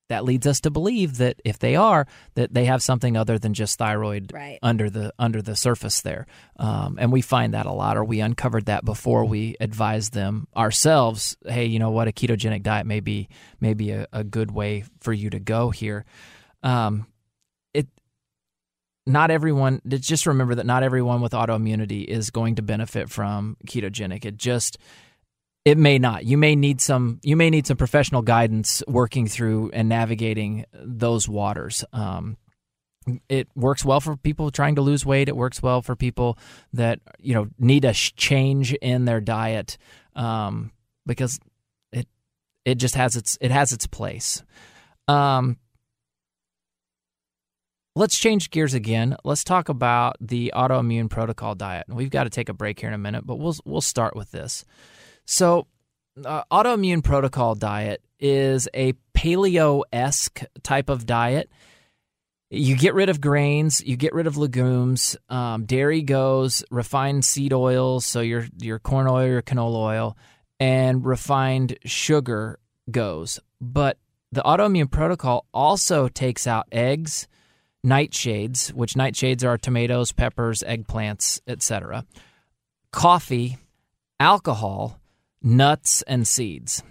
That 0.09 0.25
leads 0.25 0.47
us 0.47 0.59
to 0.61 0.71
believe 0.71 1.17
that 1.17 1.39
if 1.45 1.59
they 1.59 1.75
are, 1.75 2.07
that 2.33 2.51
they 2.53 2.65
have 2.65 2.81
something 2.83 3.15
other 3.15 3.37
than 3.37 3.53
just 3.53 3.77
thyroid 3.77 4.31
Right. 4.33 4.57
under 4.63 4.89
the 4.89 5.13
under 5.19 5.41
the 5.41 5.55
surface 5.55 6.01
there, 6.01 6.25
um, 6.57 6.97
and 6.99 7.11
we 7.11 7.21
find 7.21 7.53
that 7.53 7.67
a 7.67 7.71
lot, 7.71 7.95
or 7.95 8.03
we 8.03 8.19
uncovered 8.19 8.65
that 8.65 8.83
before 8.83 9.25
we 9.25 9.55
advised 9.59 10.13
them 10.13 10.47
ourselves. 10.57 11.37
Hey, 11.47 11.65
you 11.65 11.77
know 11.79 11.91
what? 11.91 12.07
A 12.07 12.11
ketogenic 12.11 12.63
diet 12.63 12.87
may 12.87 12.99
be 12.99 13.29
may 13.61 13.73
be 13.75 13.91
a, 13.91 14.07
a 14.11 14.23
good 14.23 14.49
way 14.51 14.83
for 14.99 15.13
you 15.13 15.29
to 15.29 15.39
go 15.39 15.69
here. 15.69 16.05
Um, 16.63 17.05
it 17.73 17.87
not 19.05 19.31
everyone. 19.31 19.81
Just 19.87 20.25
remember 20.27 20.55
that 20.55 20.65
not 20.65 20.83
everyone 20.83 21.21
with 21.21 21.33
autoimmunity 21.33 22.03
is 22.05 22.29
going 22.31 22.55
to 22.55 22.61
benefit 22.61 23.09
from 23.09 23.57
ketogenic. 23.67 24.25
It 24.25 24.37
just 24.37 24.77
it 25.69 25.77
may 25.77 25.99
not. 25.99 26.25
You 26.25 26.35
may 26.35 26.55
need 26.55 26.81
some. 26.81 27.19
You 27.21 27.35
may 27.35 27.51
need 27.51 27.67
some 27.67 27.77
professional 27.77 28.23
guidance 28.23 28.81
working 28.87 29.27
through 29.27 29.69
and 29.71 29.87
navigating 29.87 30.65
those 30.73 31.29
waters. 31.29 31.85
Um, 31.93 32.37
it 33.29 33.47
works 33.55 33.85
well 33.85 34.01
for 34.01 34.17
people 34.17 34.49
trying 34.49 34.75
to 34.75 34.81
lose 34.81 35.05
weight. 35.05 35.29
It 35.29 35.35
works 35.35 35.61
well 35.61 35.83
for 35.83 35.95
people 35.95 36.39
that 36.73 37.01
you 37.19 37.35
know 37.35 37.49
need 37.59 37.85
a 37.85 37.93
change 37.93 38.73
in 38.73 39.05
their 39.05 39.21
diet 39.21 39.77
um, 40.15 40.71
because 41.05 41.39
it 41.91 42.07
it 42.65 42.75
just 42.79 42.95
has 42.95 43.15
its 43.15 43.37
it 43.39 43.51
has 43.51 43.71
its 43.71 43.85
place. 43.85 44.43
Um, 45.07 45.57
let's 47.95 48.17
change 48.17 48.49
gears 48.49 48.73
again. 48.73 49.17
Let's 49.23 49.43
talk 49.43 49.69
about 49.69 50.15
the 50.19 50.51
autoimmune 50.55 51.11
protocol 51.11 51.53
diet. 51.53 51.85
We've 51.87 52.09
got 52.09 52.23
to 52.23 52.31
take 52.31 52.49
a 52.49 52.53
break 52.53 52.79
here 52.79 52.89
in 52.89 52.95
a 52.95 52.97
minute, 52.97 53.27
but 53.27 53.35
we'll 53.35 53.55
we'll 53.65 53.81
start 53.81 54.15
with 54.15 54.31
this. 54.31 54.65
So, 55.31 55.67
uh, 56.25 56.43
autoimmune 56.51 57.03
protocol 57.03 57.53
diet 57.53 58.01
is 58.19 58.67
a 58.73 58.93
paleo 59.13 59.83
esque 59.93 60.41
type 60.63 60.89
of 60.89 61.05
diet. 61.05 61.51
You 62.49 62.75
get 62.75 62.95
rid 62.95 63.09
of 63.09 63.21
grains, 63.21 63.79
you 63.85 63.95
get 63.95 64.15
rid 64.15 64.25
of 64.25 64.37
legumes, 64.37 65.15
um, 65.29 65.65
dairy 65.65 66.01
goes, 66.01 66.63
refined 66.71 67.25
seed 67.25 67.53
oils, 67.53 68.07
so 68.07 68.21
your 68.21 68.47
your 68.57 68.79
corn 68.79 69.05
oil, 69.07 69.27
your 69.27 69.43
canola 69.43 69.75
oil, 69.75 70.17
and 70.59 71.05
refined 71.05 71.77
sugar 71.85 72.57
goes. 72.89 73.39
But 73.61 73.99
the 74.31 74.41
autoimmune 74.41 74.89
protocol 74.89 75.45
also 75.53 76.07
takes 76.07 76.47
out 76.47 76.65
eggs, 76.71 77.27
nightshades, 77.85 78.73
which 78.73 78.95
nightshades 78.95 79.45
are 79.45 79.59
tomatoes, 79.59 80.11
peppers, 80.11 80.63
eggplants, 80.63 81.39
etc. 81.45 82.03
Coffee, 82.91 83.59
alcohol, 84.19 84.99
nuts, 85.41 86.01
and 86.03 86.27
seeds. 86.27 86.83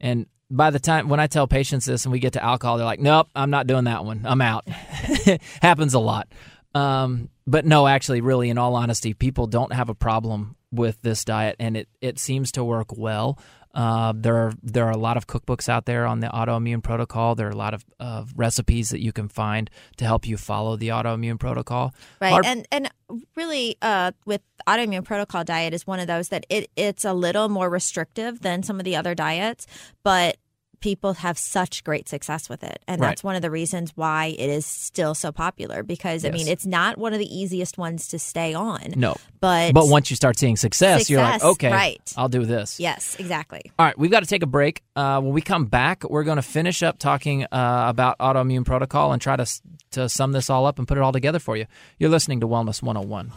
And 0.00 0.26
by 0.50 0.70
the 0.70 0.78
time 0.78 1.08
when 1.08 1.20
I 1.20 1.26
tell 1.26 1.46
patients 1.46 1.84
this 1.84 2.04
and 2.04 2.12
we 2.12 2.18
get 2.18 2.32
to 2.34 2.44
alcohol, 2.44 2.76
they're 2.76 2.86
like, 2.86 3.00
"Nope, 3.00 3.28
I'm 3.34 3.50
not 3.50 3.66
doing 3.66 3.84
that 3.84 4.04
one. 4.04 4.22
I'm 4.24 4.40
out." 4.40 4.68
Happens 5.62 5.94
a 5.94 5.98
lot. 6.00 6.28
Um, 6.74 7.30
but 7.46 7.64
no, 7.64 7.86
actually, 7.86 8.20
really, 8.20 8.50
in 8.50 8.58
all 8.58 8.74
honesty, 8.76 9.14
people 9.14 9.46
don't 9.46 9.72
have 9.72 9.88
a 9.88 9.94
problem 9.94 10.56
with 10.72 11.00
this 11.02 11.24
diet, 11.24 11.56
and 11.58 11.76
it 11.76 11.88
it 12.00 12.18
seems 12.18 12.52
to 12.52 12.64
work 12.64 12.96
well. 12.96 13.38
Uh, 13.72 14.12
there 14.16 14.36
are 14.36 14.52
there 14.62 14.86
are 14.86 14.90
a 14.90 14.96
lot 14.96 15.16
of 15.16 15.26
cookbooks 15.26 15.68
out 15.68 15.86
there 15.86 16.04
on 16.06 16.20
the 16.20 16.26
autoimmune 16.28 16.82
protocol. 16.82 17.34
There 17.34 17.46
are 17.46 17.50
a 17.50 17.56
lot 17.56 17.72
of, 17.74 17.84
of 18.00 18.32
recipes 18.36 18.90
that 18.90 19.00
you 19.00 19.12
can 19.12 19.28
find 19.28 19.70
to 19.98 20.04
help 20.04 20.26
you 20.26 20.36
follow 20.36 20.76
the 20.76 20.88
autoimmune 20.88 21.38
protocol. 21.38 21.94
Right. 22.20 22.32
Our- 22.32 22.42
and 22.44 22.66
and 22.72 22.90
really 23.36 23.76
uh, 23.80 24.12
with 24.24 24.42
autoimmune 24.66 25.04
protocol 25.04 25.44
diet 25.44 25.72
is 25.72 25.86
one 25.86 26.00
of 26.00 26.06
those 26.06 26.28
that 26.28 26.46
it 26.48 26.70
it's 26.76 27.04
a 27.04 27.12
little 27.12 27.48
more 27.48 27.70
restrictive 27.70 28.40
than 28.40 28.62
some 28.62 28.80
of 28.80 28.84
the 28.84 28.96
other 28.96 29.14
diets, 29.14 29.66
but 30.02 30.36
people 30.80 31.14
have 31.14 31.38
such 31.38 31.84
great 31.84 32.08
success 32.08 32.48
with 32.48 32.62
it. 32.64 32.82
And 32.88 33.00
Right. 33.00 33.08
that's 33.08 33.22
one 33.24 33.36
of 33.36 33.42
the 33.42 33.50
reasons 33.50 33.92
why 33.94 34.34
it 34.38 34.50
is 34.50 34.66
still 34.66 35.14
so 35.14 35.30
popular 35.32 35.82
because 35.82 36.24
I 36.24 36.30
mean 36.30 36.48
it's 36.48 36.66
not 36.66 36.98
one 36.98 37.12
of 37.12 37.18
the 37.18 37.34
easiest 37.38 37.78
ones 37.78 38.08
to 38.08 38.18
stay 38.18 38.54
on. 38.54 38.94
no, 38.96 39.16
But 39.40 39.74
but 39.74 39.88
once 39.88 40.10
you 40.10 40.16
start 40.16 40.38
seeing 40.38 40.56
success, 40.56 41.08
you're 41.10 41.22
like, 41.22 41.42
okay, 41.42 41.70
right. 41.70 42.12
I'll 42.16 42.28
do 42.28 42.44
this. 42.44 42.80
Yes, 42.80 43.16
exactly. 43.18 43.62
All 43.78 43.86
right, 43.86 43.98
we've 43.98 44.10
got 44.10 44.20
to 44.20 44.26
take 44.26 44.42
a 44.42 44.46
break. 44.46 44.82
Uh, 44.96 45.20
when 45.20 45.32
we 45.32 45.40
come 45.42 45.66
back, 45.66 46.04
we're 46.04 46.24
going 46.24 46.36
to 46.36 46.42
finish 46.42 46.82
up 46.82 46.98
talking 46.98 47.44
uh, 47.44 47.84
about 47.88 48.18
autoimmune 48.18 48.64
protocol 48.64 49.12
and 49.12 49.20
try 49.22 49.36
to 49.36 49.46
to 49.92 50.08
sum 50.08 50.32
this 50.32 50.48
all 50.50 50.66
up 50.66 50.78
and 50.78 50.86
put 50.88 50.96
it 50.96 51.00
all 51.02 51.12
together 51.12 51.38
for 51.38 51.56
you. 51.56 51.66
You're 51.98 52.10
listening 52.10 52.40
to 52.40 52.48
Wellness 52.48 52.82
101. 52.82 53.32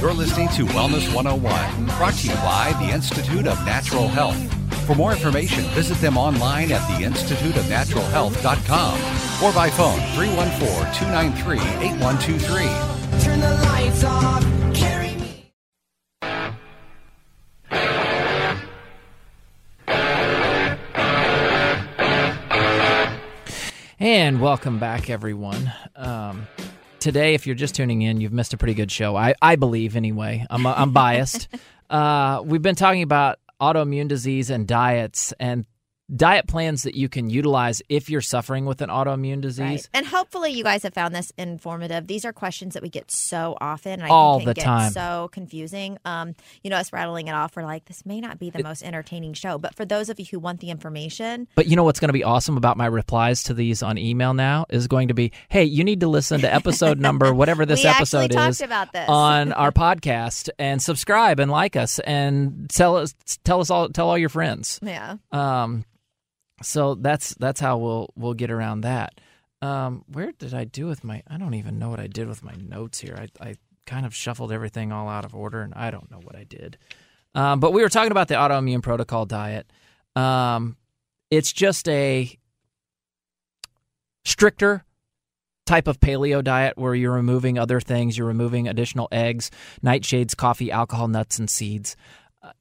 You're 0.00 0.12
listening 0.12 0.48
to 0.48 0.66
Wellness 0.66 1.14
101, 1.14 1.86
brought 1.96 2.12
to 2.14 2.26
you 2.28 2.34
by 2.34 2.74
the 2.78 2.90
Institute 2.92 3.46
of 3.46 3.64
Natural 3.64 4.08
Health. 4.08 4.36
For 4.86 4.94
more 4.94 5.12
information, 5.12 5.64
visit 5.70 5.96
them 5.98 6.18
online 6.18 6.70
at 6.70 6.82
theinstituteofnaturalhealth.com 6.82 9.42
or 9.42 9.52
by 9.54 9.70
phone 9.70 9.98
314 10.14 10.92
293 10.92 11.58
8123. 11.86 12.66
Turn 13.20 13.40
the 13.40 13.54
lights 13.64 14.04
off. 14.04 14.44
Carry 14.74 15.16
me. 15.16 15.50
And 23.98 24.42
welcome 24.42 24.78
back, 24.78 25.08
everyone. 25.08 25.72
Um, 25.96 26.46
today, 27.00 27.34
if 27.34 27.46
you're 27.46 27.56
just 27.56 27.74
tuning 27.74 28.02
in, 28.02 28.20
you've 28.20 28.32
missed 28.32 28.54
a 28.54 28.56
pretty 28.56 28.74
good 28.74 28.90
show. 28.90 29.16
I, 29.16 29.34
I 29.40 29.56
believe, 29.56 29.96
anyway. 29.96 30.44
I'm, 30.50 30.66
I'm 30.66 30.92
biased. 30.92 31.48
uh, 31.90 32.42
we've 32.44 32.62
been 32.62 32.74
talking 32.74 33.02
about 33.02 33.38
autoimmune 33.60 34.08
disease 34.08 34.50
and 34.50 34.66
diets 34.66 35.32
and 35.38 35.64
diet 36.14 36.46
plans 36.46 36.84
that 36.84 36.94
you 36.94 37.08
can 37.08 37.28
utilize 37.30 37.82
if 37.88 38.08
you're 38.08 38.20
suffering 38.20 38.64
with 38.64 38.80
an 38.80 38.88
autoimmune 38.90 39.40
disease. 39.40 39.60
Right. 39.60 39.88
And 39.92 40.06
hopefully 40.06 40.52
you 40.52 40.62
guys 40.62 40.82
have 40.84 40.94
found 40.94 41.14
this 41.14 41.32
informative. 41.36 42.06
These 42.06 42.24
are 42.24 42.32
questions 42.32 42.74
that 42.74 42.82
we 42.82 42.88
get 42.88 43.10
so 43.10 43.56
often. 43.60 43.94
And 43.94 44.04
I 44.04 44.08
All 44.08 44.38
the 44.38 44.54
get 44.54 44.64
time. 44.64 44.92
so 44.92 45.28
confusing. 45.32 45.98
Um, 46.04 46.36
you 46.62 46.70
know, 46.70 46.76
us 46.76 46.92
rattling 46.92 47.26
it 47.28 47.32
off, 47.32 47.56
we're 47.56 47.64
like, 47.64 47.86
this 47.86 48.06
may 48.06 48.20
not 48.20 48.38
be 48.38 48.50
the 48.50 48.62
most 48.62 48.82
entertaining 48.84 49.34
show. 49.34 49.58
But 49.58 49.74
for 49.74 49.84
those 49.84 50.08
of 50.08 50.20
you 50.20 50.26
who 50.30 50.38
want 50.38 50.60
the 50.60 50.70
information, 50.70 51.48
But 51.56 51.66
you 51.66 51.74
know 51.74 51.84
what's 51.84 51.98
going 51.98 52.08
to 52.08 52.12
be 52.12 52.24
awesome 52.24 52.56
about 52.56 52.76
my 52.76 52.86
replies 52.86 53.42
to 53.44 53.54
these 53.54 53.82
on 53.82 53.98
email 53.98 54.32
now 54.34 54.66
is 54.68 54.86
going 54.86 55.08
to 55.08 55.14
be, 55.14 55.32
hey, 55.48 55.64
you 55.64 55.82
need 55.82 56.00
to 56.00 56.08
listen 56.08 56.40
to 56.42 56.54
episode 56.54 57.00
number, 57.00 57.34
whatever 57.34 57.66
this 57.66 57.84
episode 57.84 58.32
is, 58.34 58.62
on 59.08 59.52
our 59.52 59.72
podcast, 59.72 60.50
and 60.58 60.80
subscribe 60.80 61.40
and 61.40 61.50
like 61.50 61.74
us 61.74 61.98
and 62.00 62.70
tell 62.70 62.96
us, 62.96 63.14
tell 63.44 63.60
us 63.60 63.70
all, 63.70 63.88
tell 63.88 64.08
all 64.08 64.18
your 64.18 64.28
friends. 64.28 64.78
yeah. 64.82 65.16
Um, 65.32 65.84
so 66.62 66.94
that's 66.94 67.34
that's 67.34 67.60
how 67.60 67.78
we'll 67.78 68.10
we'll 68.16 68.34
get 68.34 68.50
around 68.50 68.82
that. 68.82 69.20
Um, 69.62 70.04
where 70.08 70.32
did 70.32 70.54
I 70.54 70.64
do 70.64 70.86
with 70.86 71.04
my? 71.04 71.22
I 71.28 71.38
don't 71.38 71.54
even 71.54 71.78
know 71.78 71.88
what 71.88 72.00
I 72.00 72.06
did 72.06 72.28
with 72.28 72.42
my 72.42 72.54
notes 72.54 73.00
here. 73.00 73.16
I 73.18 73.48
I 73.48 73.54
kind 73.86 74.06
of 74.06 74.14
shuffled 74.14 74.52
everything 74.52 74.92
all 74.92 75.08
out 75.08 75.24
of 75.24 75.34
order, 75.34 75.62
and 75.62 75.74
I 75.74 75.90
don't 75.90 76.10
know 76.10 76.20
what 76.22 76.36
I 76.36 76.44
did. 76.44 76.78
Um, 77.34 77.60
but 77.60 77.72
we 77.72 77.82
were 77.82 77.88
talking 77.88 78.12
about 78.12 78.28
the 78.28 78.34
autoimmune 78.34 78.82
protocol 78.82 79.26
diet. 79.26 79.70
Um, 80.14 80.76
it's 81.30 81.52
just 81.52 81.88
a 81.88 82.38
stricter 84.24 84.84
type 85.66 85.88
of 85.88 86.00
paleo 86.00 86.42
diet 86.42 86.78
where 86.78 86.94
you're 86.94 87.12
removing 87.12 87.58
other 87.58 87.80
things, 87.80 88.16
you're 88.16 88.26
removing 88.26 88.68
additional 88.68 89.08
eggs, 89.12 89.50
nightshades, 89.84 90.36
coffee, 90.36 90.70
alcohol, 90.70 91.08
nuts, 91.08 91.38
and 91.38 91.50
seeds. 91.50 91.96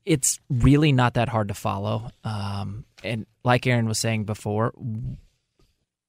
It's 0.06 0.40
really 0.50 0.92
not 0.92 1.16
that 1.16 1.30
hard 1.30 1.50
to 1.50 1.54
follow. 1.54 2.10
Um, 2.24 2.86
and 3.04 3.26
like 3.44 3.68
Aaron 3.68 3.88
was 3.88 4.00
saying 4.00 4.26
before, 4.26 4.74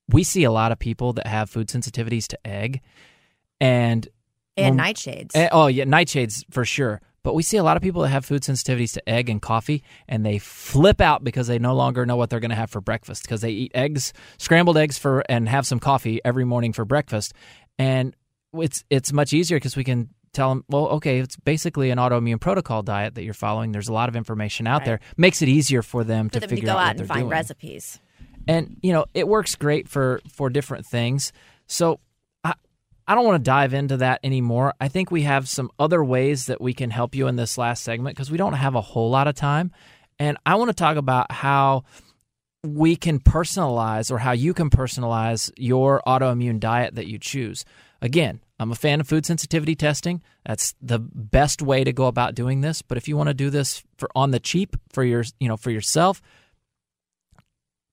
we 0.09 0.24
see 0.24 0.45
a 0.45 0.53
lot 0.53 0.72
of 0.72 0.79
people 0.79 1.12
that 1.14 1.27
have 1.27 1.51
food 1.51 1.68
sensitivities 1.68 2.27
to 2.29 2.47
egg 2.47 2.81
and 3.61 4.09
and 4.57 4.79
nightshades. 4.79 5.33
Eh, 5.35 5.49
oh 5.53 5.66
yeah, 5.66 5.85
nightshades 5.85 6.45
for 6.51 6.64
sure. 6.64 7.01
But 7.22 7.35
we 7.35 7.43
see 7.43 7.57
a 7.57 7.64
lot 7.64 7.77
of 7.77 7.83
people 7.83 8.03
that 8.03 8.11
have 8.11 8.24
food 8.24 8.43
sensitivities 8.43 8.93
to 8.93 9.09
egg 9.09 9.29
and 9.29 9.43
coffee, 9.43 9.83
and 10.09 10.24
they 10.24 10.39
flip 10.39 11.01
out 11.01 11.24
because 11.24 11.49
they 11.49 11.59
no 11.59 11.74
longer 11.74 12.07
know 12.07 12.14
what 12.14 12.31
they're 12.31 12.39
going 12.39 12.51
to 12.51 12.57
have 12.57 12.70
for 12.70 12.81
breakfast 12.81 13.22
because 13.22 13.41
they 13.41 13.51
eat 13.51 13.72
eggs, 13.74 14.12
scrambled 14.39 14.79
eggs 14.79 14.97
for, 14.97 15.24
and 15.29 15.49
have 15.49 15.66
some 15.66 15.81
coffee 15.81 16.20
every 16.24 16.45
morning 16.45 16.72
for 16.72 16.85
breakfast, 16.85 17.35
and 17.81 18.14
it's 18.55 18.85
it's 18.91 19.12
much 19.12 19.33
easier 19.33 19.57
because 19.57 19.77
we 19.77 19.83
can 19.83 20.09
tell 20.33 20.49
them, 20.51 20.64
well, 20.68 20.87
okay, 20.89 21.18
it's 21.18 21.37
basically 21.37 21.91
an 21.91 21.99
autoimmune 21.99 22.41
protocol 22.41 22.83
diet 22.83 23.14
that 23.14 23.22
you're 23.24 23.35
following. 23.35 23.72
There's 23.72 23.89
a 23.89 23.93
lot 23.93 24.09
of 24.09 24.16
information 24.16 24.66
out 24.66 24.81
Right. 24.81 24.85
there. 24.87 25.01
Makes 25.16 25.43
it 25.43 25.49
easier 25.49 25.83
for 25.83 26.05
them 26.05 26.29
for 26.29 26.35
to 26.35 26.41
them 26.41 26.49
to 26.51 26.55
figure 26.57 26.66
go 26.66 26.72
out, 26.72 26.77
what 26.77 26.83
out 26.91 26.97
they're 26.97 27.03
and 27.03 27.09
find 27.09 27.20
doing 27.22 27.31
recipes. 27.31 28.01
and 28.49 28.77
you 28.83 28.93
know 28.93 29.07
it 29.14 29.27
works 29.27 29.55
great 29.57 29.89
for 29.89 30.20
for 30.33 30.49
different 30.51 30.87
things 30.87 31.33
so 31.66 31.99
i 32.45 32.55
i 33.09 33.14
don't 33.14 33.24
want 33.24 33.43
to 33.43 33.51
dive 33.51 33.74
into 33.74 33.97
that 33.97 34.20
anymore 34.22 34.72
i 34.81 34.87
think 34.89 35.11
we 35.11 35.22
have 35.22 35.49
some 35.49 35.68
other 35.81 36.05
ways 36.05 36.47
that 36.47 36.61
we 36.61 36.72
can 36.72 36.91
help 36.91 37.14
you 37.16 37.27
in 37.27 37.35
this 37.37 37.59
last 37.59 37.83
segment 37.83 38.14
because 38.14 38.31
we 38.31 38.37
don't 38.39 38.53
have 38.53 38.74
a 38.77 38.81
whole 38.81 39.11
lot 39.11 39.27
of 39.27 39.35
time 39.35 39.72
and 40.20 40.37
i 40.47 40.55
want 40.55 40.68
to 40.68 40.74
talk 40.74 40.97
about 40.97 41.33
how 41.33 41.83
we 42.62 42.95
can 42.97 43.18
personalize 43.20 44.11
or 44.12 44.18
how 44.18 44.33
you 44.33 44.53
can 44.55 44.70
personalize 44.70 45.51
your 45.57 46.03
autoimmune 46.07 46.61
diet 46.61 46.95
that 46.97 47.07
you 47.09 47.18
choose 47.18 47.64
again 48.03 48.40
i'm 48.59 48.70
a 48.72 48.74
fan 48.74 49.01
of 49.01 49.09
food 49.09 49.24
sensitivity 49.26 49.74
testing 49.74 50.22
that's 50.44 50.74
the 50.80 50.99
best 50.99 51.62
way 51.62 51.84
to 51.84 51.92
go 51.92 52.07
about 52.07 52.34
doing 52.34 52.61
this 52.61 52.82
but 52.82 52.97
if 52.99 53.09
you 53.09 53.16
want 53.16 53.28
to 53.28 53.34
do 53.34 53.51
this 53.51 53.82
for 53.97 54.09
on 54.14 54.30
the 54.30 54.40
cheap 54.40 54.76
for 54.92 55.03
your 55.05 55.24
you 55.40 55.49
know 55.49 55.57
for 55.57 55.70
yourself 55.70 56.20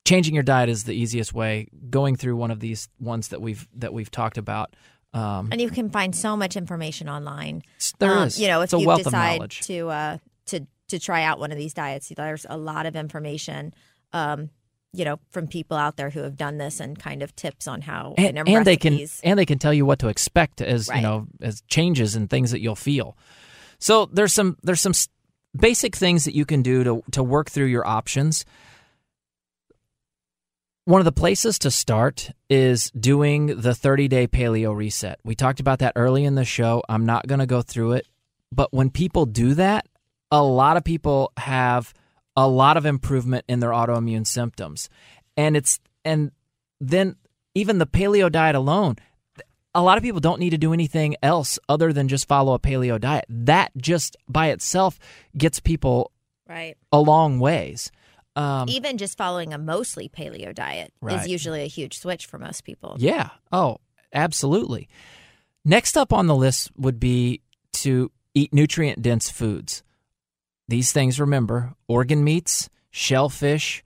changing 0.05 0.33
your 0.33 0.43
diet 0.43 0.69
is 0.69 0.83
the 0.83 0.93
easiest 0.93 1.33
way. 1.33 1.67
Going 1.89 2.15
through 2.15 2.35
one 2.35 2.51
of 2.51 2.59
these 2.59 2.89
ones 2.99 3.29
that 3.29 3.41
we've 3.41 3.67
that 3.75 3.93
we've 3.93 4.11
talked 4.11 4.37
about. 4.37 4.75
Um, 5.13 5.49
And 5.51 5.61
you 5.61 5.69
can 5.69 5.89
find 5.89 6.15
so 6.15 6.35
much 6.35 6.57
information 6.57 7.07
online. 7.07 7.63
there 7.99 8.11
Um, 8.11 8.27
is. 8.27 8.39
You 8.39 8.47
know, 8.47 8.61
if 8.61 8.65
It's 8.65 8.73
a 8.73 8.79
you 8.79 8.87
wealth 8.87 9.01
of 9.01 9.05
decide 9.05 9.49
to 9.51 9.89
uh, 9.89 10.17
to 10.47 10.67
to 10.89 10.99
try 10.99 11.23
out 11.23 11.39
one 11.39 11.51
of 11.51 11.57
these 11.57 11.73
diets, 11.73 12.11
there's 12.15 12.45
a 12.49 12.57
lot 12.57 12.85
of 12.85 12.95
information. 12.95 13.73
Um, 14.11 14.49
you 14.93 15.03
know, 15.03 15.19
from 15.31 15.47
people 15.47 15.75
out 15.75 15.97
there 15.97 16.11
who 16.11 16.21
have 16.21 16.37
done 16.37 16.57
this 16.57 16.79
and 16.79 16.97
kind 16.97 17.23
of 17.23 17.35
tips 17.35 17.67
on 17.67 17.81
how 17.81 18.13
and, 18.17 18.37
and, 18.37 18.47
and 18.47 18.65
they 18.65 18.77
can 18.77 18.99
and 19.23 19.39
they 19.39 19.45
can 19.45 19.57
tell 19.57 19.73
you 19.73 19.85
what 19.85 19.99
to 19.99 20.07
expect 20.07 20.61
as 20.61 20.89
you 20.93 21.01
know 21.01 21.27
as 21.41 21.61
changes 21.67 22.15
and 22.15 22.29
things 22.29 22.51
that 22.51 22.61
you'll 22.61 22.75
feel. 22.75 23.17
So 23.79 24.05
there's 24.05 24.33
some 24.33 24.57
there's 24.61 24.81
some 24.81 24.93
basic 25.57 25.95
things 25.95 26.25
that 26.25 26.35
you 26.35 26.45
can 26.45 26.61
do 26.61 26.83
to 26.83 27.03
to 27.11 27.23
work 27.23 27.49
through 27.49 27.65
your 27.65 27.85
options. 27.85 28.45
One 30.85 30.99
of 30.99 31.05
the 31.05 31.13
places 31.13 31.57
to 31.59 31.71
start 31.71 32.29
is 32.49 32.91
doing 32.91 33.47
the 33.47 33.73
30 33.73 34.07
day 34.09 34.27
paleo 34.27 34.75
reset. 34.75 35.17
We 35.23 35.33
talked 35.33 35.59
about 35.59 35.79
that 35.79 35.93
early 35.95 36.25
in 36.25 36.35
the 36.35 36.43
show. 36.43 36.83
I'm 36.89 37.05
not 37.05 37.25
going 37.25 37.39
to 37.39 37.45
go 37.45 37.61
through 37.61 37.93
it. 37.93 38.07
But 38.51 38.73
when 38.73 38.89
people 38.89 39.25
do 39.25 39.53
that, 39.55 39.87
a 40.29 40.43
lot 40.43 40.75
of 40.77 40.83
people 40.83 41.31
have 41.37 41.93
a 42.35 42.47
lot 42.47 42.77
of 42.77 42.85
improvement 42.85 43.45
in 43.47 43.59
their 43.59 43.71
autoimmune 43.71 44.25
symptoms. 44.25 44.89
And 45.37 45.55
it's, 45.55 45.79
and 46.03 46.31
then 46.79 47.15
even 47.55 47.77
the 47.77 47.87
paleo 47.87 48.31
diet 48.31 48.55
alone, 48.55 48.95
a 49.75 49.81
lot 49.81 49.97
of 49.97 50.03
people 50.03 50.19
don't 50.19 50.39
need 50.39 50.51
to 50.51 50.57
do 50.57 50.73
anything 50.73 51.15
else 51.23 51.57
other 51.67 51.91
than 51.93 52.07
just 52.07 52.27
follow 52.27 52.53
a 52.53 52.59
paleo 52.59 52.99
diet. 52.99 53.25
That 53.29 53.71
just 53.77 54.15
by 54.27 54.49
itself 54.49 54.99
gets 55.37 55.59
people 55.59 56.11
right. 56.47 56.75
a 56.91 56.99
long 56.99 57.39
ways. 57.39 57.91
Um, 58.35 58.67
Even 58.67 58.97
just 58.97 59.17
following 59.17 59.53
a 59.53 59.57
mostly 59.57 60.09
paleo 60.09 60.53
diet 60.53 60.91
Right. 61.01 61.19
is 61.21 61.27
usually 61.27 61.61
a 61.61 61.67
huge 61.67 61.99
switch 61.99 62.25
for 62.25 62.39
most 62.39 62.63
people. 62.63 62.95
Yeah. 62.99 63.29
Oh, 63.51 63.77
absolutely. 64.11 64.89
Next 65.65 65.95
up 65.97 66.11
on 66.11 66.27
the 66.27 66.35
list 66.35 66.71
would 66.77 66.99
be 66.99 67.41
to 67.73 68.11
eat 68.33 68.53
nutrient 68.53 69.01
dense 69.01 69.29
foods. 69.29 69.83
These 70.67 70.91
things, 70.91 71.19
remember, 71.19 71.73
organ 71.87 72.23
meats, 72.23 72.69
shellfish, 72.89 73.83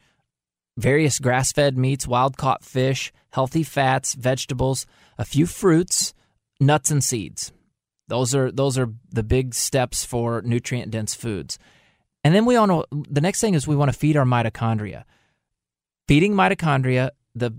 various 0.77 1.19
grass 1.19 1.51
fed 1.51 1.77
meats, 1.77 2.07
wild 2.07 2.37
caught 2.37 2.63
fish, 2.63 3.11
healthy 3.31 3.63
fats, 3.63 4.13
vegetables, 4.13 4.85
a 5.17 5.25
few 5.25 5.45
fruits, 5.45 6.13
nuts, 6.59 6.91
and 6.91 7.03
seeds. 7.03 7.51
Those 8.07 8.33
are 8.33 8.51
those 8.51 8.77
are 8.77 8.93
the 9.09 9.23
big 9.23 9.53
steps 9.53 10.05
for 10.05 10.41
nutrient 10.43 10.91
dense 10.91 11.13
foods. 11.13 11.59
And 12.23 12.33
then 12.33 12.45
we 12.45 12.57
want 12.57 12.71
to 12.71 13.03
the 13.09 13.21
next 13.21 13.41
thing 13.41 13.53
is 13.53 13.67
we 13.67 13.75
want 13.75 13.91
to 13.91 13.97
feed 13.97 14.15
our 14.15 14.25
mitochondria. 14.25 15.03
Feeding 16.07 16.33
mitochondria, 16.33 17.09
the 17.35 17.51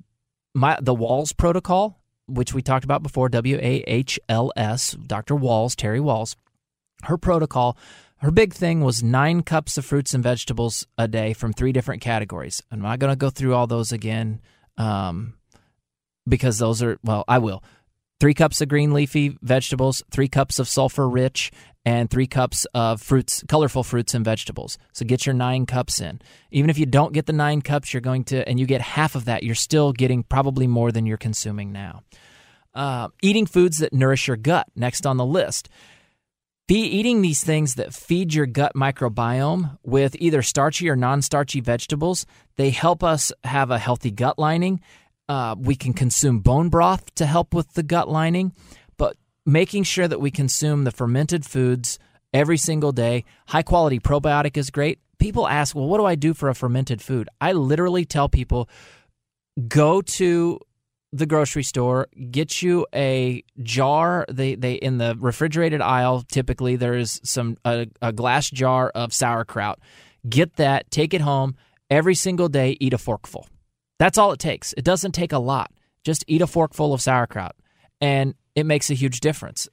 my, 0.54 0.78
the 0.80 0.94
Wahls 0.94 1.36
protocol, 1.36 2.00
which 2.26 2.54
we 2.54 2.62
talked 2.62 2.84
about 2.84 3.02
before, 3.02 3.28
W 3.28 3.56
A 3.56 3.84
H 3.86 4.18
L 4.28 4.52
S, 4.56 4.92
Dr. 5.06 5.34
Wahls, 5.34 5.76
Terry 5.76 6.00
Wahls, 6.00 6.34
her 7.04 7.18
protocol, 7.18 7.76
her 8.18 8.30
big 8.30 8.52
thing 8.52 8.80
was 8.80 9.02
nine 9.02 9.42
cups 9.42 9.78
of 9.78 9.84
fruits 9.84 10.14
and 10.14 10.22
vegetables 10.22 10.86
a 10.96 11.06
day 11.06 11.32
from 11.32 11.52
three 11.52 11.72
different 11.72 12.02
categories. 12.02 12.62
I'm 12.70 12.80
not 12.80 12.98
going 12.98 13.12
to 13.12 13.16
go 13.16 13.30
through 13.30 13.54
all 13.54 13.66
those 13.66 13.92
again 13.92 14.40
um, 14.76 15.34
because 16.28 16.58
those 16.58 16.82
are, 16.82 16.98
well, 17.04 17.24
I 17.28 17.38
will. 17.38 17.62
Three 18.20 18.34
cups 18.34 18.60
of 18.60 18.68
green 18.68 18.92
leafy 18.92 19.38
vegetables, 19.42 20.02
three 20.10 20.26
cups 20.26 20.58
of 20.58 20.66
sulfur 20.66 21.08
rich, 21.08 21.52
and 21.84 22.10
three 22.10 22.26
cups 22.26 22.66
of 22.74 23.00
fruits, 23.00 23.44
colorful 23.48 23.84
fruits 23.84 24.12
and 24.12 24.24
vegetables. 24.24 24.76
So 24.92 25.04
get 25.04 25.24
your 25.24 25.34
nine 25.34 25.66
cups 25.66 26.00
in. 26.00 26.20
Even 26.50 26.68
if 26.68 26.78
you 26.78 26.86
don't 26.86 27.12
get 27.12 27.26
the 27.26 27.32
nine 27.32 27.62
cups, 27.62 27.94
you're 27.94 28.00
going 28.00 28.24
to, 28.24 28.46
and 28.48 28.58
you 28.58 28.66
get 28.66 28.80
half 28.80 29.14
of 29.14 29.26
that, 29.26 29.44
you're 29.44 29.54
still 29.54 29.92
getting 29.92 30.24
probably 30.24 30.66
more 30.66 30.90
than 30.90 31.06
you're 31.06 31.16
consuming 31.16 31.70
now. 31.70 32.02
Uh, 32.74 33.08
eating 33.22 33.46
foods 33.46 33.78
that 33.78 33.92
nourish 33.92 34.26
your 34.26 34.36
gut, 34.36 34.66
next 34.74 35.06
on 35.06 35.16
the 35.16 35.24
list. 35.24 35.68
Be 36.68 36.82
eating 36.82 37.22
these 37.22 37.42
things 37.42 37.76
that 37.76 37.94
feed 37.94 38.34
your 38.34 38.44
gut 38.44 38.74
microbiome 38.74 39.78
with 39.84 40.14
either 40.18 40.42
starchy 40.42 40.90
or 40.90 40.96
non 40.96 41.22
starchy 41.22 41.62
vegetables. 41.62 42.26
They 42.56 42.68
help 42.68 43.02
us 43.02 43.32
have 43.42 43.70
a 43.70 43.78
healthy 43.78 44.10
gut 44.10 44.38
lining. 44.38 44.82
Uh, 45.30 45.56
we 45.58 45.74
can 45.74 45.94
consume 45.94 46.40
bone 46.40 46.68
broth 46.68 47.14
to 47.14 47.24
help 47.24 47.54
with 47.54 47.72
the 47.72 47.82
gut 47.82 48.10
lining, 48.10 48.52
but 48.98 49.16
making 49.46 49.84
sure 49.84 50.06
that 50.06 50.20
we 50.20 50.30
consume 50.30 50.84
the 50.84 50.90
fermented 50.90 51.46
foods 51.46 51.98
every 52.34 52.58
single 52.58 52.92
day. 52.92 53.24
High 53.46 53.62
quality 53.62 53.98
probiotic 53.98 54.58
is 54.58 54.68
great. 54.68 54.98
People 55.18 55.48
ask, 55.48 55.74
well, 55.74 55.88
what 55.88 55.96
do 55.96 56.04
I 56.04 56.16
do 56.16 56.34
for 56.34 56.50
a 56.50 56.54
fermented 56.54 57.00
food? 57.00 57.30
I 57.40 57.52
literally 57.52 58.04
tell 58.04 58.28
people 58.28 58.68
go 59.68 60.02
to 60.02 60.60
the 61.12 61.26
grocery 61.26 61.62
store, 61.62 62.08
get 62.30 62.62
you 62.62 62.86
a 62.94 63.42
jar. 63.62 64.26
They 64.30 64.54
they 64.54 64.74
in 64.74 64.98
the 64.98 65.16
refrigerated 65.18 65.80
aisle. 65.80 66.24
Typically, 66.30 66.76
there 66.76 66.94
is 66.94 67.20
some 67.24 67.56
a, 67.64 67.86
a 68.02 68.12
glass 68.12 68.50
jar 68.50 68.90
of 68.94 69.12
sauerkraut. 69.12 69.78
Get 70.28 70.56
that, 70.56 70.90
take 70.90 71.14
it 71.14 71.20
home 71.20 71.56
every 71.90 72.14
single 72.14 72.48
day. 72.48 72.76
Eat 72.80 72.92
a 72.92 72.98
forkful. 72.98 73.46
That's 73.98 74.18
all 74.18 74.32
it 74.32 74.38
takes. 74.38 74.72
It 74.74 74.84
doesn't 74.84 75.12
take 75.12 75.32
a 75.32 75.38
lot. 75.38 75.72
Just 76.04 76.24
eat 76.26 76.42
a 76.42 76.46
forkful 76.46 76.92
of 76.92 77.00
sauerkraut, 77.00 77.56
and 78.00 78.34
it 78.54 78.66
makes 78.66 78.90
a 78.90 78.94
huge 78.94 79.20
difference. 79.20 79.68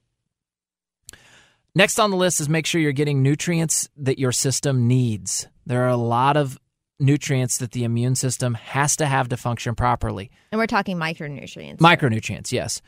Next 1.77 1.99
on 1.99 2.09
the 2.09 2.17
list 2.17 2.39
is 2.39 2.47
make 2.47 2.65
sure 2.65 2.79
you're 2.79 2.93
getting 2.93 3.21
nutrients 3.21 3.89
that 3.97 4.17
your 4.17 4.31
system 4.31 4.87
needs. 4.87 5.47
There 5.65 5.83
are 5.83 5.89
a 5.89 5.97
lot 5.97 6.37
of 6.37 6.57
nutrients 6.99 7.57
that 7.57 7.71
the 7.71 7.83
immune 7.83 8.15
system 8.15 8.53
has 8.53 8.95
to 8.97 9.05
have 9.05 9.29
to 9.29 9.37
function 9.37 9.75
properly. 9.75 10.31
And 10.51 10.59
we're 10.59 10.67
talking 10.67 10.97
micronutrients. 10.97 11.77
Micronutrients, 11.77 12.51
yes. 12.51 12.81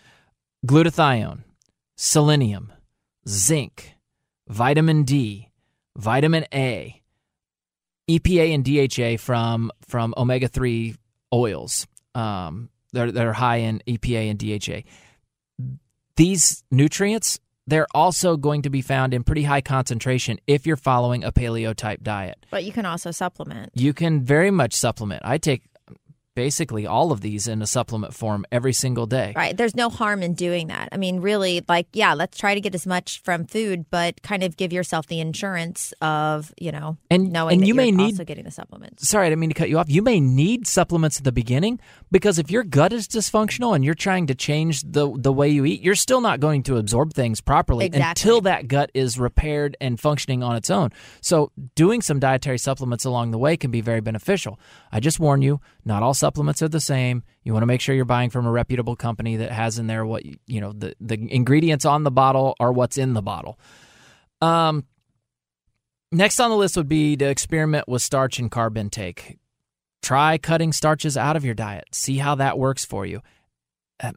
Glutathione, 0.66 1.44
selenium, 1.96 2.74
zinc, 3.28 3.94
vitamin 4.48 5.04
D, 5.04 5.50
vitamin 5.96 6.46
A, 6.54 7.02
EPA 8.10 8.54
and 8.54 8.64
DHA 8.64 9.22
from 9.22 9.72
from 9.88 10.14
omega 10.18 10.48
three 10.48 10.96
oils. 11.34 11.88
Um, 12.16 12.70
they're 12.94 13.12
they're 13.12 13.34
high 13.34 13.58
in 13.58 13.82
EPA 13.86 14.32
and 14.32 14.40
DHA. 14.40 14.90
These 16.16 16.64
nutrients 16.72 17.40
they're 17.68 17.88
also 17.94 18.38
going 18.38 18.62
to 18.64 18.70
be 18.70 18.82
found 18.82 19.14
in 19.14 19.24
pretty 19.24 19.44
high 19.44 19.62
concentration 19.62 20.40
if 20.48 20.66
you're 20.66 20.78
following 20.78 21.24
a 21.24 21.32
paleo 21.32 21.76
type 21.76 22.02
diet. 22.02 22.46
But 22.50 22.64
you 22.64 22.72
can 22.72 22.86
also 22.86 23.12
supplement. 23.12 23.72
You 23.76 23.94
can 23.94 24.24
very 24.24 24.50
much 24.50 24.74
supplement. 24.74 25.22
I 25.26 25.38
take 25.38 25.64
basically 26.38 26.86
all 26.86 27.12
of 27.12 27.22
these 27.22 27.48
in 27.48 27.64
a 27.64 27.66
supplement 27.66 28.14
form 28.14 28.46
every 28.52 28.72
single 28.72 29.08
day. 29.08 29.34
Right. 29.36 29.58
There's 29.58 29.76
no 29.76 29.90
harm 29.90 30.22
in 30.22 30.36
doing 30.36 30.68
that. 30.68 30.90
I 30.92 30.98
mean, 30.98 31.20
really, 31.20 31.66
like, 31.68 31.88
yeah, 31.94 32.14
let's 32.14 32.38
try 32.38 32.54
to 32.54 32.62
get 32.62 32.76
as 32.76 32.86
much 32.86 33.24
from 33.24 33.48
food, 33.48 33.88
but 33.90 34.22
kind 34.22 34.44
of 34.44 34.56
give 34.56 34.72
yourself 34.72 35.08
the 35.08 35.20
insurance 35.20 35.96
of, 36.00 36.54
you 36.60 36.72
know, 36.72 36.96
and 37.10 37.32
knowing 37.32 37.54
and 37.54 37.62
that 37.64 37.66
you 37.66 37.74
you're 37.74 37.84
may 37.84 37.90
need 37.90 38.12
also 38.14 38.24
getting 38.24 38.44
the 38.44 38.52
supplements. 38.52 39.10
Sorry, 39.10 39.26
I 39.26 39.30
didn't 39.30 39.40
mean 39.40 39.50
to 39.50 39.56
cut 39.56 39.68
you 39.68 39.80
off. 39.80 39.90
You 39.90 40.04
may 40.04 40.20
need 40.20 40.68
supplements 40.68 41.18
at 41.18 41.24
the 41.24 41.32
beginning 41.32 41.80
because 42.12 42.38
if 42.38 42.52
your 42.52 42.64
gut 42.64 42.94
is 42.94 43.08
dysfunctional 43.08 43.74
and 43.76 43.84
you're 43.84 43.96
trying 43.96 44.28
to 44.28 44.36
change 44.36 44.84
the 44.84 45.12
the 45.18 45.34
way 45.34 45.50
you 45.50 45.66
eat, 45.66 45.82
you're 45.82 45.96
still 45.96 46.22
not 46.22 46.40
going 46.40 46.62
to 46.64 46.78
absorb 46.78 47.14
things 47.14 47.42
properly 47.42 47.86
Exactly. 47.88 48.10
until 48.10 48.42
that 48.42 48.68
gut 48.68 48.92
is 48.94 49.18
repaired 49.18 49.76
and 49.82 50.00
functioning 50.00 50.44
on 50.44 50.56
its 50.56 50.70
own. 50.70 50.92
So, 51.20 51.52
doing 51.74 52.04
some 52.04 52.20
dietary 52.20 52.60
supplements 52.60 53.06
along 53.06 53.32
the 53.32 53.40
way 53.40 53.58
can 53.58 53.72
be 53.72 53.82
very 53.82 54.02
beneficial. 54.02 54.60
I 54.92 55.00
just 55.00 55.20
warn 55.20 55.42
you, 55.42 55.62
not 55.84 56.04
all 56.04 56.14
supplements 56.14 56.27
are 56.36 56.68
the 56.68 56.80
same. 56.82 57.24
You 57.44 57.54
want 57.54 57.64
to 57.64 57.68
make 57.68 57.82
sure 57.82 57.96
you're 57.96 58.06
buying 58.06 58.30
from 58.30 58.46
a 58.46 58.52
reputable 58.52 58.96
company 58.96 59.38
that 59.38 59.52
has 59.52 59.80
in 59.80 59.88
there 59.88 60.06
what 60.06 60.26
you 60.26 60.38
you 60.46 60.62
know 60.62 60.74
the 60.74 60.96
the 61.00 61.16
ingredients 61.34 61.86
on 61.86 62.04
the 62.04 62.12
bottle 62.12 62.56
are 62.60 62.72
what's 62.72 62.98
in 62.98 63.14
the 63.14 63.22
bottle. 63.22 63.60
Um 64.42 64.86
Next 66.12 66.40
on 66.40 66.50
the 66.50 66.56
list 66.56 66.78
would 66.78 66.88
be 66.88 67.18
to 67.18 67.26
experiment 67.26 67.88
with 67.88 68.02
starch 68.02 68.40
and 68.40 68.50
carb 68.50 68.78
intake. 68.78 69.38
Try 70.02 70.38
cutting 70.38 70.72
starches 70.72 71.18
out 71.18 71.36
of 71.36 71.44
your 71.44 71.54
diet. 71.54 71.86
See 71.92 72.18
how 72.18 72.36
that 72.36 72.58
works 72.58 72.86
for 72.86 73.06
you. 73.06 73.22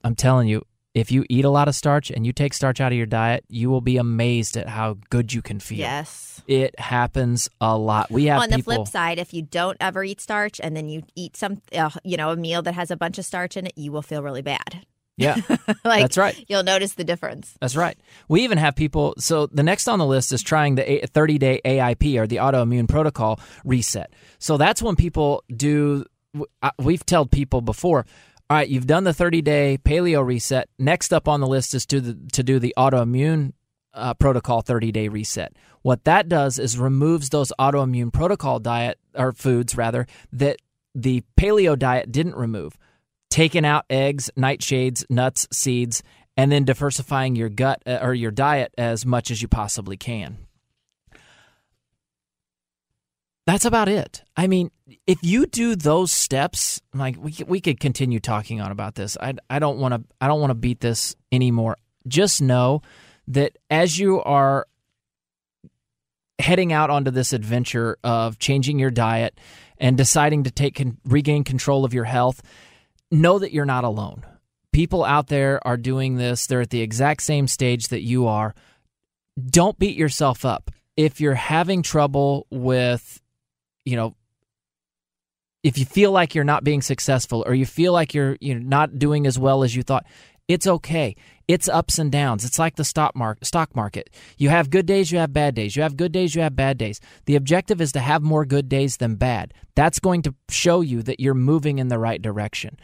I'm 0.04 0.14
telling 0.14 0.46
you, 0.46 0.62
if 1.00 1.10
you 1.10 1.24
eat 1.28 1.44
a 1.44 1.50
lot 1.50 1.68
of 1.68 1.74
starch 1.74 2.10
and 2.10 2.26
you 2.26 2.32
take 2.32 2.54
starch 2.54 2.80
out 2.80 2.92
of 2.92 2.98
your 2.98 3.06
diet, 3.06 3.44
you 3.48 3.70
will 3.70 3.80
be 3.80 3.96
amazed 3.96 4.56
at 4.56 4.68
how 4.68 4.98
good 5.08 5.32
you 5.32 5.42
can 5.42 5.58
feel. 5.60 5.78
Yes. 5.78 6.42
It 6.46 6.78
happens 6.78 7.48
a 7.60 7.76
lot. 7.76 8.10
We 8.10 8.26
have 8.26 8.42
On 8.42 8.50
the 8.50 8.56
people 8.56 8.74
flip 8.74 8.88
side, 8.88 9.18
if 9.18 9.32
you 9.34 9.42
don't 9.42 9.76
ever 9.80 10.04
eat 10.04 10.20
starch 10.20 10.60
and 10.62 10.76
then 10.76 10.88
you 10.88 11.02
eat 11.16 11.36
some, 11.36 11.60
uh, 11.74 11.90
you 12.04 12.16
know, 12.16 12.30
a 12.30 12.36
meal 12.36 12.62
that 12.62 12.74
has 12.74 12.90
a 12.90 12.96
bunch 12.96 13.18
of 13.18 13.24
starch 13.24 13.56
in 13.56 13.66
it, 13.66 13.72
you 13.76 13.92
will 13.92 14.02
feel 14.02 14.22
really 14.22 14.42
bad. 14.42 14.84
Yeah. 15.16 15.36
like, 15.84 16.02
That's 16.02 16.16
right. 16.16 16.44
You'll 16.48 16.62
notice 16.62 16.94
the 16.94 17.04
difference. 17.04 17.54
That's 17.60 17.76
right. 17.76 17.98
We 18.28 18.42
even 18.42 18.56
have 18.58 18.74
people. 18.74 19.14
So 19.18 19.46
the 19.46 19.62
next 19.62 19.86
on 19.86 19.98
the 19.98 20.06
list 20.06 20.32
is 20.32 20.42
trying 20.42 20.76
the 20.76 21.06
30 21.12 21.38
day 21.38 21.60
AIP 21.64 22.18
or 22.18 22.26
the 22.26 22.36
autoimmune 22.36 22.88
protocol 22.88 23.38
reset. 23.64 24.12
So 24.38 24.56
that's 24.56 24.82
when 24.82 24.96
people 24.96 25.44
do. 25.54 26.06
uh, 26.62 26.70
We've 26.78 27.04
told 27.04 27.30
people 27.30 27.60
before. 27.60 28.06
All 28.50 28.56
right, 28.56 28.68
you've 28.68 28.88
done 28.88 29.04
the 29.04 29.14
30 29.14 29.42
day 29.42 29.78
paleo 29.80 30.26
reset. 30.26 30.68
Next 30.76 31.12
up 31.12 31.28
on 31.28 31.38
the 31.38 31.46
list 31.46 31.72
is 31.72 31.86
to 31.86 32.00
the, 32.00 32.18
to 32.32 32.42
do 32.42 32.58
the 32.58 32.74
autoimmune 32.76 33.52
uh, 33.94 34.14
protocol 34.14 34.60
30 34.60 34.90
day 34.90 35.06
reset. 35.06 35.52
What 35.82 36.02
that 36.02 36.28
does 36.28 36.58
is 36.58 36.76
removes 36.76 37.28
those 37.28 37.52
autoimmune 37.60 38.12
protocol 38.12 38.58
diet 38.58 38.98
or 39.14 39.30
foods 39.30 39.76
rather 39.76 40.08
that 40.32 40.56
the 40.96 41.22
paleo 41.38 41.78
diet 41.78 42.10
didn't 42.10 42.34
remove 42.34 42.76
taking 43.30 43.64
out 43.64 43.84
eggs, 43.88 44.28
nightshades, 44.36 45.04
nuts, 45.08 45.46
seeds, 45.52 46.02
and 46.36 46.50
then 46.50 46.64
diversifying 46.64 47.36
your 47.36 47.50
gut 47.50 47.80
uh, 47.86 48.00
or 48.02 48.14
your 48.14 48.32
diet 48.32 48.74
as 48.76 49.06
much 49.06 49.30
as 49.30 49.40
you 49.40 49.46
possibly 49.46 49.96
can. 49.96 50.38
That's 53.50 53.64
about 53.64 53.88
it. 53.88 54.22
I 54.36 54.46
mean, 54.46 54.70
if 55.08 55.18
you 55.22 55.44
do 55.44 55.74
those 55.74 56.12
steps, 56.12 56.80
like 56.94 57.16
we 57.18 57.34
we 57.48 57.60
could 57.60 57.80
continue 57.80 58.20
talking 58.20 58.60
on 58.60 58.70
about 58.70 58.94
this. 58.94 59.16
I 59.20 59.34
I 59.50 59.58
don't 59.58 59.78
want 59.78 59.92
to 59.92 60.04
I 60.20 60.28
don't 60.28 60.38
want 60.38 60.52
to 60.52 60.54
beat 60.54 60.78
this 60.78 61.16
anymore. 61.32 61.76
Just 62.06 62.40
know 62.40 62.82
that 63.26 63.58
as 63.68 63.98
you 63.98 64.22
are 64.22 64.68
heading 66.38 66.72
out 66.72 66.90
onto 66.90 67.10
this 67.10 67.32
adventure 67.32 67.98
of 68.04 68.38
changing 68.38 68.78
your 68.78 68.92
diet 68.92 69.36
and 69.78 69.96
deciding 69.96 70.44
to 70.44 70.52
take 70.52 70.80
regain 71.04 71.42
control 71.42 71.84
of 71.84 71.92
your 71.92 72.04
health, 72.04 72.42
know 73.10 73.40
that 73.40 73.52
you're 73.52 73.64
not 73.64 73.82
alone. 73.82 74.24
People 74.72 75.04
out 75.04 75.26
there 75.26 75.60
are 75.66 75.76
doing 75.76 76.18
this. 76.18 76.46
They're 76.46 76.60
at 76.60 76.70
the 76.70 76.82
exact 76.82 77.22
same 77.22 77.48
stage 77.48 77.88
that 77.88 78.02
you 78.02 78.28
are. 78.28 78.54
Don't 79.44 79.76
beat 79.76 79.96
yourself 79.96 80.44
up. 80.44 80.70
If 80.96 81.20
you're 81.20 81.34
having 81.34 81.82
trouble 81.82 82.46
with, 82.50 83.19
you 83.84 83.96
know, 83.96 84.14
if 85.62 85.78
you 85.78 85.84
feel 85.84 86.10
like 86.10 86.34
you're 86.34 86.44
not 86.44 86.64
being 86.64 86.82
successful 86.82 87.44
or 87.46 87.54
you 87.54 87.66
feel 87.66 87.92
like 87.92 88.14
you're 88.14 88.36
you're 88.40 88.58
not 88.58 88.98
doing 88.98 89.26
as 89.26 89.38
well 89.38 89.62
as 89.62 89.76
you 89.76 89.82
thought, 89.82 90.06
it's 90.48 90.66
okay. 90.66 91.14
It's 91.46 91.68
ups 91.68 91.98
and 91.98 92.10
downs. 92.10 92.44
It's 92.44 92.58
like 92.58 92.76
the 92.76 92.84
stock 92.84 93.14
market. 93.14 93.44
Stock 93.46 93.76
market. 93.76 94.10
You 94.38 94.48
have 94.48 94.70
good 94.70 94.86
days, 94.86 95.12
you 95.12 95.18
have 95.18 95.32
bad 95.32 95.54
days. 95.54 95.76
You 95.76 95.82
have 95.82 95.96
good 95.96 96.12
days, 96.12 96.34
you 96.34 96.42
have 96.42 96.56
bad 96.56 96.78
days. 96.78 97.00
The 97.26 97.36
objective 97.36 97.80
is 97.80 97.92
to 97.92 98.00
have 98.00 98.22
more 98.22 98.44
good 98.44 98.68
days 98.68 98.96
than 98.96 99.16
bad. 99.16 99.54
That's 99.74 99.98
going 99.98 100.22
to 100.22 100.34
show 100.48 100.80
you 100.80 101.02
that 101.02 101.20
you're 101.20 101.34
moving 101.34 101.78
in 101.78 101.88
the 101.88 101.98
right 101.98 102.20
direction. 102.20 102.78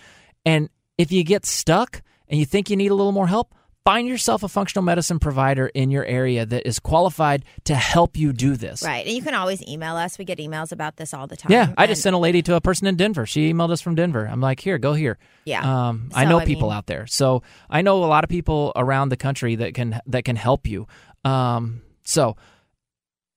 And 0.45 0.69
if 0.99 1.11
you 1.13 1.25
get 1.25 1.47
stuck 1.47 2.03
and 2.29 2.39
you 2.39 2.47
think 2.47 2.71
you 2.71 2.77
need 2.77 2.91
a 2.91 2.95
little 2.95 3.13
more 3.13 3.27
help, 3.27 3.55
find 3.87 4.09
yourself 4.09 4.43
a 4.43 4.49
functional 4.49 4.83
medicine 4.83 5.21
provider 5.21 5.69
in 5.69 5.93
your 5.93 6.05
area 6.05 6.45
that 6.45 6.67
is 6.67 6.81
qualified 6.81 7.45
to 7.63 7.77
help 7.77 8.17
you 8.17 8.33
do 8.33 8.57
this. 8.57 8.83
Right. 8.83 9.07
And 9.07 9.15
you 9.15 9.23
can 9.23 9.35
always 9.35 9.63
email 9.63 9.95
us. 9.95 10.19
We 10.19 10.25
get 10.25 10.39
emails 10.39 10.73
about 10.73 10.97
this 10.97 11.15
all 11.15 11.29
the 11.29 11.37
time. 11.37 11.53
Yeah, 11.53 11.73
I 11.79 11.87
just 11.87 12.03
sent 12.03 12.17
a 12.17 12.19
lady 12.19 12.43
to 12.43 12.57
a 12.57 12.61
person 12.61 12.89
in 12.89 12.97
Denver. 12.97 13.27
She 13.27 13.53
emailed 13.53 13.71
us 13.71 13.81
from 13.81 13.95
Denver. 13.95 14.27
I'm 14.27 14.41
like, 14.41 14.59
here, 14.59 14.79
go 14.79 14.95
here. 14.95 15.19
Yeah. 15.45 15.89
Um, 15.89 16.11
I 16.13 16.25
know 16.25 16.41
I 16.41 16.45
people 16.45 16.71
mean- 16.71 16.77
out 16.77 16.87
there, 16.87 17.07
so 17.07 17.45
I 17.71 17.83
know 17.83 18.03
a 18.03 18.07
lot 18.07 18.25
of 18.25 18.31
people 18.31 18.73
around 18.75 19.11
the 19.11 19.17
country 19.17 19.55
that 19.55 19.75
can 19.75 20.01
that 20.07 20.25
can 20.25 20.35
help 20.35 20.67
you. 20.67 20.89
Um, 21.25 21.83
so 22.03 22.35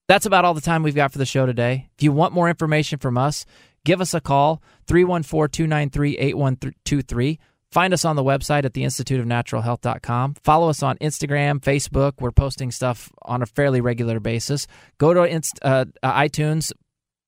that's 0.07 0.25
about 0.25 0.45
all 0.45 0.55
the 0.55 0.61
time 0.61 0.81
we've 0.81 0.95
got 0.95 1.11
for 1.11 1.19
the 1.19 1.27
show 1.27 1.45
today. 1.45 1.91
If 1.95 2.01
you 2.03 2.11
want 2.11 2.33
more 2.33 2.49
information 2.49 2.97
from 2.97 3.19
us, 3.19 3.45
give 3.85 4.01
us 4.01 4.15
a 4.15 4.19
call 4.19 4.63
314-293-8123. 4.87 7.37
Find 7.71 7.93
us 7.93 8.03
on 8.03 8.15
the 8.15 8.23
website 8.23 8.65
at 8.65 8.73
the 8.73 8.83
Institute 8.83 9.19
of 9.19 9.27
Natural 9.27 9.61
Health.com. 9.61 10.35
Follow 10.43 10.69
us 10.69 10.81
on 10.81 10.97
Instagram, 10.97 11.59
Facebook. 11.59 12.13
We're 12.19 12.31
posting 12.31 12.71
stuff 12.71 13.11
on 13.21 13.43
a 13.43 13.45
fairly 13.45 13.79
regular 13.79 14.19
basis. 14.19 14.65
Go 14.97 15.13
to 15.13 15.23
inst- 15.23 15.59
uh, 15.61 15.85
uh, 16.01 16.13
iTunes, 16.13 16.71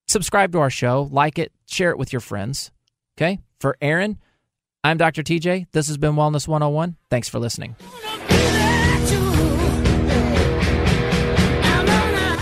subscribe 0.08 0.52
to 0.54 0.60
our 0.60 0.72
show, 0.72 1.08
like 1.12 1.38
it, 1.38 1.52
share 1.68 1.92
it 1.92 2.00
with 2.00 2.12
your 2.12 2.22
friends. 2.22 2.72
Okay? 3.18 3.40
For 3.60 3.78
Aaron, 3.82 4.18
I'm 4.84 4.98
Dr. 4.98 5.22
TJ. 5.22 5.68
This 5.74 5.88
has 5.88 5.98
been 5.98 6.14
Wellness 6.14 6.48
101. 6.48 6.96
Thanks 7.12 7.30
for 7.30 7.38
listening. 7.38 7.76